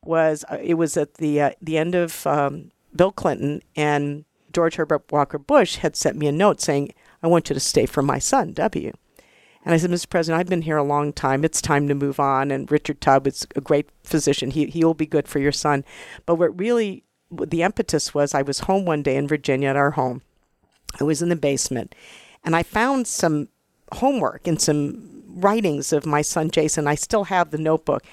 was 0.04 0.46
uh, 0.50 0.58
it 0.62 0.76
was 0.76 0.98
at 0.98 1.16
the, 1.16 1.42
uh, 1.42 1.52
the 1.62 1.78
end 1.78 1.96
of 1.96 2.26
um, 2.26 2.72
Bill 2.96 3.12
Clinton 3.12 3.62
and 3.76 4.26
George 4.54 4.76
Herbert 4.76 5.12
Walker 5.12 5.38
Bush 5.38 5.78
had 5.78 5.96
sent 5.96 6.16
me 6.16 6.28
a 6.28 6.32
note 6.32 6.62
saying, 6.62 6.94
I 7.22 7.28
want 7.28 7.50
you 7.50 7.54
to 7.54 7.60
stay 7.60 7.86
for 7.86 8.02
my 8.02 8.20
son, 8.20 8.54
W. 8.54 8.94
And 9.66 9.74
I 9.74 9.78
said, 9.78 9.90
Mr. 9.90 10.08
President, 10.08 10.40
I've 10.40 10.50
been 10.50 10.62
here 10.62 10.78
a 10.78 10.84
long 10.84 11.12
time. 11.12 11.44
It's 11.44 11.60
time 11.60 11.88
to 11.88 11.96
move 11.96 12.20
on. 12.20 12.52
And 12.52 12.72
Richard 12.72 13.02
Tubb 13.02 13.26
is 13.26 13.48
a 13.56 13.62
great 13.62 13.90
physician. 14.04 14.52
He, 14.52 14.68
he'll 14.68 14.94
be 14.94 15.08
good 15.08 15.28
for 15.28 15.40
your 15.40 15.52
son. 15.52 15.84
But 16.28 16.36
what 16.36 16.58
really, 16.58 17.04
the 17.32 17.64
impetus 17.64 18.14
was 18.14 18.36
I 18.36 18.44
was 18.44 18.60
home 18.60 18.86
one 18.86 19.02
day 19.02 19.18
in 19.18 19.28
Virginia 19.28 19.70
at 19.70 19.76
our 19.76 19.92
home. 19.92 20.22
I 21.02 21.04
was 21.04 21.22
in 21.22 21.30
the 21.30 21.36
basement 21.36 21.96
and 22.44 22.56
I 22.56 22.64
found 22.64 23.08
some 23.08 23.50
homework 23.94 24.48
and 24.48 24.62
some 24.62 25.24
writings 25.28 25.94
of 25.94 26.06
my 26.06 26.22
son 26.22 26.50
Jason. 26.50 26.88
I 26.88 26.96
still 26.96 27.26
have 27.26 27.52
the 27.52 27.58
notebook. 27.58 28.04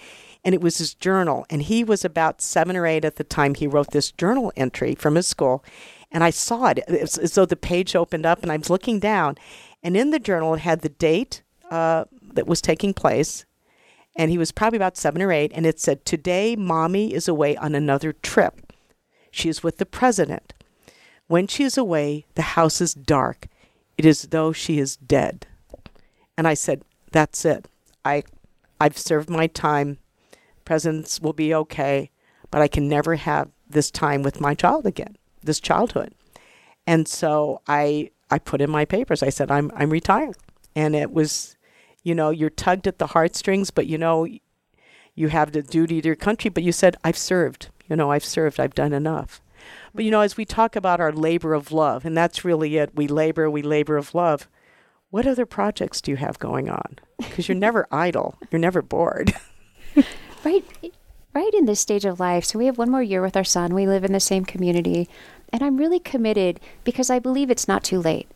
And 0.44 0.56
it 0.56 0.60
was 0.60 0.78
his 0.78 0.94
journal. 0.94 1.46
And 1.50 1.62
he 1.62 1.84
was 1.84 2.04
about 2.04 2.42
seven 2.42 2.76
or 2.76 2.84
eight 2.84 3.04
at 3.04 3.14
the 3.14 3.24
time 3.24 3.54
he 3.54 3.68
wrote 3.68 3.92
this 3.92 4.10
journal 4.10 4.52
entry 4.56 4.96
from 4.96 5.14
his 5.14 5.28
school. 5.28 5.64
And 6.10 6.24
I 6.24 6.30
saw 6.30 6.66
it. 6.66 6.78
It 6.88 7.00
was 7.00 7.16
as 7.16 7.34
though 7.34 7.46
the 7.46 7.54
page 7.54 7.94
opened 7.94 8.26
up 8.26 8.42
and 8.42 8.50
I 8.50 8.56
was 8.56 8.68
looking 8.68 8.98
down 8.98 9.36
and 9.82 9.96
in 9.96 10.10
the 10.10 10.18
journal, 10.18 10.54
it 10.54 10.60
had 10.60 10.80
the 10.80 10.88
date 10.88 11.42
uh, 11.70 12.04
that 12.34 12.46
was 12.46 12.60
taking 12.60 12.94
place. 12.94 13.44
And 14.14 14.30
he 14.30 14.38
was 14.38 14.52
probably 14.52 14.76
about 14.76 14.96
seven 14.96 15.22
or 15.22 15.32
eight. 15.32 15.52
And 15.54 15.66
it 15.66 15.80
said, 15.80 16.04
Today, 16.04 16.54
mommy 16.54 17.12
is 17.12 17.28
away 17.28 17.56
on 17.56 17.74
another 17.74 18.12
trip. 18.12 18.72
She 19.30 19.48
is 19.48 19.62
with 19.62 19.78
the 19.78 19.86
president. 19.86 20.52
When 21.26 21.46
she 21.46 21.64
is 21.64 21.78
away, 21.78 22.26
the 22.34 22.42
house 22.42 22.80
is 22.80 22.94
dark. 22.94 23.48
It 23.96 24.04
is 24.04 24.24
as 24.24 24.30
though 24.30 24.52
she 24.52 24.78
is 24.78 24.96
dead. 24.96 25.46
And 26.36 26.48
I 26.48 26.54
said, 26.54 26.82
That's 27.10 27.44
it. 27.44 27.66
I, 28.04 28.24
I've 28.80 28.98
served 28.98 29.30
my 29.30 29.46
time. 29.46 29.98
Presidents 30.64 31.20
will 31.20 31.32
be 31.32 31.54
okay, 31.54 32.10
but 32.50 32.62
I 32.62 32.68
can 32.68 32.88
never 32.88 33.16
have 33.16 33.50
this 33.68 33.90
time 33.90 34.22
with 34.22 34.40
my 34.40 34.54
child 34.54 34.86
again, 34.86 35.16
this 35.42 35.60
childhood. 35.60 36.14
And 36.86 37.08
so 37.08 37.60
I 37.66 38.10
I 38.30 38.38
put 38.38 38.60
in 38.60 38.70
my 38.70 38.84
papers. 38.84 39.22
I 39.22 39.28
said 39.30 39.50
I'm 39.50 39.70
I'm 39.74 39.90
retired, 39.90 40.36
and 40.74 40.94
it 40.94 41.12
was 41.12 41.56
You 42.04 42.14
know, 42.14 42.30
you're 42.30 42.50
tugged 42.50 42.86
at 42.88 42.98
the 42.98 43.08
heartstrings, 43.08 43.70
but 43.70 43.86
you 43.86 43.98
know, 43.98 44.26
you 45.14 45.28
have 45.28 45.52
the 45.52 45.62
duty 45.62 46.00
to 46.00 46.08
your 46.08 46.16
country. 46.16 46.50
But 46.50 46.64
you 46.64 46.72
said, 46.72 46.96
I've 47.04 47.18
served. 47.18 47.68
You 47.88 47.96
know, 47.96 48.10
I've 48.10 48.24
served. 48.24 48.58
I've 48.58 48.74
done 48.74 48.92
enough. 48.92 49.40
But 49.94 50.04
you 50.04 50.10
know, 50.10 50.20
as 50.20 50.36
we 50.36 50.44
talk 50.44 50.74
about 50.76 51.00
our 51.00 51.12
labor 51.12 51.54
of 51.54 51.70
love, 51.72 52.04
and 52.04 52.16
that's 52.16 52.44
really 52.44 52.76
it. 52.78 52.94
We 52.94 53.06
labor, 53.06 53.48
we 53.50 53.62
labor 53.62 53.96
of 53.96 54.14
love. 54.14 54.48
What 55.12 55.26
other 55.26 55.44
projects 55.44 56.00
do 56.00 56.10
you 56.10 56.16
have 56.16 56.38
going 56.38 56.70
on? 56.70 56.98
Because 57.18 57.46
you're 57.46 57.54
never 57.54 57.86
idle. 57.92 58.38
You're 58.50 58.58
never 58.58 58.80
bored. 58.80 59.34
right 60.44 60.64
right 61.34 61.52
in 61.52 61.66
this 61.66 61.80
stage 61.80 62.06
of 62.06 62.18
life. 62.18 62.46
So 62.46 62.58
we 62.58 62.64
have 62.64 62.78
one 62.78 62.90
more 62.90 63.02
year 63.02 63.20
with 63.20 63.36
our 63.36 63.44
son. 63.44 63.74
We 63.74 63.86
live 63.86 64.04
in 64.04 64.14
the 64.14 64.20
same 64.20 64.46
community. 64.46 65.10
And 65.52 65.62
I'm 65.62 65.76
really 65.76 65.98
committed 65.98 66.60
because 66.82 67.10
I 67.10 67.18
believe 67.18 67.50
it's 67.50 67.68
not 67.68 67.84
too 67.84 68.00
late. 68.00 68.26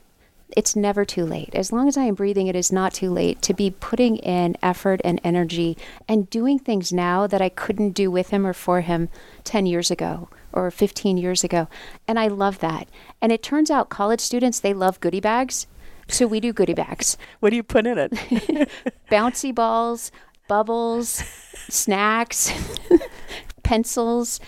It's 0.55 0.77
never 0.77 1.07
too 1.07 1.25
late. 1.25 1.55
As 1.55 1.73
long 1.73 1.89
as 1.89 1.97
I 1.97 2.05
am 2.05 2.15
breathing, 2.15 2.47
it 2.47 2.55
is 2.55 2.71
not 2.71 2.93
too 2.93 3.11
late 3.11 3.41
to 3.43 3.55
be 3.55 3.71
putting 3.71 4.19
in 4.19 4.59
effort 4.63 5.01
and 5.03 5.19
energy 5.25 5.79
and 6.07 6.29
doing 6.29 6.59
things 6.59 6.93
now 6.93 7.27
that 7.27 7.41
I 7.41 7.49
couldn't 7.49 7.93
do 7.93 8.11
with 8.11 8.29
him 8.29 8.47
or 8.47 8.53
for 8.53 8.83
him 8.83 9.09
10 9.45 9.65
years 9.65 9.91
ago 9.91 10.29
or 10.53 10.71
15 10.71 11.17
years 11.17 11.43
ago. 11.43 11.69
And 12.07 12.19
I 12.19 12.29
love 12.29 12.59
that. 12.59 12.87
And 13.23 13.33
it 13.33 13.43
turns 13.43 13.71
out 13.71 13.89
college 13.89 14.21
students, 14.21 14.61
they 14.61 14.75
love 14.75 15.01
goodie 15.01 15.21
bags. 15.21 15.67
So 16.09 16.27
we 16.27 16.41
do 16.41 16.53
goodie 16.53 16.75
bags. 16.75 17.17
What 17.41 17.51
do 17.51 17.57
you 17.57 17.63
put 17.63 17.87
in 17.87 17.99
it? 17.99 18.13
Bouncy 19.11 19.55
balls, 19.55 20.13
bubbles, 20.49 21.09
snacks, 21.69 22.53
pencils. 23.63 24.41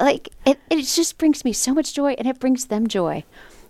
Like 0.00 0.28
it, 0.44 0.58
it 0.70 0.82
just 0.82 1.18
brings 1.18 1.44
me 1.44 1.52
so 1.52 1.72
much 1.72 1.94
joy 1.94 2.12
and 2.18 2.26
it 2.26 2.40
brings 2.40 2.66
them 2.66 2.88
joy. 2.88 3.24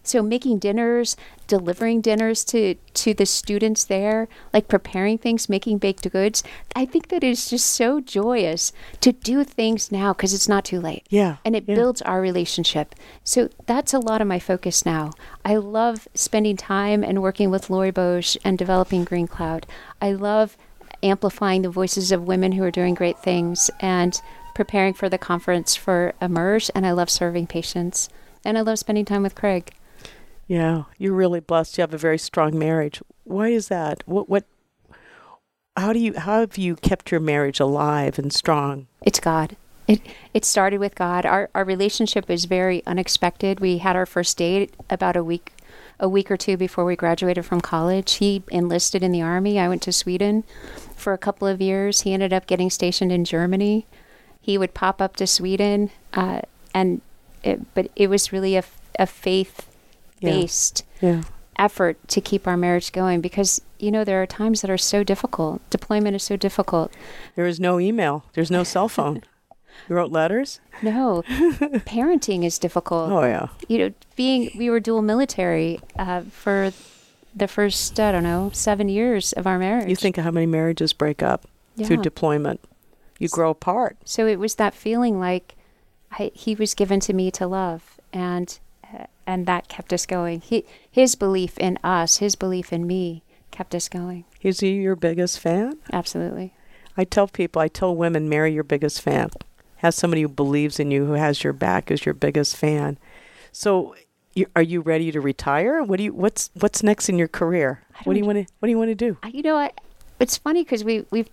So 0.05 0.23
making 0.23 0.59
dinners, 0.59 1.17
delivering 1.47 2.03
dinners 2.03 2.45
to 2.47 2.75
to 2.75 3.15
the 3.15 3.27
students 3.27 3.85
there, 3.85 4.29
like 4.53 4.69
preparing 4.69 5.19
things, 5.19 5.49
making 5.49 5.79
baked 5.79 6.11
goods. 6.13 6.43
I 6.77 6.85
think 6.85 7.09
that 7.09 7.25
is 7.25 7.49
just 7.51 7.67
so 7.67 8.01
joyous 8.01 8.73
to 9.01 9.13
do 9.13 9.43
things 9.45 9.91
now 9.91 10.13
because 10.13 10.35
it's 10.35 10.49
not 10.49 10.65
too 10.65 10.81
late. 10.81 11.07
Yeah. 11.09 11.37
And 11.45 11.57
it 11.57 11.65
yeah. 11.67 11.75
builds 11.75 12.03
our 12.03 12.21
relationship. 12.21 12.95
So 13.25 13.49
that's 13.67 13.95
a 13.95 13.99
lot 13.99 14.21
of 14.21 14.29
my 14.29 14.39
focus 14.39 14.85
now. 14.85 15.13
I 15.45 15.57
love 15.57 16.07
spending 16.15 16.57
time 16.57 17.03
and 17.03 17.23
working 17.23 17.51
with 17.51 17.71
Lori 17.71 17.91
Bosch 17.91 18.37
and 18.45 18.59
developing 18.59 19.05
Green 19.05 19.27
Cloud. 19.27 19.67
I 20.03 20.13
love 20.13 20.57
amplifying 21.03 21.63
the 21.63 21.71
voices 21.71 22.13
of 22.13 22.27
women 22.27 22.53
who 22.53 22.63
are 22.63 22.71
doing 22.71 22.95
great 22.95 23.19
things 23.19 23.71
and 23.81 24.21
preparing 24.55 24.95
for 24.95 25.09
the 25.09 25.19
conference 25.19 25.75
for 25.75 26.15
Emerge. 26.21 26.71
And 26.75 26.87
I 26.87 26.93
love 26.93 27.11
serving 27.11 27.47
patients. 27.47 28.09
And 28.45 28.59
I 28.59 28.61
love 28.61 28.79
spending 28.79 29.05
time 29.05 29.23
with 29.23 29.35
Craig. 29.35 29.73
Yeah, 30.47 30.85
you're 30.99 31.15
really 31.15 31.41
blessed. 31.41 31.79
You 31.79 31.83
have 31.83 31.95
a 31.95 31.99
very 31.99 32.19
strong 32.19 32.59
marriage. 32.59 33.03
Why 33.25 33.49
is 33.49 33.69
that? 33.69 34.03
What 34.07 34.29
what 34.29 34.45
how 35.77 35.93
do 35.93 35.99
you 35.99 36.15
how 36.19 36.41
have 36.41 36.59
you 36.59 36.77
kept 36.77 37.11
your 37.11 37.21
marriage 37.21 37.61
alive 37.61 38.19
and 38.19 38.33
strong? 38.33 38.87
It's 39.03 39.21
God. 39.21 39.57
It 39.89 40.01
it 40.33 40.45
started 40.45 40.81
with 40.81 40.95
God. 40.95 41.25
Our 41.27 41.51
our 41.55 41.65
relationship 41.65 42.29
is 42.29 42.45
very 42.45 42.83
unexpected. 42.87 43.61
We 43.61 43.79
had 43.79 43.97
our 43.97 44.07
first 44.07 44.37
date 44.37 44.75
about 44.91 45.17
a 45.17 45.25
week 45.25 45.53
a 45.99 46.09
week 46.09 46.31
or 46.31 46.37
two 46.37 46.57
before 46.57 46.85
we 46.85 46.97
graduated 46.97 47.45
from 47.45 47.61
college. 47.61 48.15
He 48.15 48.43
enlisted 48.51 49.03
in 49.03 49.13
the 49.13 49.23
army. 49.23 49.59
I 49.59 49.69
went 49.69 49.83
to 49.83 49.93
Sweden 49.93 50.45
for 50.97 51.13
a 51.13 51.19
couple 51.19 51.49
of 51.49 51.61
years. 51.61 52.03
He 52.03 52.13
ended 52.13 52.33
up 52.33 52.47
getting 52.47 52.71
stationed 52.71 53.13
in 53.13 53.25
Germany. 53.25 53.87
He 54.41 54.59
would 54.59 54.75
pop 54.75 55.01
up 55.01 55.17
to 55.17 55.27
Sweden, 55.27 55.91
uh, 56.13 56.43
and 56.75 57.01
it, 57.43 57.75
but 57.75 57.91
it 57.97 58.09
was 58.09 58.33
really 58.33 58.57
a, 58.57 58.65
a 58.99 59.07
faith 59.07 59.74
based 60.21 60.85
yeah. 61.01 61.11
yeah. 61.11 61.23
effort 61.59 61.97
to 62.09 62.21
keep 62.21 62.47
our 62.47 62.57
marriage 62.57 62.93
going 62.93 63.21
because 63.21 63.61
you 63.79 63.91
know 63.91 64.05
there 64.05 64.23
are 64.23 64.27
times 64.27 64.61
that 64.63 64.71
are 64.71 64.79
so 64.79 65.05
difficult. 65.05 65.69
Deployment 65.71 66.17
is 66.17 66.23
so 66.23 66.37
difficult. 66.37 66.93
There 67.37 67.47
is 67.47 67.61
no 67.61 67.79
email. 67.81 68.25
There's 68.35 68.51
no 68.51 68.65
cell 68.65 68.89
phone. 68.89 69.23
You 69.89 69.97
wrote 69.97 70.13
letters? 70.13 70.61
No. 70.83 71.23
Parenting 71.29 72.45
is 72.45 72.59
difficult. 72.59 73.11
Oh, 73.11 73.25
yeah. 73.25 73.49
You 73.69 73.79
know, 73.79 73.95
being, 74.17 74.51
we 74.57 74.71
were 74.71 74.81
dual 74.81 75.03
military 75.03 75.81
uh, 75.99 76.23
for 76.31 76.73
the 77.35 77.49
first, 77.49 77.99
I 77.99 78.13
don't 78.13 78.23
know, 78.23 78.51
seven 78.55 78.89
years 78.89 79.33
of 79.33 79.47
our 79.47 79.59
marriage. 79.59 79.89
You 79.89 79.97
think 79.97 80.17
of 80.17 80.25
how 80.25 80.31
many 80.31 80.47
marriages 80.47 80.93
break 80.93 81.23
up 81.23 81.47
yeah. 81.77 81.87
through 81.87 81.99
deployment. 81.99 82.61
You 83.19 83.29
grow 83.29 83.51
apart. 83.51 83.97
So 84.05 84.27
it 84.27 84.39
was 84.39 84.57
that 84.57 84.75
feeling 84.75 85.19
like 85.19 85.57
I, 86.13 86.31
he 86.35 86.55
was 86.55 86.75
given 86.75 87.01
to 87.01 87.13
me 87.13 87.31
to 87.33 87.47
love, 87.47 87.99
and 88.13 88.59
and 89.27 89.47
that 89.47 89.69
kept 89.69 89.93
us 89.93 90.07
going. 90.07 90.41
He, 90.41 90.65
his 90.91 91.15
belief 91.15 91.59
in 91.59 91.79
us, 91.83 92.19
his 92.19 92.35
belief 92.37 92.73
in 92.73 92.87
me, 92.87 93.23
kept 93.51 93.75
us 93.75 93.89
going. 93.89 94.25
Is 94.43 94.61
he 94.61 94.73
your 94.73 94.97
biggest 94.97 95.39
fan? 95.39 95.79
Absolutely. 95.93 96.55
I 96.97 97.05
tell 97.05 97.27
people, 97.27 97.61
I 97.61 97.69
tell 97.69 97.95
women, 97.95 98.29
marry 98.29 98.53
your 98.53 98.65
biggest 98.65 99.01
fan. 99.01 99.31
Have 99.77 99.95
somebody 99.95 100.23
who 100.23 100.29
believes 100.29 100.79
in 100.79 100.91
you, 100.91 101.07
who 101.07 101.13
has 101.13 101.45
your 101.45 101.53
back, 101.53 101.91
is 101.91 102.07
your 102.07 102.15
biggest 102.15 102.57
fan. 102.57 102.99
So, 103.53 103.95
you, 104.35 104.47
are 104.57 104.63
you 104.63 104.81
ready 104.81 105.13
to 105.13 105.21
retire? 105.21 105.83
What 105.83 105.99
do 105.99 106.05
you? 106.05 106.13
What's 106.13 106.51
What's 106.55 106.83
next 106.83 107.09
in 107.09 107.19
your 107.19 107.29
career? 107.29 107.83
What 108.05 108.15
do 108.15 108.19
you 108.19 108.25
want 108.25 108.39
to 108.39 108.53
What 108.59 108.67
do 108.67 108.71
you 108.71 108.79
want 108.79 108.91
to 108.91 108.95
do? 108.95 109.17
You 109.33 109.43
know, 109.43 109.57
I, 109.57 109.71
it's 110.19 110.37
funny 110.37 110.65
because 110.65 110.83
we 110.83 111.07
we've 111.11 111.29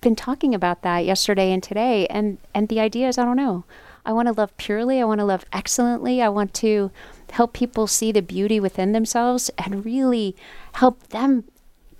been 0.00 0.14
talking 0.14 0.54
about 0.54 0.82
that 0.82 1.04
yesterday 1.04 1.50
and 1.52 1.62
today, 1.62 2.06
and 2.08 2.38
and 2.54 2.68
the 2.68 2.78
idea 2.78 3.08
is, 3.08 3.18
I 3.18 3.24
don't 3.24 3.36
know. 3.36 3.64
I 4.04 4.12
want 4.12 4.28
to 4.28 4.32
love 4.32 4.56
purely. 4.56 5.00
I 5.00 5.04
want 5.04 5.20
to 5.20 5.24
love 5.24 5.44
excellently. 5.52 6.20
I 6.20 6.28
want 6.28 6.54
to 6.54 6.90
help 7.30 7.52
people 7.52 7.86
see 7.86 8.12
the 8.12 8.22
beauty 8.22 8.60
within 8.60 8.92
themselves 8.92 9.50
and 9.58 9.84
really 9.84 10.36
help 10.74 11.08
them 11.08 11.44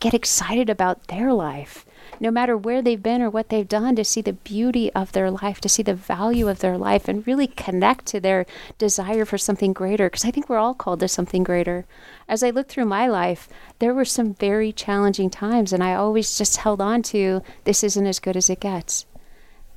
get 0.00 0.14
excited 0.14 0.68
about 0.68 1.08
their 1.08 1.32
life 1.32 1.86
no 2.20 2.30
matter 2.30 2.56
where 2.56 2.82
they've 2.82 3.02
been 3.02 3.22
or 3.22 3.30
what 3.30 3.48
they've 3.48 3.68
done, 3.68 3.96
to 3.96 4.04
see 4.04 4.20
the 4.20 4.32
beauty 4.32 4.92
of 4.92 5.12
their 5.12 5.30
life, 5.30 5.60
to 5.60 5.68
see 5.68 5.82
the 5.82 5.94
value 5.94 6.48
of 6.48 6.60
their 6.60 6.78
life, 6.78 7.08
and 7.08 7.26
really 7.26 7.46
connect 7.46 8.06
to 8.06 8.20
their 8.20 8.46
desire 8.78 9.24
for 9.24 9.38
something 9.38 9.72
greater. 9.72 10.08
Because 10.08 10.24
I 10.24 10.30
think 10.30 10.48
we're 10.48 10.58
all 10.58 10.74
called 10.74 11.00
to 11.00 11.08
something 11.08 11.42
greater. 11.42 11.86
As 12.28 12.42
I 12.42 12.50
look 12.50 12.68
through 12.68 12.86
my 12.86 13.06
life, 13.06 13.48
there 13.78 13.94
were 13.94 14.04
some 14.04 14.34
very 14.34 14.72
challenging 14.72 15.30
times, 15.30 15.72
and 15.72 15.82
I 15.82 15.94
always 15.94 16.36
just 16.38 16.58
held 16.58 16.80
on 16.80 17.02
to 17.04 17.42
this 17.64 17.84
isn't 17.84 18.06
as 18.06 18.20
good 18.20 18.36
as 18.36 18.48
it 18.50 18.60
gets. 18.60 19.06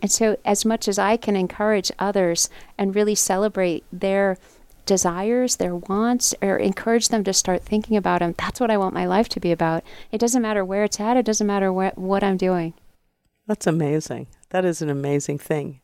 And 0.02 0.12
so, 0.12 0.38
as 0.46 0.64
much 0.64 0.88
as 0.88 1.00
I 1.00 1.18
can 1.18 1.36
encourage 1.36 1.92
others 1.98 2.50
and 2.78 2.96
really 2.96 3.16
celebrate 3.16 3.84
their 3.92 4.38
desires, 4.88 5.58
their 5.58 5.76
wants, 5.76 6.34
or 6.42 6.58
encourage 6.58 7.10
them 7.10 7.24
to 7.26 7.34
start 7.34 7.62
thinking 7.62 7.96
about 7.96 8.20
them. 8.20 8.34
That's 8.38 8.60
what 8.60 8.72
I 8.72 8.78
want 8.78 8.96
my 8.96 9.06
life 9.06 9.30
to 9.30 9.40
be 9.40 9.52
about. 9.52 9.84
It 10.12 10.20
doesn't 10.20 10.42
matter 10.42 10.66
where 10.66 10.84
it's 10.84 11.00
at, 11.00 11.18
it 11.18 11.26
doesn't 11.26 11.46
matter 11.46 11.70
wh- 11.72 11.98
what 11.98 12.24
I'm 12.24 12.38
doing. 12.38 12.74
That's 13.46 13.68
amazing. 13.68 14.28
That 14.50 14.66
is 14.66 14.82
an 14.82 14.90
amazing 14.90 15.38
thing. 15.38 15.82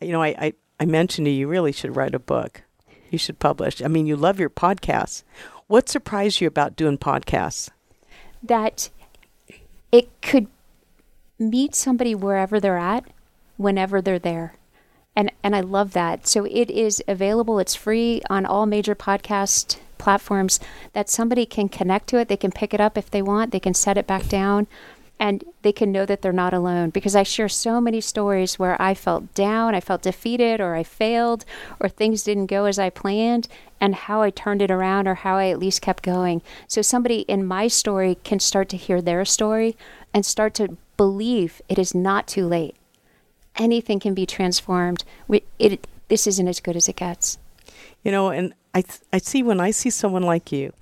You 0.00 0.12
know, 0.12 0.22
I, 0.22 0.28
I, 0.38 0.52
I 0.78 0.84
mentioned 0.84 1.24
to 1.26 1.30
you, 1.30 1.40
you 1.40 1.48
really 1.48 1.72
should 1.72 1.96
write 1.96 2.14
a 2.14 2.20
book. 2.20 2.62
You 3.10 3.18
should 3.18 3.38
publish. 3.38 3.82
I 3.82 3.88
mean, 3.88 4.06
you 4.06 4.16
love 4.16 4.38
your 4.38 4.50
podcasts. 4.50 5.22
What 5.66 5.88
surprised 5.88 6.40
you 6.40 6.48
about 6.48 6.76
doing 6.76 6.98
podcasts? 6.98 7.70
That 8.42 8.90
it 9.90 10.08
could 10.22 10.46
meet 11.38 11.74
somebody 11.74 12.14
wherever 12.14 12.60
they're 12.60 12.78
at, 12.78 13.04
whenever 13.62 14.00
they're 14.00 14.18
there 14.18 14.54
and 15.14 15.30
and 15.42 15.54
I 15.54 15.60
love 15.60 15.92
that. 15.92 16.26
So 16.26 16.44
it 16.44 16.70
is 16.70 17.02
available. 17.06 17.58
It's 17.58 17.74
free 17.74 18.22
on 18.30 18.46
all 18.46 18.66
major 18.66 18.94
podcast 18.94 19.78
platforms. 19.98 20.58
That 20.92 21.08
somebody 21.08 21.46
can 21.46 21.68
connect 21.68 22.08
to 22.08 22.18
it. 22.18 22.28
They 22.28 22.36
can 22.36 22.52
pick 22.52 22.72
it 22.74 22.80
up 22.80 22.96
if 22.96 23.10
they 23.10 23.22
want. 23.22 23.52
They 23.52 23.60
can 23.60 23.74
set 23.74 23.98
it 23.98 24.06
back 24.06 24.28
down, 24.28 24.66
and 25.20 25.44
they 25.62 25.72
can 25.72 25.92
know 25.92 26.06
that 26.06 26.22
they're 26.22 26.32
not 26.32 26.54
alone. 26.54 26.90
Because 26.90 27.14
I 27.14 27.22
share 27.22 27.48
so 27.48 27.80
many 27.80 28.00
stories 28.00 28.58
where 28.58 28.80
I 28.80 28.94
felt 28.94 29.34
down, 29.34 29.74
I 29.74 29.80
felt 29.80 30.02
defeated, 30.02 30.60
or 30.60 30.74
I 30.74 30.82
failed, 30.82 31.44
or 31.78 31.88
things 31.88 32.22
didn't 32.22 32.46
go 32.46 32.64
as 32.64 32.78
I 32.78 32.90
planned, 32.90 33.48
and 33.80 33.94
how 33.94 34.22
I 34.22 34.30
turned 34.30 34.62
it 34.62 34.70
around, 34.70 35.06
or 35.06 35.16
how 35.16 35.36
I 35.36 35.48
at 35.48 35.58
least 35.58 35.82
kept 35.82 36.02
going. 36.02 36.40
So 36.66 36.80
somebody 36.80 37.20
in 37.22 37.44
my 37.44 37.68
story 37.68 38.16
can 38.24 38.40
start 38.40 38.68
to 38.70 38.76
hear 38.76 39.02
their 39.02 39.24
story 39.24 39.76
and 40.14 40.24
start 40.24 40.54
to 40.54 40.78
believe 40.96 41.60
it 41.68 41.78
is 41.78 41.94
not 41.94 42.26
too 42.26 42.46
late 42.46 42.76
anything 43.56 44.00
can 44.00 44.14
be 44.14 44.26
transformed. 44.26 45.04
We, 45.28 45.42
it, 45.58 45.86
this 46.08 46.26
isn't 46.26 46.48
as 46.48 46.60
good 46.60 46.76
as 46.76 46.88
it 46.88 46.96
gets. 46.96 47.38
You 48.02 48.12
know, 48.12 48.30
and 48.30 48.54
I, 48.74 48.82
th- 48.82 49.00
I 49.12 49.18
see 49.18 49.42
when 49.42 49.60
I 49.60 49.70
see 49.70 49.90
someone 49.90 50.22
like 50.22 50.50
you, 50.52 50.72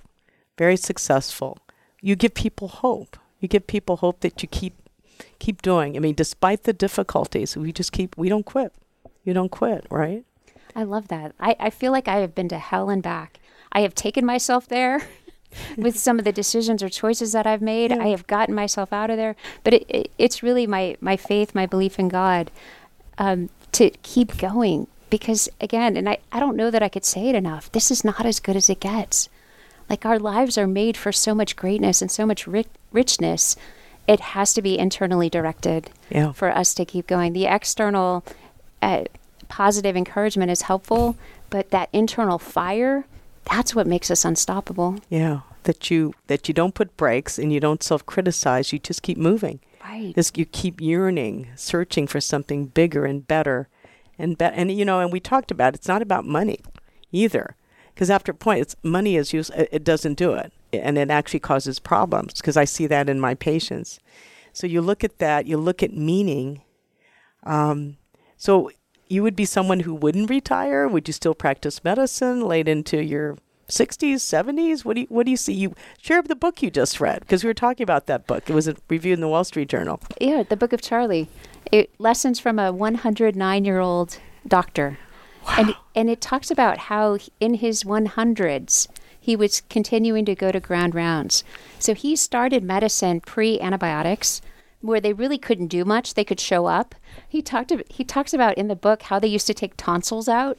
very 0.57 0.77
successful, 0.77 1.57
you 2.01 2.15
give 2.15 2.33
people 2.33 2.67
hope. 2.67 3.17
You 3.39 3.47
give 3.47 3.67
people 3.67 3.97
hope 3.97 4.19
that 4.21 4.41
you 4.41 4.47
keep 4.47 4.73
keep 5.39 5.61
doing. 5.61 5.95
I 5.95 5.99
mean, 5.99 6.15
despite 6.15 6.63
the 6.63 6.73
difficulties, 6.73 7.57
we 7.57 7.71
just 7.71 7.91
keep. 7.91 8.17
We 8.17 8.29
don't 8.29 8.45
quit. 8.45 8.73
You 9.23 9.33
don't 9.33 9.49
quit, 9.49 9.85
right? 9.89 10.23
I 10.75 10.83
love 10.83 11.07
that. 11.09 11.33
I, 11.39 11.55
I 11.59 11.69
feel 11.69 11.91
like 11.91 12.07
I 12.07 12.17
have 12.17 12.33
been 12.33 12.49
to 12.49 12.59
hell 12.59 12.89
and 12.89 13.03
back. 13.03 13.39
I 13.71 13.81
have 13.81 13.95
taken 13.95 14.25
myself 14.25 14.67
there. 14.67 15.01
With 15.77 15.97
some 15.97 16.17
of 16.19 16.25
the 16.25 16.31
decisions 16.31 16.81
or 16.83 16.89
choices 16.89 17.31
that 17.33 17.45
I've 17.47 17.61
made. 17.61 17.91
Yeah. 17.91 18.01
I 18.03 18.07
have 18.07 18.27
gotten 18.27 18.55
myself 18.55 18.91
out 18.93 19.09
of 19.09 19.17
there. 19.17 19.35
But 19.63 19.73
it, 19.73 19.85
it, 19.89 20.11
it's 20.17 20.43
really 20.43 20.65
my, 20.67 20.95
my 21.01 21.17
faith, 21.17 21.53
my 21.55 21.65
belief 21.65 21.99
in 21.99 22.07
God 22.09 22.51
um, 23.17 23.49
to 23.73 23.89
keep 24.03 24.37
going. 24.37 24.87
Because 25.09 25.49
again, 25.59 25.97
and 25.97 26.07
I, 26.07 26.19
I 26.31 26.39
don't 26.39 26.55
know 26.55 26.71
that 26.71 26.81
I 26.83 26.89
could 26.89 27.03
say 27.05 27.27
it 27.27 27.35
enough, 27.35 27.71
this 27.71 27.91
is 27.91 28.03
not 28.05 28.25
as 28.25 28.39
good 28.39 28.55
as 28.55 28.69
it 28.69 28.79
gets. 28.79 29.27
Like 29.89 30.05
our 30.05 30.17
lives 30.19 30.57
are 30.57 30.67
made 30.67 30.95
for 30.95 31.11
so 31.11 31.35
much 31.35 31.55
greatness 31.57 32.01
and 32.01 32.09
so 32.09 32.25
much 32.25 32.47
ri- 32.47 32.65
richness. 32.93 33.57
it 34.07 34.19
has 34.21 34.53
to 34.53 34.61
be 34.61 34.79
internally 34.79 35.29
directed 35.29 35.89
Yeah. 36.09 36.31
for 36.31 36.49
us 36.49 36.73
to 36.75 36.85
keep 36.85 37.07
going. 37.07 37.33
The 37.33 37.45
external 37.45 38.23
uh, 38.81 39.03
positive 39.49 39.97
encouragement 39.97 40.49
is 40.49 40.63
helpful, 40.63 41.17
but 41.49 41.71
that 41.71 41.89
internal 41.91 42.39
fire, 42.39 43.05
that's 43.45 43.75
what 43.75 43.87
makes 43.87 44.11
us 44.11 44.25
unstoppable. 44.25 44.99
Yeah. 45.09 45.41
That 45.63 45.91
you 45.91 46.13
that 46.27 46.47
you 46.47 46.53
don't 46.53 46.73
put 46.73 46.97
brakes 46.97 47.37
and 47.37 47.53
you 47.53 47.59
don't 47.59 47.83
self 47.83 48.05
criticize, 48.05 48.73
you 48.73 48.79
just 48.79 49.03
keep 49.03 49.17
moving. 49.17 49.59
Right. 49.83 50.13
This 50.15 50.31
you 50.35 50.45
keep 50.45 50.81
yearning, 50.81 51.49
searching 51.55 52.07
for 52.07 52.21
something 52.21 52.67
bigger 52.67 53.05
and 53.05 53.27
better. 53.27 53.67
And 54.17 54.37
be- 54.37 54.45
and 54.45 54.71
you 54.71 54.85
know, 54.85 54.99
and 54.99 55.11
we 55.11 55.19
talked 55.19 55.51
about 55.51 55.75
it's 55.75 55.87
not 55.87 56.01
about 56.01 56.25
money 56.25 56.59
either. 57.11 57.55
Because 57.93 58.09
after 58.09 58.31
a 58.31 58.35
point, 58.35 58.61
it's 58.61 58.75
money 58.83 59.15
is 59.15 59.33
use 59.33 59.49
it 59.51 59.69
it 59.71 59.83
doesn't 59.83 60.15
do 60.15 60.33
it, 60.33 60.51
and 60.73 60.97
it 60.97 61.11
actually 61.11 61.39
causes 61.39 61.79
problems. 61.79 62.35
Because 62.35 62.57
I 62.57 62.65
see 62.65 62.87
that 62.87 63.09
in 63.09 63.19
my 63.19 63.35
patients. 63.35 63.99
So 64.53 64.67
you 64.67 64.81
look 64.81 65.03
at 65.03 65.19
that, 65.19 65.45
you 65.45 65.57
look 65.57 65.81
at 65.83 65.93
meaning. 65.93 66.61
Um, 67.43 67.97
so 68.37 68.71
you 69.11 69.23
would 69.23 69.35
be 69.35 69.45
someone 69.45 69.81
who 69.81 69.93
wouldn't 69.93 70.29
retire. 70.29 70.87
Would 70.87 71.07
you 71.07 71.13
still 71.13 71.35
practice 71.35 71.83
medicine 71.83 72.41
late 72.41 72.67
into 72.67 73.03
your 73.03 73.37
60s, 73.67 74.15
70s? 74.15 74.85
What 74.85 74.95
do 74.95 75.01
you 75.01 75.07
What 75.09 75.25
do 75.25 75.31
you 75.31 75.37
see? 75.37 75.53
You 75.53 75.75
share 76.01 76.21
the 76.21 76.35
book 76.35 76.63
you 76.63 76.71
just 76.71 77.01
read 77.01 77.19
because 77.19 77.43
we 77.43 77.49
were 77.49 77.53
talking 77.53 77.83
about 77.83 78.05
that 78.07 78.25
book. 78.25 78.49
It 78.49 78.53
was 78.53 78.69
a 78.69 78.75
review 78.89 79.13
in 79.13 79.19
the 79.19 79.27
Wall 79.27 79.43
Street 79.43 79.67
Journal. 79.67 79.99
Yeah, 80.19 80.43
the 80.43 80.55
Book 80.55 80.71
of 80.71 80.81
Charlie. 80.81 81.27
It, 81.71 81.91
lessons 81.99 82.39
from 82.39 82.57
a 82.57 82.71
109 82.71 83.65
year 83.65 83.79
old 83.79 84.17
doctor. 84.47 84.97
And, 85.57 85.75
and 85.95 86.09
it 86.09 86.21
talks 86.21 86.51
about 86.51 86.77
how 86.77 87.17
in 87.39 87.55
his 87.55 87.83
100s, 87.83 88.87
he 89.19 89.35
was 89.35 89.61
continuing 89.69 90.23
to 90.25 90.35
go 90.35 90.51
to 90.51 90.59
grand 90.59 90.95
rounds. 90.95 91.43
So 91.79 91.93
he 91.93 92.15
started 92.15 92.63
medicine 92.63 93.21
pre 93.21 93.59
antibiotics, 93.59 94.41
where 94.81 94.99
they 95.01 95.13
really 95.13 95.37
couldn't 95.37 95.67
do 95.67 95.85
much. 95.85 96.13
They 96.13 96.23
could 96.25 96.39
show 96.39 96.65
up. 96.65 96.95
He 97.27 97.41
talked. 97.41 97.71
ab- 97.71 97.89
He 97.89 98.03
talks 98.03 98.33
about 98.33 98.57
in 98.57 98.67
the 98.67 98.75
book 98.75 99.03
how 99.03 99.19
they 99.19 99.27
used 99.27 99.47
to 99.47 99.53
take 99.53 99.77
tonsils 99.77 100.27
out 100.27 100.57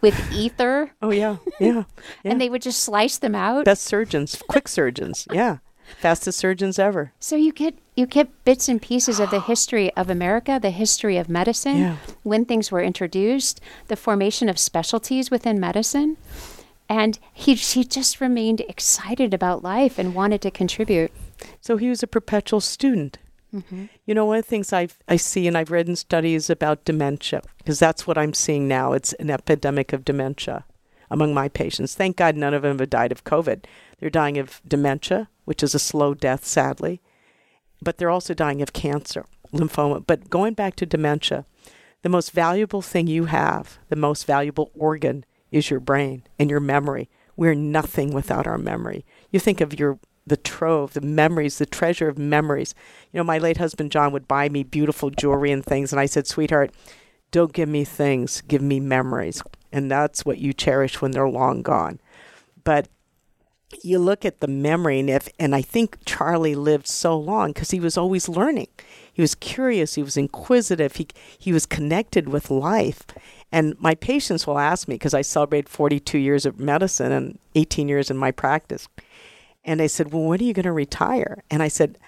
with 0.00 0.14
ether, 0.32 0.92
Oh 1.02 1.10
yeah, 1.10 1.36
yeah. 1.58 1.84
yeah. 2.24 2.30
and 2.32 2.40
they 2.40 2.48
would 2.48 2.62
just 2.62 2.82
slice 2.82 3.18
them 3.18 3.34
out. 3.34 3.64
best 3.64 3.82
surgeons, 3.84 4.40
quick 4.48 4.66
surgeons. 4.68 5.26
Yeah, 5.32 5.58
fastest 5.98 6.38
surgeons 6.38 6.78
ever. 6.78 7.12
So 7.20 7.36
you 7.36 7.52
get 7.52 7.74
you 7.96 8.06
get 8.06 8.44
bits 8.44 8.68
and 8.68 8.80
pieces 8.80 9.20
of 9.20 9.30
the 9.30 9.40
history 9.52 9.92
of 9.96 10.08
America, 10.08 10.58
the 10.60 10.70
history 10.70 11.16
of 11.18 11.28
medicine, 11.28 11.78
Yeah. 11.78 11.96
when 12.22 12.44
things 12.44 12.72
were 12.72 12.82
introduced, 12.82 13.60
the 13.88 13.96
formation 13.96 14.48
of 14.48 14.58
specialties 14.58 15.30
within 15.30 15.60
medicine. 15.60 16.16
And 16.88 17.18
he 17.32 17.54
he 17.54 17.84
just 17.84 18.20
remained 18.20 18.60
excited 18.62 19.32
about 19.34 19.62
life 19.62 19.98
and 19.98 20.14
wanted 20.14 20.40
to 20.42 20.50
contribute. 20.50 21.12
So 21.60 21.76
he 21.76 21.88
was 21.88 22.02
a 22.02 22.06
perpetual 22.08 22.60
student. 22.60 23.18
Mm-hmm. 23.54 23.86
You 24.06 24.14
know, 24.14 24.24
one 24.24 24.38
of 24.38 24.44
the 24.44 24.48
things 24.50 24.72
I 24.72 24.88
I 25.08 25.16
see, 25.16 25.46
and 25.46 25.56
I've 25.56 25.70
read 25.70 25.88
in 25.88 25.96
studies 25.96 26.50
about 26.50 26.84
dementia, 26.84 27.42
because 27.58 27.78
that's 27.78 28.06
what 28.06 28.18
I'm 28.18 28.34
seeing 28.34 28.68
now. 28.68 28.92
It's 28.92 29.12
an 29.14 29.30
epidemic 29.30 29.92
of 29.92 30.04
dementia 30.04 30.64
among 31.10 31.34
my 31.34 31.48
patients. 31.48 31.94
Thank 31.94 32.16
God 32.16 32.36
none 32.36 32.54
of 32.54 32.62
them 32.62 32.78
have 32.78 32.90
died 32.90 33.12
of 33.12 33.24
COVID. 33.24 33.64
They're 33.98 34.10
dying 34.10 34.38
of 34.38 34.60
dementia, 34.66 35.28
which 35.44 35.62
is 35.62 35.74
a 35.74 35.80
slow 35.80 36.14
death, 36.14 36.44
sadly, 36.44 37.00
but 37.82 37.98
they're 37.98 38.10
also 38.10 38.34
dying 38.34 38.62
of 38.62 38.72
cancer, 38.72 39.26
lymphoma. 39.52 40.06
But 40.06 40.30
going 40.30 40.54
back 40.54 40.76
to 40.76 40.86
dementia, 40.86 41.44
the 42.02 42.08
most 42.08 42.30
valuable 42.30 42.82
thing 42.82 43.08
you 43.08 43.24
have, 43.24 43.78
the 43.88 43.96
most 43.96 44.26
valuable 44.26 44.70
organ, 44.74 45.24
is 45.50 45.68
your 45.68 45.80
brain 45.80 46.22
and 46.38 46.48
your 46.48 46.60
memory. 46.60 47.10
We're 47.36 47.54
nothing 47.54 48.12
without 48.12 48.46
our 48.46 48.58
memory. 48.58 49.04
You 49.30 49.40
think 49.40 49.60
of 49.60 49.78
your 49.78 49.98
the 50.26 50.36
trove, 50.36 50.92
the 50.92 51.00
memories, 51.00 51.58
the 51.58 51.66
treasure 51.66 52.08
of 52.08 52.18
memories. 52.18 52.74
You 53.12 53.18
know, 53.18 53.24
my 53.24 53.38
late 53.38 53.56
husband 53.56 53.90
John 53.90 54.12
would 54.12 54.28
buy 54.28 54.48
me 54.48 54.62
beautiful 54.62 55.10
jewelry 55.10 55.50
and 55.50 55.64
things, 55.64 55.92
and 55.92 56.00
I 56.00 56.06
said, 56.06 56.26
"Sweetheart, 56.26 56.72
don't 57.30 57.52
give 57.52 57.68
me 57.68 57.84
things, 57.84 58.42
give 58.42 58.62
me 58.62 58.80
memories." 58.80 59.42
And 59.72 59.90
that's 59.90 60.24
what 60.24 60.38
you 60.38 60.52
cherish 60.52 61.00
when 61.00 61.12
they're 61.12 61.28
long 61.28 61.62
gone. 61.62 62.00
But 62.64 62.88
you 63.82 63.98
look 63.98 64.24
at 64.24 64.40
the 64.40 64.48
memory, 64.48 64.98
and 65.00 65.08
if 65.08 65.28
and 65.38 65.54
I 65.54 65.62
think 65.62 65.98
Charlie 66.04 66.54
lived 66.54 66.86
so 66.86 67.16
long 67.16 67.52
because 67.52 67.70
he 67.70 67.80
was 67.80 67.96
always 67.96 68.28
learning. 68.28 68.68
He 69.12 69.22
was 69.22 69.34
curious. 69.34 69.94
He 69.94 70.02
was 70.02 70.16
inquisitive. 70.16 70.96
He 70.96 71.08
he 71.38 71.52
was 71.52 71.66
connected 71.66 72.28
with 72.28 72.50
life. 72.50 73.04
And 73.52 73.74
my 73.80 73.94
patients 73.94 74.46
will 74.46 74.58
ask 74.58 74.86
me 74.86 74.94
because 74.94 75.14
I 75.14 75.22
celebrate 75.22 75.68
42 75.68 76.18
years 76.18 76.46
of 76.46 76.60
medicine 76.60 77.10
and 77.10 77.38
18 77.54 77.88
years 77.88 78.10
in 78.10 78.16
my 78.16 78.30
practice. 78.30 78.88
And 79.64 79.78
they 79.78 79.88
said, 79.88 80.12
"Well, 80.12 80.24
when 80.24 80.40
are 80.40 80.44
you 80.44 80.54
going 80.54 80.64
to 80.64 80.72
retire?" 80.72 81.42
And 81.50 81.62
I 81.62 81.68
said, 81.68 81.98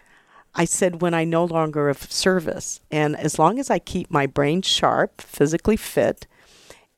I 0.55 0.64
said 0.64 1.00
when 1.00 1.14
I 1.14 1.24
no 1.24 1.44
longer 1.44 1.88
of 1.88 2.12
service, 2.12 2.80
and 2.90 3.16
as 3.16 3.38
long 3.38 3.59
as 3.59 3.70
I 3.70 3.78
keep 3.78 4.11
my 4.11 4.26
brain 4.26 4.61
sharp, 4.62 5.20
physically 5.20 5.76
fit, 5.76 6.26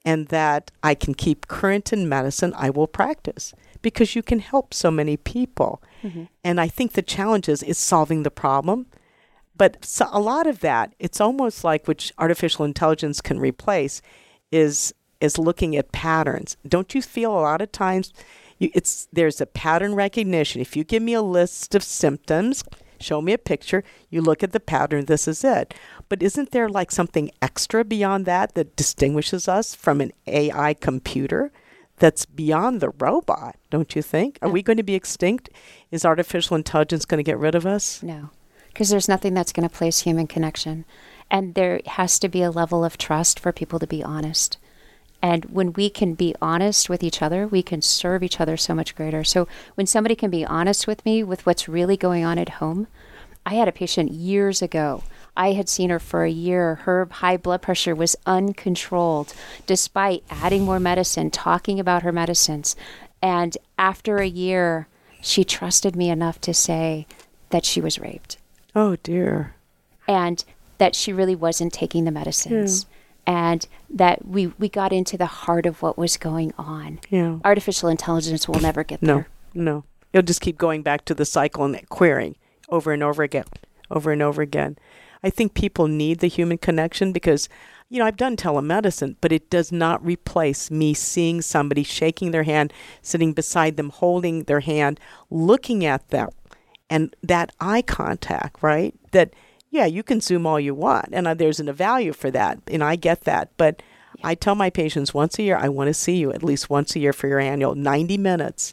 and 0.05 0.29
that 0.29 0.71
I 0.83 0.95
can 0.95 1.15
keep 1.15 1.47
current 1.47 1.93
in 1.93 2.09
medicine, 2.09 2.53
I 2.57 2.71
will 2.71 2.89
practice 2.89 3.55
because 3.81 4.17
you 4.17 4.23
can 4.23 4.41
help 4.41 4.75
so 4.75 4.91
many 4.91 5.17
people. 5.17 5.83
Mm-hmm. 6.03 6.25
And 6.43 6.61
I 6.61 6.69
think 6.69 6.93
the 6.93 7.03
challenge 7.03 7.49
is, 7.49 7.63
is 7.63 7.79
solving 7.79 8.23
the 8.23 8.31
problem. 8.31 8.87
But 9.57 9.85
so 9.85 10.09
a 10.11 10.21
lot 10.21 10.47
of 10.47 10.61
that, 10.61 10.95
it's 10.99 11.21
almost 11.21 11.63
like 11.63 11.87
which 11.87 12.13
artificial 12.19 12.65
intelligence 12.65 13.21
can 13.21 13.39
replace, 13.39 14.03
is 14.51 14.95
is 15.21 15.39
looking 15.39 15.77
at 15.77 15.93
patterns. 15.93 16.57
Don't 16.69 16.95
you 16.95 17.01
feel 17.01 17.31
a 17.31 17.41
lot 17.41 17.63
of 17.63 17.73
times, 17.73 18.13
you, 18.59 18.71
it's 18.75 19.09
there's 19.13 19.41
a 19.41 19.47
pattern 19.47 19.95
recognition. 19.95 20.61
If 20.61 20.77
you 20.77 20.85
give 20.85 21.03
me 21.03 21.15
a 21.15 21.23
list 21.23 21.75
of 21.75 21.83
symptoms, 21.83 22.65
show 23.01 23.21
me 23.21 23.33
a 23.33 23.39
picture, 23.39 23.85
you 24.11 24.23
look 24.23 24.43
at 24.43 24.53
the 24.53 24.61
pattern. 24.61 25.07
This 25.07 25.29
is 25.29 25.45
it. 25.45 25.75
But 26.09 26.23
isn't 26.23 26.51
there 26.51 26.69
like 26.69 26.91
something 26.91 27.31
extra 27.43 27.85
beyond 27.85 28.27
that 28.27 28.55
that 28.55 28.77
distinguishes 28.77 29.49
us 29.49 29.75
from 29.75 30.01
an 30.01 30.13
AI 30.27 30.75
computer? 30.75 31.53
That's 31.99 32.27
beyond 32.27 32.81
the 32.81 32.91
robot, 32.91 33.57
don't 33.71 33.95
you 33.95 34.03
think? 34.03 34.39
Are 34.43 34.49
we 34.49 34.63
going 34.63 34.79
to 34.79 34.83
be 34.83 34.97
extinct? 34.97 35.49
Is 35.93 36.05
artificial 36.05 36.57
intelligence 36.57 37.05
going 37.05 37.19
to 37.19 37.29
get 37.29 37.39
rid 37.39 37.55
of 37.55 37.67
us? 37.67 38.03
No, 38.03 38.31
because 38.69 38.89
there's 38.89 39.09
nothing 39.09 39.35
that's 39.35 39.53
going 39.53 39.69
to 39.69 39.75
place 39.75 40.01
human 40.01 40.27
connection. 40.27 40.85
And 41.31 41.55
there 41.55 41.81
has 41.87 42.19
to 42.19 42.29
be 42.29 42.43
a 42.43 42.51
level 42.51 42.85
of 42.85 42.99
trust 42.99 43.39
for 43.39 43.53
people 43.53 43.79
to 43.79 43.87
be 43.87 44.03
honest. 44.03 44.59
And 45.25 45.47
when 45.47 45.73
we 45.73 45.89
can 45.89 46.13
be 46.13 46.35
honest 46.43 46.91
with 46.91 47.03
each 47.03 47.23
other, 47.23 47.47
we 47.49 47.63
can 47.63 47.81
serve 47.81 48.23
each 48.23 48.41
other 48.43 48.59
so 48.59 48.75
much 48.75 48.95
greater. 48.95 49.25
So 49.25 49.49
when 49.75 49.87
somebody 49.87 50.15
can 50.15 50.29
be 50.31 50.45
honest 50.45 50.87
with 50.87 51.03
me 51.07 51.25
with 51.25 51.47
what's 51.47 51.67
really 51.67 51.97
going 51.97 52.27
on 52.27 52.37
at 52.37 52.51
home, 52.61 52.89
I 53.47 53.55
had 53.55 53.67
a 53.67 53.73
patient 53.73 54.13
years 54.13 54.61
ago. 54.61 55.03
I 55.35 55.53
had 55.53 55.71
seen 55.71 55.89
her 55.89 55.99
for 55.99 56.25
a 56.25 56.31
year. 56.31 56.75
Her 56.75 57.09
high 57.11 57.39
blood 57.39 57.63
pressure 57.63 57.95
was 57.95 58.17
uncontrolled 58.27 59.33
despite 59.67 60.23
adding 60.29 60.65
more 60.65 60.79
medicine, 60.79 61.31
talking 61.31 61.81
about 61.81 62.03
her 62.03 62.13
medicines. 62.13 62.77
And 63.23 63.57
after 63.79 64.19
a 64.19 64.27
year, 64.27 64.89
she 65.23 65.43
trusted 65.43 65.97
me 65.97 66.11
enough 66.11 66.39
to 66.43 66.53
say 66.53 67.07
that 67.49 67.65
she 67.65 67.81
was 67.81 67.99
raped 67.99 68.37
Oh 68.75 68.97
dear. 69.03 69.55
and 70.07 70.45
that 70.77 70.95
she 70.95 71.15
really 71.15 71.35
wasn't 71.35 71.73
taking 71.73 72.05
the 72.05 72.11
medicines. 72.11 72.85
And 73.27 73.67
that 73.89 74.27
we, 74.27 74.49
we 74.59 74.69
got 74.69 74.93
into 74.93 75.17
the 75.17 75.27
heart 75.27 75.65
of 75.67 75.81
what 75.81 75.97
was 75.97 76.17
going 76.17 76.53
on. 76.59 77.01
Yeah. 77.09 77.39
Artificial 77.45 77.89
intelligence 77.89 78.47
will 78.49 78.61
never 78.61 78.85
get 78.85 79.01
No, 79.03 79.15
there. 79.15 79.29
no. 79.55 79.85
You'll 80.13 80.23
just 80.23 80.41
keep 80.41 80.59
going 80.59 80.83
back 80.83 81.05
to 81.07 81.15
the 81.15 81.25
cycle 81.25 81.65
and 81.65 81.89
querying 81.89 82.37
over 82.69 82.93
and 82.93 83.03
over 83.03 83.23
again, 83.23 83.47
over 83.91 84.13
and 84.13 84.23
over 84.23 84.43
again. 84.43 84.77
I 85.23 85.31
think 85.31 85.55
people 85.55 85.89
need 85.89 86.19
the 86.21 86.29
human 86.29 86.59
connection 86.59 87.11
because, 87.13 87.49
you 87.89 87.99
know, 87.99 88.05
I've 88.05 88.17
done 88.19 88.37
telemedicine, 88.37 89.17
but 89.23 89.33
it 89.33 89.49
does 89.49 89.73
not 89.73 90.05
replace 90.05 90.71
me 90.71 90.93
seeing 90.93 91.41
somebody 91.41 91.83
shaking 91.83 92.31
their 92.31 92.43
hand, 92.43 92.73
sitting 93.01 93.33
beside 93.33 93.77
them, 93.79 93.89
holding 93.89 94.45
their 94.45 94.61
hand, 94.61 95.01
looking 95.31 95.85
at 95.85 96.09
them, 96.11 96.29
and 96.91 97.17
that 97.23 97.53
eye 97.59 97.83
contact, 97.83 98.63
right? 98.63 98.95
That, 99.13 99.33
yeah, 99.75 99.87
you 99.87 100.05
can 100.05 100.21
Zoom 100.21 100.47
all 100.47 100.61
you 100.61 100.73
want, 100.73 101.09
and 101.11 101.27
uh, 101.27 101.35
there's 101.35 101.59
a 101.59 101.73
value 101.73 102.13
for 102.13 102.31
that, 102.31 102.61
and 102.69 102.83
I 102.83 102.97
get 102.97 103.23
that, 103.23 103.51
but. 103.57 103.83
I 104.23 104.37
tell 104.37 104.55
my 104.55 104.71
patients 104.71 105.13
once 105.13 105.39
a 105.39 105.43
year, 105.43 105.57
I 105.57 105.69
want 105.69 105.89
to 105.89 105.93
see 105.93 106.17
you 106.17 106.33
at 106.33 106.43
least 106.43 106.71
once 106.71 106.95
a 106.95 107.01
year 107.01 107.13
for 107.13 107.27
your 107.27 107.41
annual 107.41 107.75
90 107.75 108.17
minutes. 108.17 108.73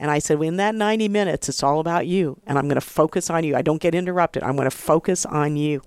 And 0.00 0.10
I 0.10 0.18
said, 0.18 0.38
well, 0.38 0.48
in 0.48 0.56
that 0.56 0.74
90 0.74 1.08
minutes, 1.08 1.48
it's 1.48 1.62
all 1.62 1.78
about 1.78 2.06
you. 2.06 2.40
And 2.46 2.58
I'm 2.58 2.64
going 2.64 2.80
to 2.80 2.80
focus 2.80 3.30
on 3.30 3.44
you. 3.44 3.54
I 3.54 3.62
don't 3.62 3.82
get 3.82 3.94
interrupted. 3.94 4.42
I'm 4.42 4.56
going 4.56 4.68
to 4.68 4.76
focus 4.76 5.26
on 5.26 5.56
you. 5.56 5.82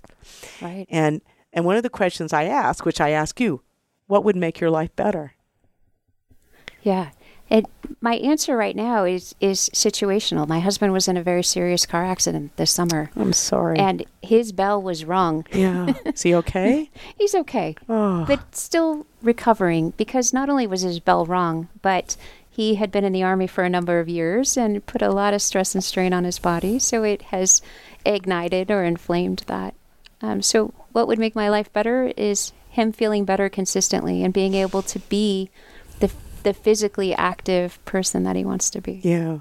Right. 0.62 0.86
And, 0.89 1.22
and 1.51 1.66
one 1.66 1.76
of 1.76 1.84
the 1.84 1.89
questions 1.89 2.32
I 2.32 2.43
ask, 2.43 2.86
which 2.86 3.01
I 3.01 3.09
ask 3.09 3.39
you, 3.41 3.64
what 4.07 4.24
would 4.24 4.36
make 4.36 4.62
your 4.62 4.70
life 4.70 4.95
better? 4.95 5.34
Yeah. 6.84 7.09
It, 7.51 7.65
my 7.99 8.15
answer 8.15 8.55
right 8.55 8.75
now 8.75 9.03
is 9.03 9.35
is 9.41 9.69
situational. 9.73 10.47
My 10.47 10.59
husband 10.61 10.93
was 10.93 11.07
in 11.09 11.17
a 11.17 11.21
very 11.23 11.43
serious 11.43 11.85
car 11.85 12.05
accident 12.05 12.55
this 12.55 12.71
summer, 12.71 13.11
I'm 13.15 13.33
sorry. 13.33 13.77
and 13.77 14.05
his 14.21 14.51
bell 14.53 14.81
was 14.81 15.03
rung. 15.05 15.45
yeah. 15.51 15.93
Is 16.05 16.21
he 16.21 16.33
okay? 16.41 16.89
He's 17.17 17.35
okay, 17.35 17.75
Oh. 17.89 18.23
but 18.25 18.55
still 18.55 19.05
recovering 19.21 19.91
because 19.97 20.31
not 20.33 20.49
only 20.49 20.65
was 20.65 20.81
his 20.81 20.99
bell 21.01 21.25
rung, 21.25 21.67
but 21.81 22.15
he 22.49 22.75
had 22.75 22.91
been 22.91 23.03
in 23.03 23.11
the 23.13 23.23
army 23.23 23.47
for 23.47 23.63
a 23.65 23.69
number 23.69 23.99
of 23.99 24.07
years 24.09 24.55
and 24.57 24.85
put 24.85 25.01
a 25.01 25.09
lot 25.11 25.33
of 25.33 25.41
stress 25.41 25.75
and 25.75 25.83
strain 25.83 26.13
on 26.13 26.23
his 26.23 26.39
body. 26.39 26.79
So 26.79 27.03
it 27.03 27.21
has 27.33 27.61
ignited 28.05 28.71
or 28.71 28.83
inflamed 28.85 29.43
that. 29.47 29.73
Um, 30.21 30.41
so, 30.41 30.73
what 30.93 31.07
would 31.07 31.19
make 31.19 31.35
my 31.35 31.49
life 31.49 31.71
better 31.73 32.13
is 32.15 32.53
him 32.69 32.91
feeling 32.93 33.25
better 33.25 33.49
consistently 33.49 34.23
and 34.23 34.33
being 34.33 34.53
able 34.53 34.81
to 34.83 34.99
be 34.99 35.49
the 36.43 36.53
physically 36.53 37.13
active 37.15 37.83
person 37.85 38.23
that 38.23 38.35
he 38.35 38.45
wants 38.45 38.69
to 38.71 38.81
be. 38.81 39.01
Yeah. 39.03 39.39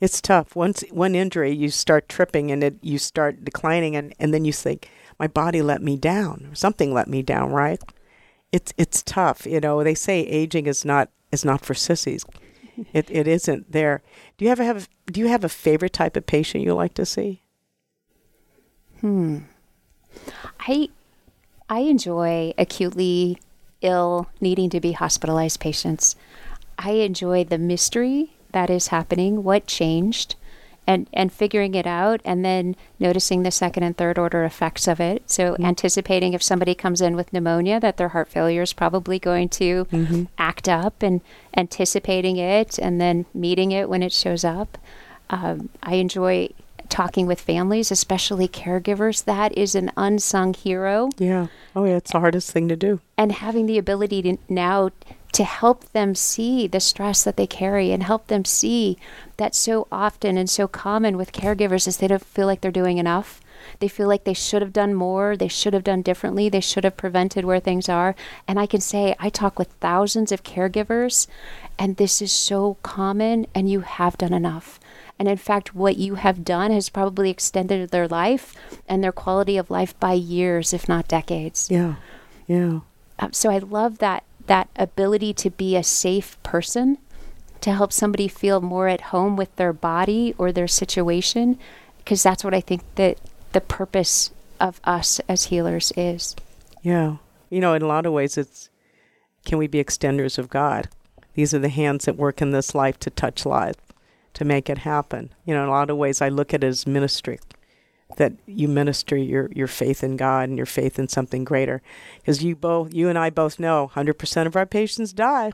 It's 0.00 0.20
tough. 0.20 0.54
Once 0.54 0.84
one 0.90 1.14
injury, 1.14 1.52
you 1.52 1.70
start 1.70 2.08
tripping 2.08 2.50
and 2.52 2.62
it 2.62 2.76
you 2.82 2.98
start 2.98 3.44
declining 3.44 3.96
and, 3.96 4.14
and 4.18 4.32
then 4.32 4.44
you 4.44 4.52
think, 4.52 4.88
My 5.18 5.26
body 5.26 5.60
let 5.60 5.82
me 5.82 5.96
down. 5.96 6.50
Something 6.54 6.94
let 6.94 7.08
me 7.08 7.22
down, 7.22 7.50
right? 7.50 7.82
It's 8.52 8.72
it's 8.76 9.02
tough. 9.02 9.44
You 9.44 9.60
know, 9.60 9.82
they 9.82 9.94
say 9.94 10.20
aging 10.20 10.66
is 10.66 10.84
not 10.84 11.10
is 11.32 11.44
not 11.44 11.64
for 11.64 11.74
sissies. 11.74 12.24
it 12.92 13.10
it 13.10 13.26
isn't 13.26 13.72
there. 13.72 14.02
Do 14.36 14.44
you 14.44 14.50
ever 14.52 14.62
have 14.62 14.88
do 15.06 15.20
you 15.20 15.26
have 15.26 15.42
a 15.42 15.48
favorite 15.48 15.92
type 15.92 16.16
of 16.16 16.26
patient 16.26 16.64
you 16.64 16.74
like 16.74 16.94
to 16.94 17.04
see? 17.04 17.42
Hmm. 19.00 19.38
I 20.60 20.90
I 21.68 21.80
enjoy 21.80 22.54
acutely 22.56 23.40
ill, 23.82 24.28
needing 24.40 24.70
to 24.70 24.80
be 24.80 24.92
hospitalized 24.92 25.60
patients. 25.60 26.16
I 26.78 26.92
enjoy 26.92 27.44
the 27.44 27.58
mystery 27.58 28.34
that 28.52 28.70
is 28.70 28.88
happening, 28.88 29.42
what 29.44 29.66
changed, 29.66 30.36
and, 30.86 31.06
and 31.12 31.30
figuring 31.30 31.74
it 31.74 31.86
out, 31.86 32.20
and 32.24 32.44
then 32.44 32.74
noticing 32.98 33.42
the 33.42 33.50
second 33.50 33.82
and 33.82 33.96
third 33.96 34.18
order 34.18 34.44
effects 34.44 34.88
of 34.88 35.00
it. 35.00 35.30
So, 35.30 35.52
mm-hmm. 35.52 35.64
anticipating 35.64 36.32
if 36.32 36.42
somebody 36.42 36.74
comes 36.74 37.02
in 37.02 37.14
with 37.14 37.32
pneumonia, 37.32 37.78
that 37.80 37.98
their 37.98 38.08
heart 38.08 38.28
failure 38.28 38.62
is 38.62 38.72
probably 38.72 39.18
going 39.18 39.50
to 39.50 39.84
mm-hmm. 39.84 40.24
act 40.38 40.68
up, 40.68 41.02
and 41.02 41.20
anticipating 41.54 42.38
it, 42.38 42.78
and 42.78 43.00
then 43.00 43.26
meeting 43.34 43.70
it 43.70 43.90
when 43.90 44.02
it 44.02 44.12
shows 44.12 44.44
up. 44.44 44.78
Um, 45.28 45.68
I 45.82 45.96
enjoy 45.96 46.50
talking 46.88 47.26
with 47.26 47.40
families, 47.40 47.90
especially 47.90 48.48
caregivers. 48.48 49.24
That 49.24 49.56
is 49.56 49.74
an 49.74 49.90
unsung 49.96 50.54
hero. 50.54 51.10
Yeah. 51.18 51.48
Oh, 51.74 51.84
yeah. 51.84 51.96
It's 51.96 52.12
the 52.12 52.20
hardest 52.20 52.50
thing 52.50 52.68
to 52.68 52.76
do. 52.76 53.00
And 53.16 53.32
having 53.32 53.66
the 53.66 53.78
ability 53.78 54.22
to 54.22 54.38
now 54.48 54.90
to 55.32 55.44
help 55.44 55.84
them 55.92 56.14
see 56.14 56.66
the 56.66 56.80
stress 56.80 57.22
that 57.24 57.36
they 57.36 57.46
carry 57.46 57.92
and 57.92 58.02
help 58.02 58.28
them 58.28 58.44
see 58.44 58.96
that 59.36 59.54
so 59.54 59.86
often 59.92 60.38
and 60.38 60.48
so 60.48 60.66
common 60.66 61.16
with 61.16 61.32
caregivers 61.32 61.86
is 61.86 61.98
they 61.98 62.08
don't 62.08 62.24
feel 62.24 62.46
like 62.46 62.60
they're 62.60 62.70
doing 62.70 62.98
enough. 62.98 63.40
They 63.80 63.88
feel 63.88 64.08
like 64.08 64.24
they 64.24 64.34
should 64.34 64.62
have 64.62 64.72
done 64.72 64.94
more, 64.94 65.36
they 65.36 65.48
should 65.48 65.74
have 65.74 65.84
done 65.84 66.02
differently, 66.02 66.48
they 66.48 66.60
should 66.60 66.84
have 66.84 66.96
prevented 66.96 67.44
where 67.44 67.60
things 67.60 67.88
are. 67.88 68.14
And 68.46 68.58
I 68.58 68.66
can 68.66 68.80
say, 68.80 69.14
I 69.18 69.28
talk 69.28 69.58
with 69.58 69.68
thousands 69.80 70.32
of 70.32 70.42
caregivers, 70.42 71.26
and 71.78 71.96
this 71.96 72.22
is 72.22 72.32
so 72.32 72.78
common, 72.82 73.46
and 73.54 73.68
you 73.68 73.80
have 73.80 74.16
done 74.16 74.32
enough. 74.32 74.80
And 75.18 75.26
in 75.26 75.36
fact, 75.36 75.74
what 75.74 75.96
you 75.96 76.14
have 76.14 76.44
done 76.44 76.70
has 76.70 76.88
probably 76.88 77.30
extended 77.30 77.90
their 77.90 78.06
life 78.06 78.54
and 78.88 79.02
their 79.02 79.12
quality 79.12 79.56
of 79.56 79.70
life 79.70 79.98
by 79.98 80.12
years, 80.12 80.72
if 80.72 80.88
not 80.88 81.08
decades. 81.08 81.68
Yeah. 81.70 81.96
Yeah. 82.46 82.80
Um, 83.18 83.32
so 83.32 83.50
I 83.50 83.58
love 83.58 83.98
that 83.98 84.24
that 84.46 84.68
ability 84.76 85.34
to 85.34 85.50
be 85.50 85.76
a 85.76 85.82
safe 85.82 86.42
person 86.42 86.96
to 87.60 87.72
help 87.72 87.92
somebody 87.92 88.28
feel 88.28 88.62
more 88.62 88.88
at 88.88 89.12
home 89.12 89.36
with 89.36 89.54
their 89.56 89.74
body 89.74 90.34
or 90.38 90.52
their 90.52 90.68
situation 90.68 91.58
because 91.98 92.22
that's 92.22 92.42
what 92.42 92.54
I 92.54 92.62
think 92.62 92.82
that 92.94 93.18
the 93.52 93.60
purpose 93.60 94.30
of 94.58 94.80
us 94.84 95.20
as 95.28 95.46
healers 95.46 95.92
is. 95.96 96.34
Yeah. 96.82 97.16
You 97.50 97.60
know, 97.60 97.74
in 97.74 97.82
a 97.82 97.86
lot 97.86 98.06
of 98.06 98.12
ways 98.12 98.38
it's 98.38 98.70
can 99.44 99.58
we 99.58 99.66
be 99.66 99.82
extenders 99.82 100.38
of 100.38 100.48
God? 100.48 100.88
These 101.34 101.52
are 101.52 101.58
the 101.58 101.68
hands 101.68 102.04
that 102.04 102.16
work 102.16 102.40
in 102.40 102.52
this 102.52 102.74
life 102.74 102.98
to 103.00 103.10
touch 103.10 103.44
lives 103.44 103.78
to 104.34 104.44
make 104.44 104.68
it 104.68 104.78
happen. 104.78 105.30
You 105.44 105.54
know, 105.54 105.62
in 105.62 105.68
a 105.68 105.72
lot 105.72 105.90
of 105.90 105.96
ways, 105.96 106.20
I 106.20 106.28
look 106.28 106.54
at 106.54 106.64
it 106.64 106.66
as 106.66 106.86
ministry 106.86 107.38
that 108.16 108.32
you 108.46 108.68
minister 108.68 109.16
your, 109.16 109.50
your 109.52 109.66
faith 109.66 110.02
in 110.02 110.16
God 110.16 110.48
and 110.48 110.56
your 110.56 110.66
faith 110.66 110.98
in 110.98 111.08
something 111.08 111.44
greater. 111.44 111.82
Because 112.16 112.42
you 112.42 112.56
both, 112.56 112.92
you 112.94 113.08
and 113.08 113.18
I 113.18 113.30
both 113.30 113.58
know 113.58 113.90
100% 113.94 114.46
of 114.46 114.56
our 114.56 114.66
patients 114.66 115.12
die. 115.12 115.52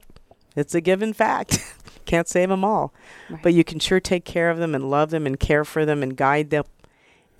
It's 0.56 0.74
a 0.74 0.80
given 0.80 1.12
fact. 1.12 1.58
Can't 2.04 2.28
save 2.28 2.50
them 2.50 2.64
all. 2.64 2.94
Right. 3.28 3.42
But 3.42 3.54
you 3.54 3.64
can 3.64 3.80
sure 3.80 4.00
take 4.00 4.24
care 4.24 4.50
of 4.50 4.58
them 4.58 4.74
and 4.74 4.90
love 4.90 5.10
them 5.10 5.26
and 5.26 5.38
care 5.40 5.64
for 5.64 5.84
them 5.84 6.02
and 6.02 6.16
guide 6.16 6.50
them 6.50 6.64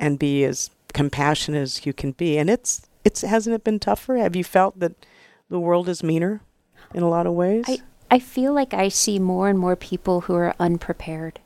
and 0.00 0.18
be 0.18 0.44
as 0.44 0.70
compassionate 0.92 1.62
as 1.62 1.86
you 1.86 1.92
can 1.92 2.12
be. 2.12 2.38
And 2.38 2.50
it's, 2.50 2.86
it's, 3.04 3.20
hasn't 3.22 3.54
it 3.54 3.62
been 3.62 3.78
tougher? 3.78 4.16
Have 4.16 4.34
you 4.34 4.44
felt 4.44 4.80
that 4.80 5.06
the 5.48 5.60
world 5.60 5.88
is 5.88 6.02
meaner 6.02 6.40
in 6.92 7.02
a 7.02 7.08
lot 7.08 7.26
of 7.26 7.34
ways? 7.34 7.64
I, 7.68 7.78
I 8.14 8.20
feel 8.20 8.52
like 8.52 8.72
I 8.72 8.90
see 8.90 9.18
more 9.18 9.48
and 9.48 9.58
more 9.58 9.74
people 9.74 10.20
who 10.20 10.36
are 10.36 10.54
unprepared. 10.60 11.40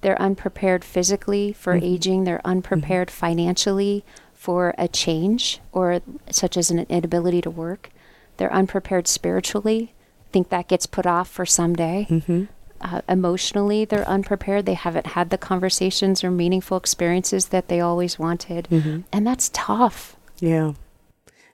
They're 0.00 0.20
unprepared 0.20 0.84
physically 0.84 1.52
for 1.52 1.72
mm-hmm. 1.72 1.84
aging, 1.84 2.24
they're 2.24 2.44
unprepared 2.44 3.08
mm-hmm. 3.10 3.26
financially 3.26 4.04
for 4.32 4.74
a 4.76 4.88
change 4.88 5.60
or 5.70 6.00
such 6.32 6.56
as 6.56 6.72
an 6.72 6.80
inability 6.88 7.42
to 7.42 7.50
work. 7.50 7.90
They're 8.38 8.52
unprepared 8.52 9.06
spiritually. 9.06 9.94
Think 10.32 10.48
that 10.48 10.66
gets 10.66 10.86
put 10.86 11.06
off 11.06 11.30
for 11.30 11.46
someday. 11.46 12.08
Mm-hmm. 12.10 12.46
Uh, 12.80 13.02
emotionally, 13.08 13.84
they're 13.84 14.08
unprepared. 14.08 14.66
They 14.66 14.74
haven't 14.74 15.06
had 15.06 15.30
the 15.30 15.38
conversations 15.38 16.24
or 16.24 16.30
meaningful 16.32 16.76
experiences 16.76 17.46
that 17.50 17.68
they 17.68 17.78
always 17.78 18.18
wanted. 18.18 18.66
Mm-hmm. 18.68 19.02
And 19.12 19.24
that's 19.24 19.48
tough. 19.52 20.16
Yeah. 20.40 20.72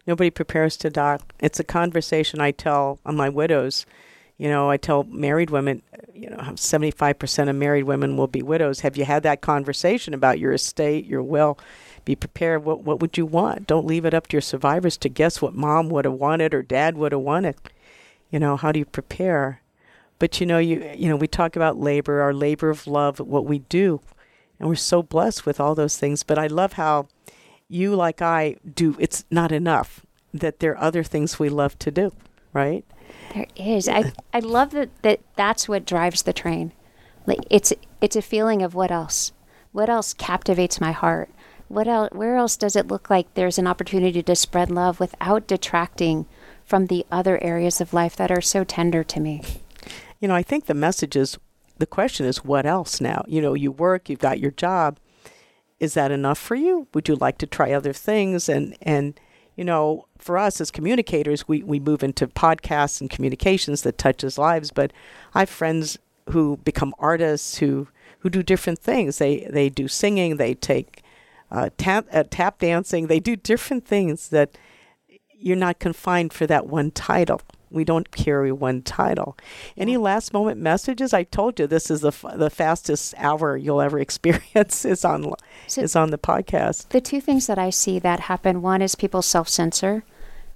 Nobody 0.06 0.30
prepares 0.30 0.78
to 0.78 0.88
die. 0.88 1.18
It's 1.40 1.60
a 1.60 1.64
conversation 1.64 2.40
I 2.40 2.52
tell 2.52 3.00
on 3.04 3.16
my 3.16 3.28
widows 3.28 3.84
you 4.40 4.48
know, 4.48 4.70
I 4.70 4.78
tell 4.78 5.04
married 5.04 5.50
women, 5.50 5.82
you 6.14 6.30
know, 6.30 6.38
75% 6.38 7.50
of 7.50 7.56
married 7.56 7.82
women 7.82 8.16
will 8.16 8.26
be 8.26 8.40
widows. 8.40 8.80
Have 8.80 8.96
you 8.96 9.04
had 9.04 9.22
that 9.22 9.42
conversation 9.42 10.14
about 10.14 10.38
your 10.38 10.54
estate, 10.54 11.04
your 11.04 11.22
will? 11.22 11.58
Be 12.06 12.16
prepared. 12.16 12.64
What, 12.64 12.82
what 12.82 13.00
would 13.00 13.18
you 13.18 13.26
want? 13.26 13.66
Don't 13.66 13.84
leave 13.86 14.06
it 14.06 14.14
up 14.14 14.28
to 14.28 14.36
your 14.36 14.40
survivors 14.40 14.96
to 14.96 15.10
guess 15.10 15.42
what 15.42 15.52
mom 15.52 15.90
would 15.90 16.06
have 16.06 16.14
wanted 16.14 16.54
or 16.54 16.62
dad 16.62 16.96
would 16.96 17.12
have 17.12 17.20
wanted. 17.20 17.56
You 18.30 18.38
know, 18.38 18.56
how 18.56 18.72
do 18.72 18.78
you 18.78 18.86
prepare? 18.86 19.60
But 20.18 20.40
you 20.40 20.46
know, 20.46 20.56
you 20.56 20.90
you 20.96 21.10
know, 21.10 21.16
we 21.16 21.28
talk 21.28 21.54
about 21.54 21.78
labor, 21.78 22.22
our 22.22 22.32
labor 22.32 22.70
of 22.70 22.86
love, 22.86 23.20
what 23.20 23.44
we 23.44 23.58
do, 23.58 24.00
and 24.58 24.70
we're 24.70 24.74
so 24.74 25.02
blessed 25.02 25.44
with 25.44 25.60
all 25.60 25.74
those 25.74 25.98
things. 25.98 26.22
But 26.22 26.38
I 26.38 26.46
love 26.46 26.74
how 26.74 27.08
you, 27.68 27.94
like 27.94 28.22
I, 28.22 28.56
do. 28.74 28.96
It's 28.98 29.22
not 29.30 29.52
enough 29.52 30.06
that 30.32 30.60
there 30.60 30.72
are 30.72 30.82
other 30.82 31.02
things 31.02 31.38
we 31.38 31.50
love 31.50 31.78
to 31.80 31.90
do, 31.90 32.12
right? 32.54 32.86
There 33.34 33.46
is. 33.56 33.88
I 33.88 34.12
I 34.32 34.40
love 34.40 34.72
that 34.72 34.90
that 35.02 35.20
that's 35.36 35.68
what 35.68 35.86
drives 35.86 36.22
the 36.22 36.32
train. 36.32 36.72
Like 37.26 37.40
it's 37.50 37.72
it's 38.00 38.16
a 38.16 38.22
feeling 38.22 38.62
of 38.62 38.74
what 38.74 38.90
else? 38.90 39.32
What 39.72 39.88
else 39.88 40.12
captivates 40.14 40.80
my 40.80 40.92
heart? 40.92 41.30
What 41.68 41.86
else 41.86 42.10
where 42.12 42.36
else 42.36 42.56
does 42.56 42.74
it 42.74 42.88
look 42.88 43.08
like 43.08 43.32
there's 43.34 43.58
an 43.58 43.66
opportunity 43.66 44.22
to 44.22 44.36
spread 44.36 44.70
love 44.70 44.98
without 44.98 45.46
detracting 45.46 46.26
from 46.64 46.86
the 46.86 47.06
other 47.10 47.42
areas 47.42 47.80
of 47.80 47.94
life 47.94 48.16
that 48.16 48.32
are 48.32 48.40
so 48.40 48.64
tender 48.64 49.04
to 49.04 49.20
me? 49.20 49.42
You 50.18 50.28
know, 50.28 50.34
I 50.34 50.42
think 50.42 50.66
the 50.66 50.74
message 50.74 51.16
is 51.16 51.38
the 51.78 51.86
question 51.86 52.26
is 52.26 52.44
what 52.44 52.66
else 52.66 53.00
now? 53.00 53.24
You 53.28 53.40
know, 53.40 53.54
you 53.54 53.70
work, 53.70 54.08
you've 54.08 54.18
got 54.18 54.40
your 54.40 54.50
job. 54.50 54.98
Is 55.78 55.94
that 55.94 56.10
enough 56.10 56.38
for 56.38 56.56
you? 56.56 56.88
Would 56.92 57.08
you 57.08 57.14
like 57.14 57.38
to 57.38 57.46
try 57.46 57.72
other 57.72 57.92
things 57.92 58.48
and 58.48 58.76
and 58.82 59.18
you 59.56 59.64
know, 59.64 60.06
for 60.18 60.38
us 60.38 60.60
as 60.60 60.70
communicators, 60.70 61.46
we, 61.48 61.62
we 61.62 61.80
move 61.80 62.02
into 62.02 62.26
podcasts 62.26 63.00
and 63.00 63.10
communications 63.10 63.82
that 63.82 63.98
touches 63.98 64.38
lives. 64.38 64.70
But 64.70 64.92
I 65.34 65.40
have 65.40 65.50
friends 65.50 65.98
who 66.30 66.58
become 66.58 66.94
artists 66.98 67.58
who 67.58 67.88
who 68.20 68.30
do 68.30 68.42
different 68.42 68.78
things. 68.78 69.18
They 69.18 69.46
they 69.50 69.68
do 69.68 69.88
singing, 69.88 70.36
they 70.36 70.54
take 70.54 71.02
uh, 71.50 71.70
tap 71.76 72.06
uh, 72.12 72.24
tap 72.30 72.58
dancing, 72.58 73.06
they 73.06 73.20
do 73.20 73.36
different 73.36 73.84
things 73.86 74.28
that 74.28 74.56
you're 75.36 75.56
not 75.56 75.78
confined 75.78 76.32
for 76.32 76.46
that 76.46 76.66
one 76.66 76.90
title. 76.90 77.40
We 77.70 77.84
don't 77.84 78.10
carry 78.10 78.52
one 78.52 78.82
title. 78.82 79.36
Any 79.76 79.96
last 79.96 80.32
moment 80.32 80.60
messages? 80.60 81.12
I 81.12 81.22
told 81.24 81.58
you 81.58 81.66
this 81.66 81.90
is 81.90 82.00
the 82.00 82.08
f- 82.08 82.24
the 82.34 82.50
fastest 82.50 83.14
hour 83.16 83.56
you'll 83.56 83.80
ever 83.80 83.98
experience 84.06 84.84
is 84.84 85.04
on 85.04 85.32
so 85.66 85.82
is 85.82 85.96
on 85.96 86.10
the 86.10 86.18
podcast. 86.18 86.88
The 86.88 87.00
two 87.00 87.20
things 87.20 87.46
that 87.46 87.58
I 87.58 87.70
see 87.70 87.98
that 88.00 88.20
happen 88.20 88.62
one 88.62 88.82
is 88.82 88.94
people 88.94 89.22
self 89.22 89.48
censor. 89.48 90.02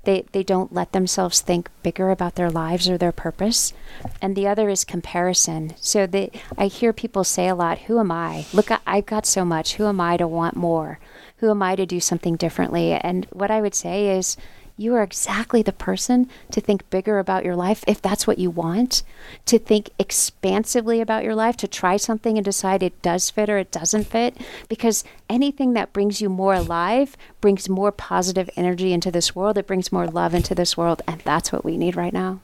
They, 0.04 0.26
they 0.32 0.42
don't 0.42 0.72
let 0.72 0.92
themselves 0.92 1.40
think 1.40 1.70
bigger 1.82 2.10
about 2.10 2.34
their 2.34 2.50
lives 2.50 2.88
or 2.88 2.98
their 2.98 3.12
purpose. 3.12 3.72
And 4.20 4.36
the 4.36 4.46
other 4.46 4.68
is 4.68 4.84
comparison. 4.84 5.74
So 5.80 6.06
they, 6.06 6.30
I 6.58 6.66
hear 6.66 6.92
people 6.92 7.24
say 7.24 7.48
a 7.48 7.54
lot, 7.54 7.78
Who 7.80 7.98
am 7.98 8.12
I? 8.12 8.44
Look, 8.52 8.68
I've 8.86 9.06
got 9.06 9.26
so 9.26 9.44
much. 9.44 9.76
Who 9.76 9.86
am 9.86 10.00
I 10.00 10.16
to 10.18 10.28
want 10.28 10.56
more? 10.56 10.98
Who 11.38 11.50
am 11.50 11.62
I 11.62 11.74
to 11.76 11.86
do 11.86 12.00
something 12.00 12.36
differently? 12.36 12.92
And 12.92 13.26
what 13.32 13.50
I 13.50 13.60
would 13.60 13.74
say 13.74 14.16
is, 14.16 14.36
you 14.76 14.94
are 14.94 15.02
exactly 15.02 15.62
the 15.62 15.72
person 15.72 16.28
to 16.50 16.60
think 16.60 16.88
bigger 16.90 17.18
about 17.18 17.44
your 17.44 17.54
life 17.54 17.84
if 17.86 18.02
that's 18.02 18.26
what 18.26 18.38
you 18.38 18.50
want, 18.50 19.02
to 19.46 19.58
think 19.58 19.90
expansively 19.98 21.00
about 21.00 21.22
your 21.22 21.34
life, 21.34 21.56
to 21.58 21.68
try 21.68 21.96
something 21.96 22.36
and 22.36 22.44
decide 22.44 22.82
it 22.82 23.00
does 23.00 23.30
fit 23.30 23.48
or 23.48 23.58
it 23.58 23.70
doesn't 23.70 24.04
fit. 24.04 24.36
Because 24.68 25.04
anything 25.28 25.74
that 25.74 25.92
brings 25.92 26.20
you 26.20 26.28
more 26.28 26.54
alive 26.54 27.16
brings 27.40 27.68
more 27.68 27.92
positive 27.92 28.50
energy 28.56 28.92
into 28.92 29.10
this 29.10 29.34
world, 29.34 29.58
it 29.58 29.66
brings 29.66 29.92
more 29.92 30.08
love 30.08 30.34
into 30.34 30.54
this 30.54 30.76
world. 30.76 31.02
And 31.06 31.20
that's 31.20 31.52
what 31.52 31.64
we 31.64 31.76
need 31.76 31.94
right 31.94 32.12
now. 32.12 32.40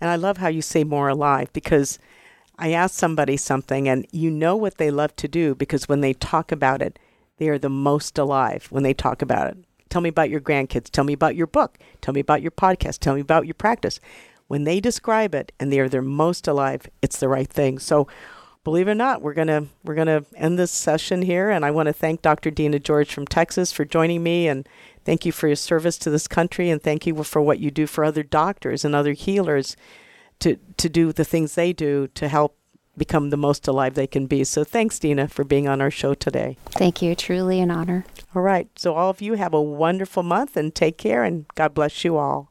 And 0.00 0.10
I 0.10 0.16
love 0.16 0.36
how 0.36 0.48
you 0.48 0.62
say 0.62 0.84
more 0.84 1.08
alive 1.08 1.52
because 1.52 1.98
I 2.56 2.72
ask 2.72 2.94
somebody 2.94 3.36
something 3.36 3.88
and 3.88 4.06
you 4.12 4.30
know 4.30 4.54
what 4.54 4.78
they 4.78 4.90
love 4.90 5.16
to 5.16 5.28
do 5.28 5.54
because 5.54 5.88
when 5.88 6.02
they 6.02 6.12
talk 6.12 6.52
about 6.52 6.82
it, 6.82 6.98
they 7.38 7.48
are 7.48 7.58
the 7.58 7.68
most 7.68 8.16
alive 8.16 8.68
when 8.70 8.84
they 8.84 8.94
talk 8.94 9.22
about 9.22 9.48
it. 9.48 9.56
Tell 9.94 10.00
me 10.00 10.08
about 10.08 10.28
your 10.28 10.40
grandkids. 10.40 10.90
Tell 10.90 11.04
me 11.04 11.12
about 11.12 11.36
your 11.36 11.46
book. 11.46 11.78
Tell 12.00 12.12
me 12.12 12.18
about 12.18 12.42
your 12.42 12.50
podcast. 12.50 12.98
Tell 12.98 13.14
me 13.14 13.20
about 13.20 13.46
your 13.46 13.54
practice. 13.54 14.00
When 14.48 14.64
they 14.64 14.80
describe 14.80 15.36
it 15.36 15.52
and 15.60 15.70
they 15.70 15.78
are 15.78 15.88
their 15.88 16.02
most 16.02 16.48
alive, 16.48 16.88
it's 17.00 17.18
the 17.18 17.28
right 17.28 17.48
thing. 17.48 17.78
So, 17.78 18.08
believe 18.64 18.88
it 18.88 18.90
or 18.90 18.96
not, 18.96 19.22
we're 19.22 19.34
gonna 19.34 19.68
we're 19.84 19.94
gonna 19.94 20.24
end 20.34 20.58
this 20.58 20.72
session 20.72 21.22
here, 21.22 21.48
and 21.48 21.64
I 21.64 21.70
want 21.70 21.86
to 21.86 21.92
thank 21.92 22.22
Dr. 22.22 22.50
Dena 22.50 22.80
George 22.80 23.14
from 23.14 23.28
Texas 23.28 23.70
for 23.70 23.84
joining 23.84 24.24
me, 24.24 24.48
and 24.48 24.68
thank 25.04 25.24
you 25.24 25.30
for 25.30 25.46
your 25.46 25.54
service 25.54 25.96
to 25.98 26.10
this 26.10 26.26
country, 26.26 26.70
and 26.70 26.82
thank 26.82 27.06
you 27.06 27.22
for 27.22 27.40
what 27.40 27.60
you 27.60 27.70
do 27.70 27.86
for 27.86 28.04
other 28.04 28.24
doctors 28.24 28.84
and 28.84 28.96
other 28.96 29.12
healers 29.12 29.76
to 30.40 30.56
to 30.76 30.88
do 30.88 31.12
the 31.12 31.24
things 31.24 31.54
they 31.54 31.72
do 31.72 32.08
to 32.14 32.26
help 32.26 32.58
become 32.96 33.30
the 33.30 33.36
most 33.36 33.66
alive 33.68 33.94
they 33.94 34.06
can 34.06 34.26
be. 34.26 34.44
So 34.44 34.64
thanks, 34.64 34.98
Dena, 34.98 35.28
for 35.28 35.44
being 35.44 35.68
on 35.68 35.80
our 35.80 35.90
show 35.90 36.14
today. 36.14 36.56
Thank 36.66 37.02
you. 37.02 37.14
Truly 37.14 37.60
an 37.60 37.70
honor. 37.70 38.04
All 38.34 38.42
right. 38.42 38.68
So 38.76 38.94
all 38.94 39.10
of 39.10 39.20
you 39.20 39.34
have 39.34 39.54
a 39.54 39.62
wonderful 39.62 40.22
month 40.22 40.56
and 40.56 40.74
take 40.74 40.98
care, 40.98 41.24
and 41.24 41.46
God 41.54 41.74
bless 41.74 42.04
you 42.04 42.16
all. 42.16 42.50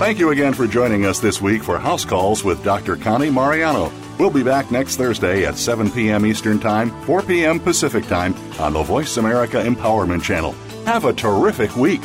Thank 0.00 0.18
you 0.18 0.30
again 0.30 0.54
for 0.54 0.66
joining 0.66 1.04
us 1.04 1.20
this 1.20 1.42
week 1.42 1.62
for 1.62 1.78
House 1.78 2.06
Calls 2.06 2.42
with 2.42 2.64
Dr. 2.64 2.96
Connie 2.96 3.28
Mariano. 3.28 3.92
We'll 4.18 4.30
be 4.30 4.42
back 4.42 4.70
next 4.70 4.96
Thursday 4.96 5.44
at 5.44 5.56
7 5.56 5.90
p.m. 5.90 6.24
Eastern 6.24 6.58
Time, 6.58 6.90
4 7.02 7.22
p.m. 7.22 7.60
Pacific 7.60 8.06
Time 8.06 8.34
on 8.58 8.72
the 8.72 8.82
Voice 8.82 9.18
America 9.18 9.58
Empowerment 9.58 10.22
Channel. 10.22 10.52
Have 10.86 11.04
a 11.04 11.12
terrific 11.12 11.76
week. 11.76 12.00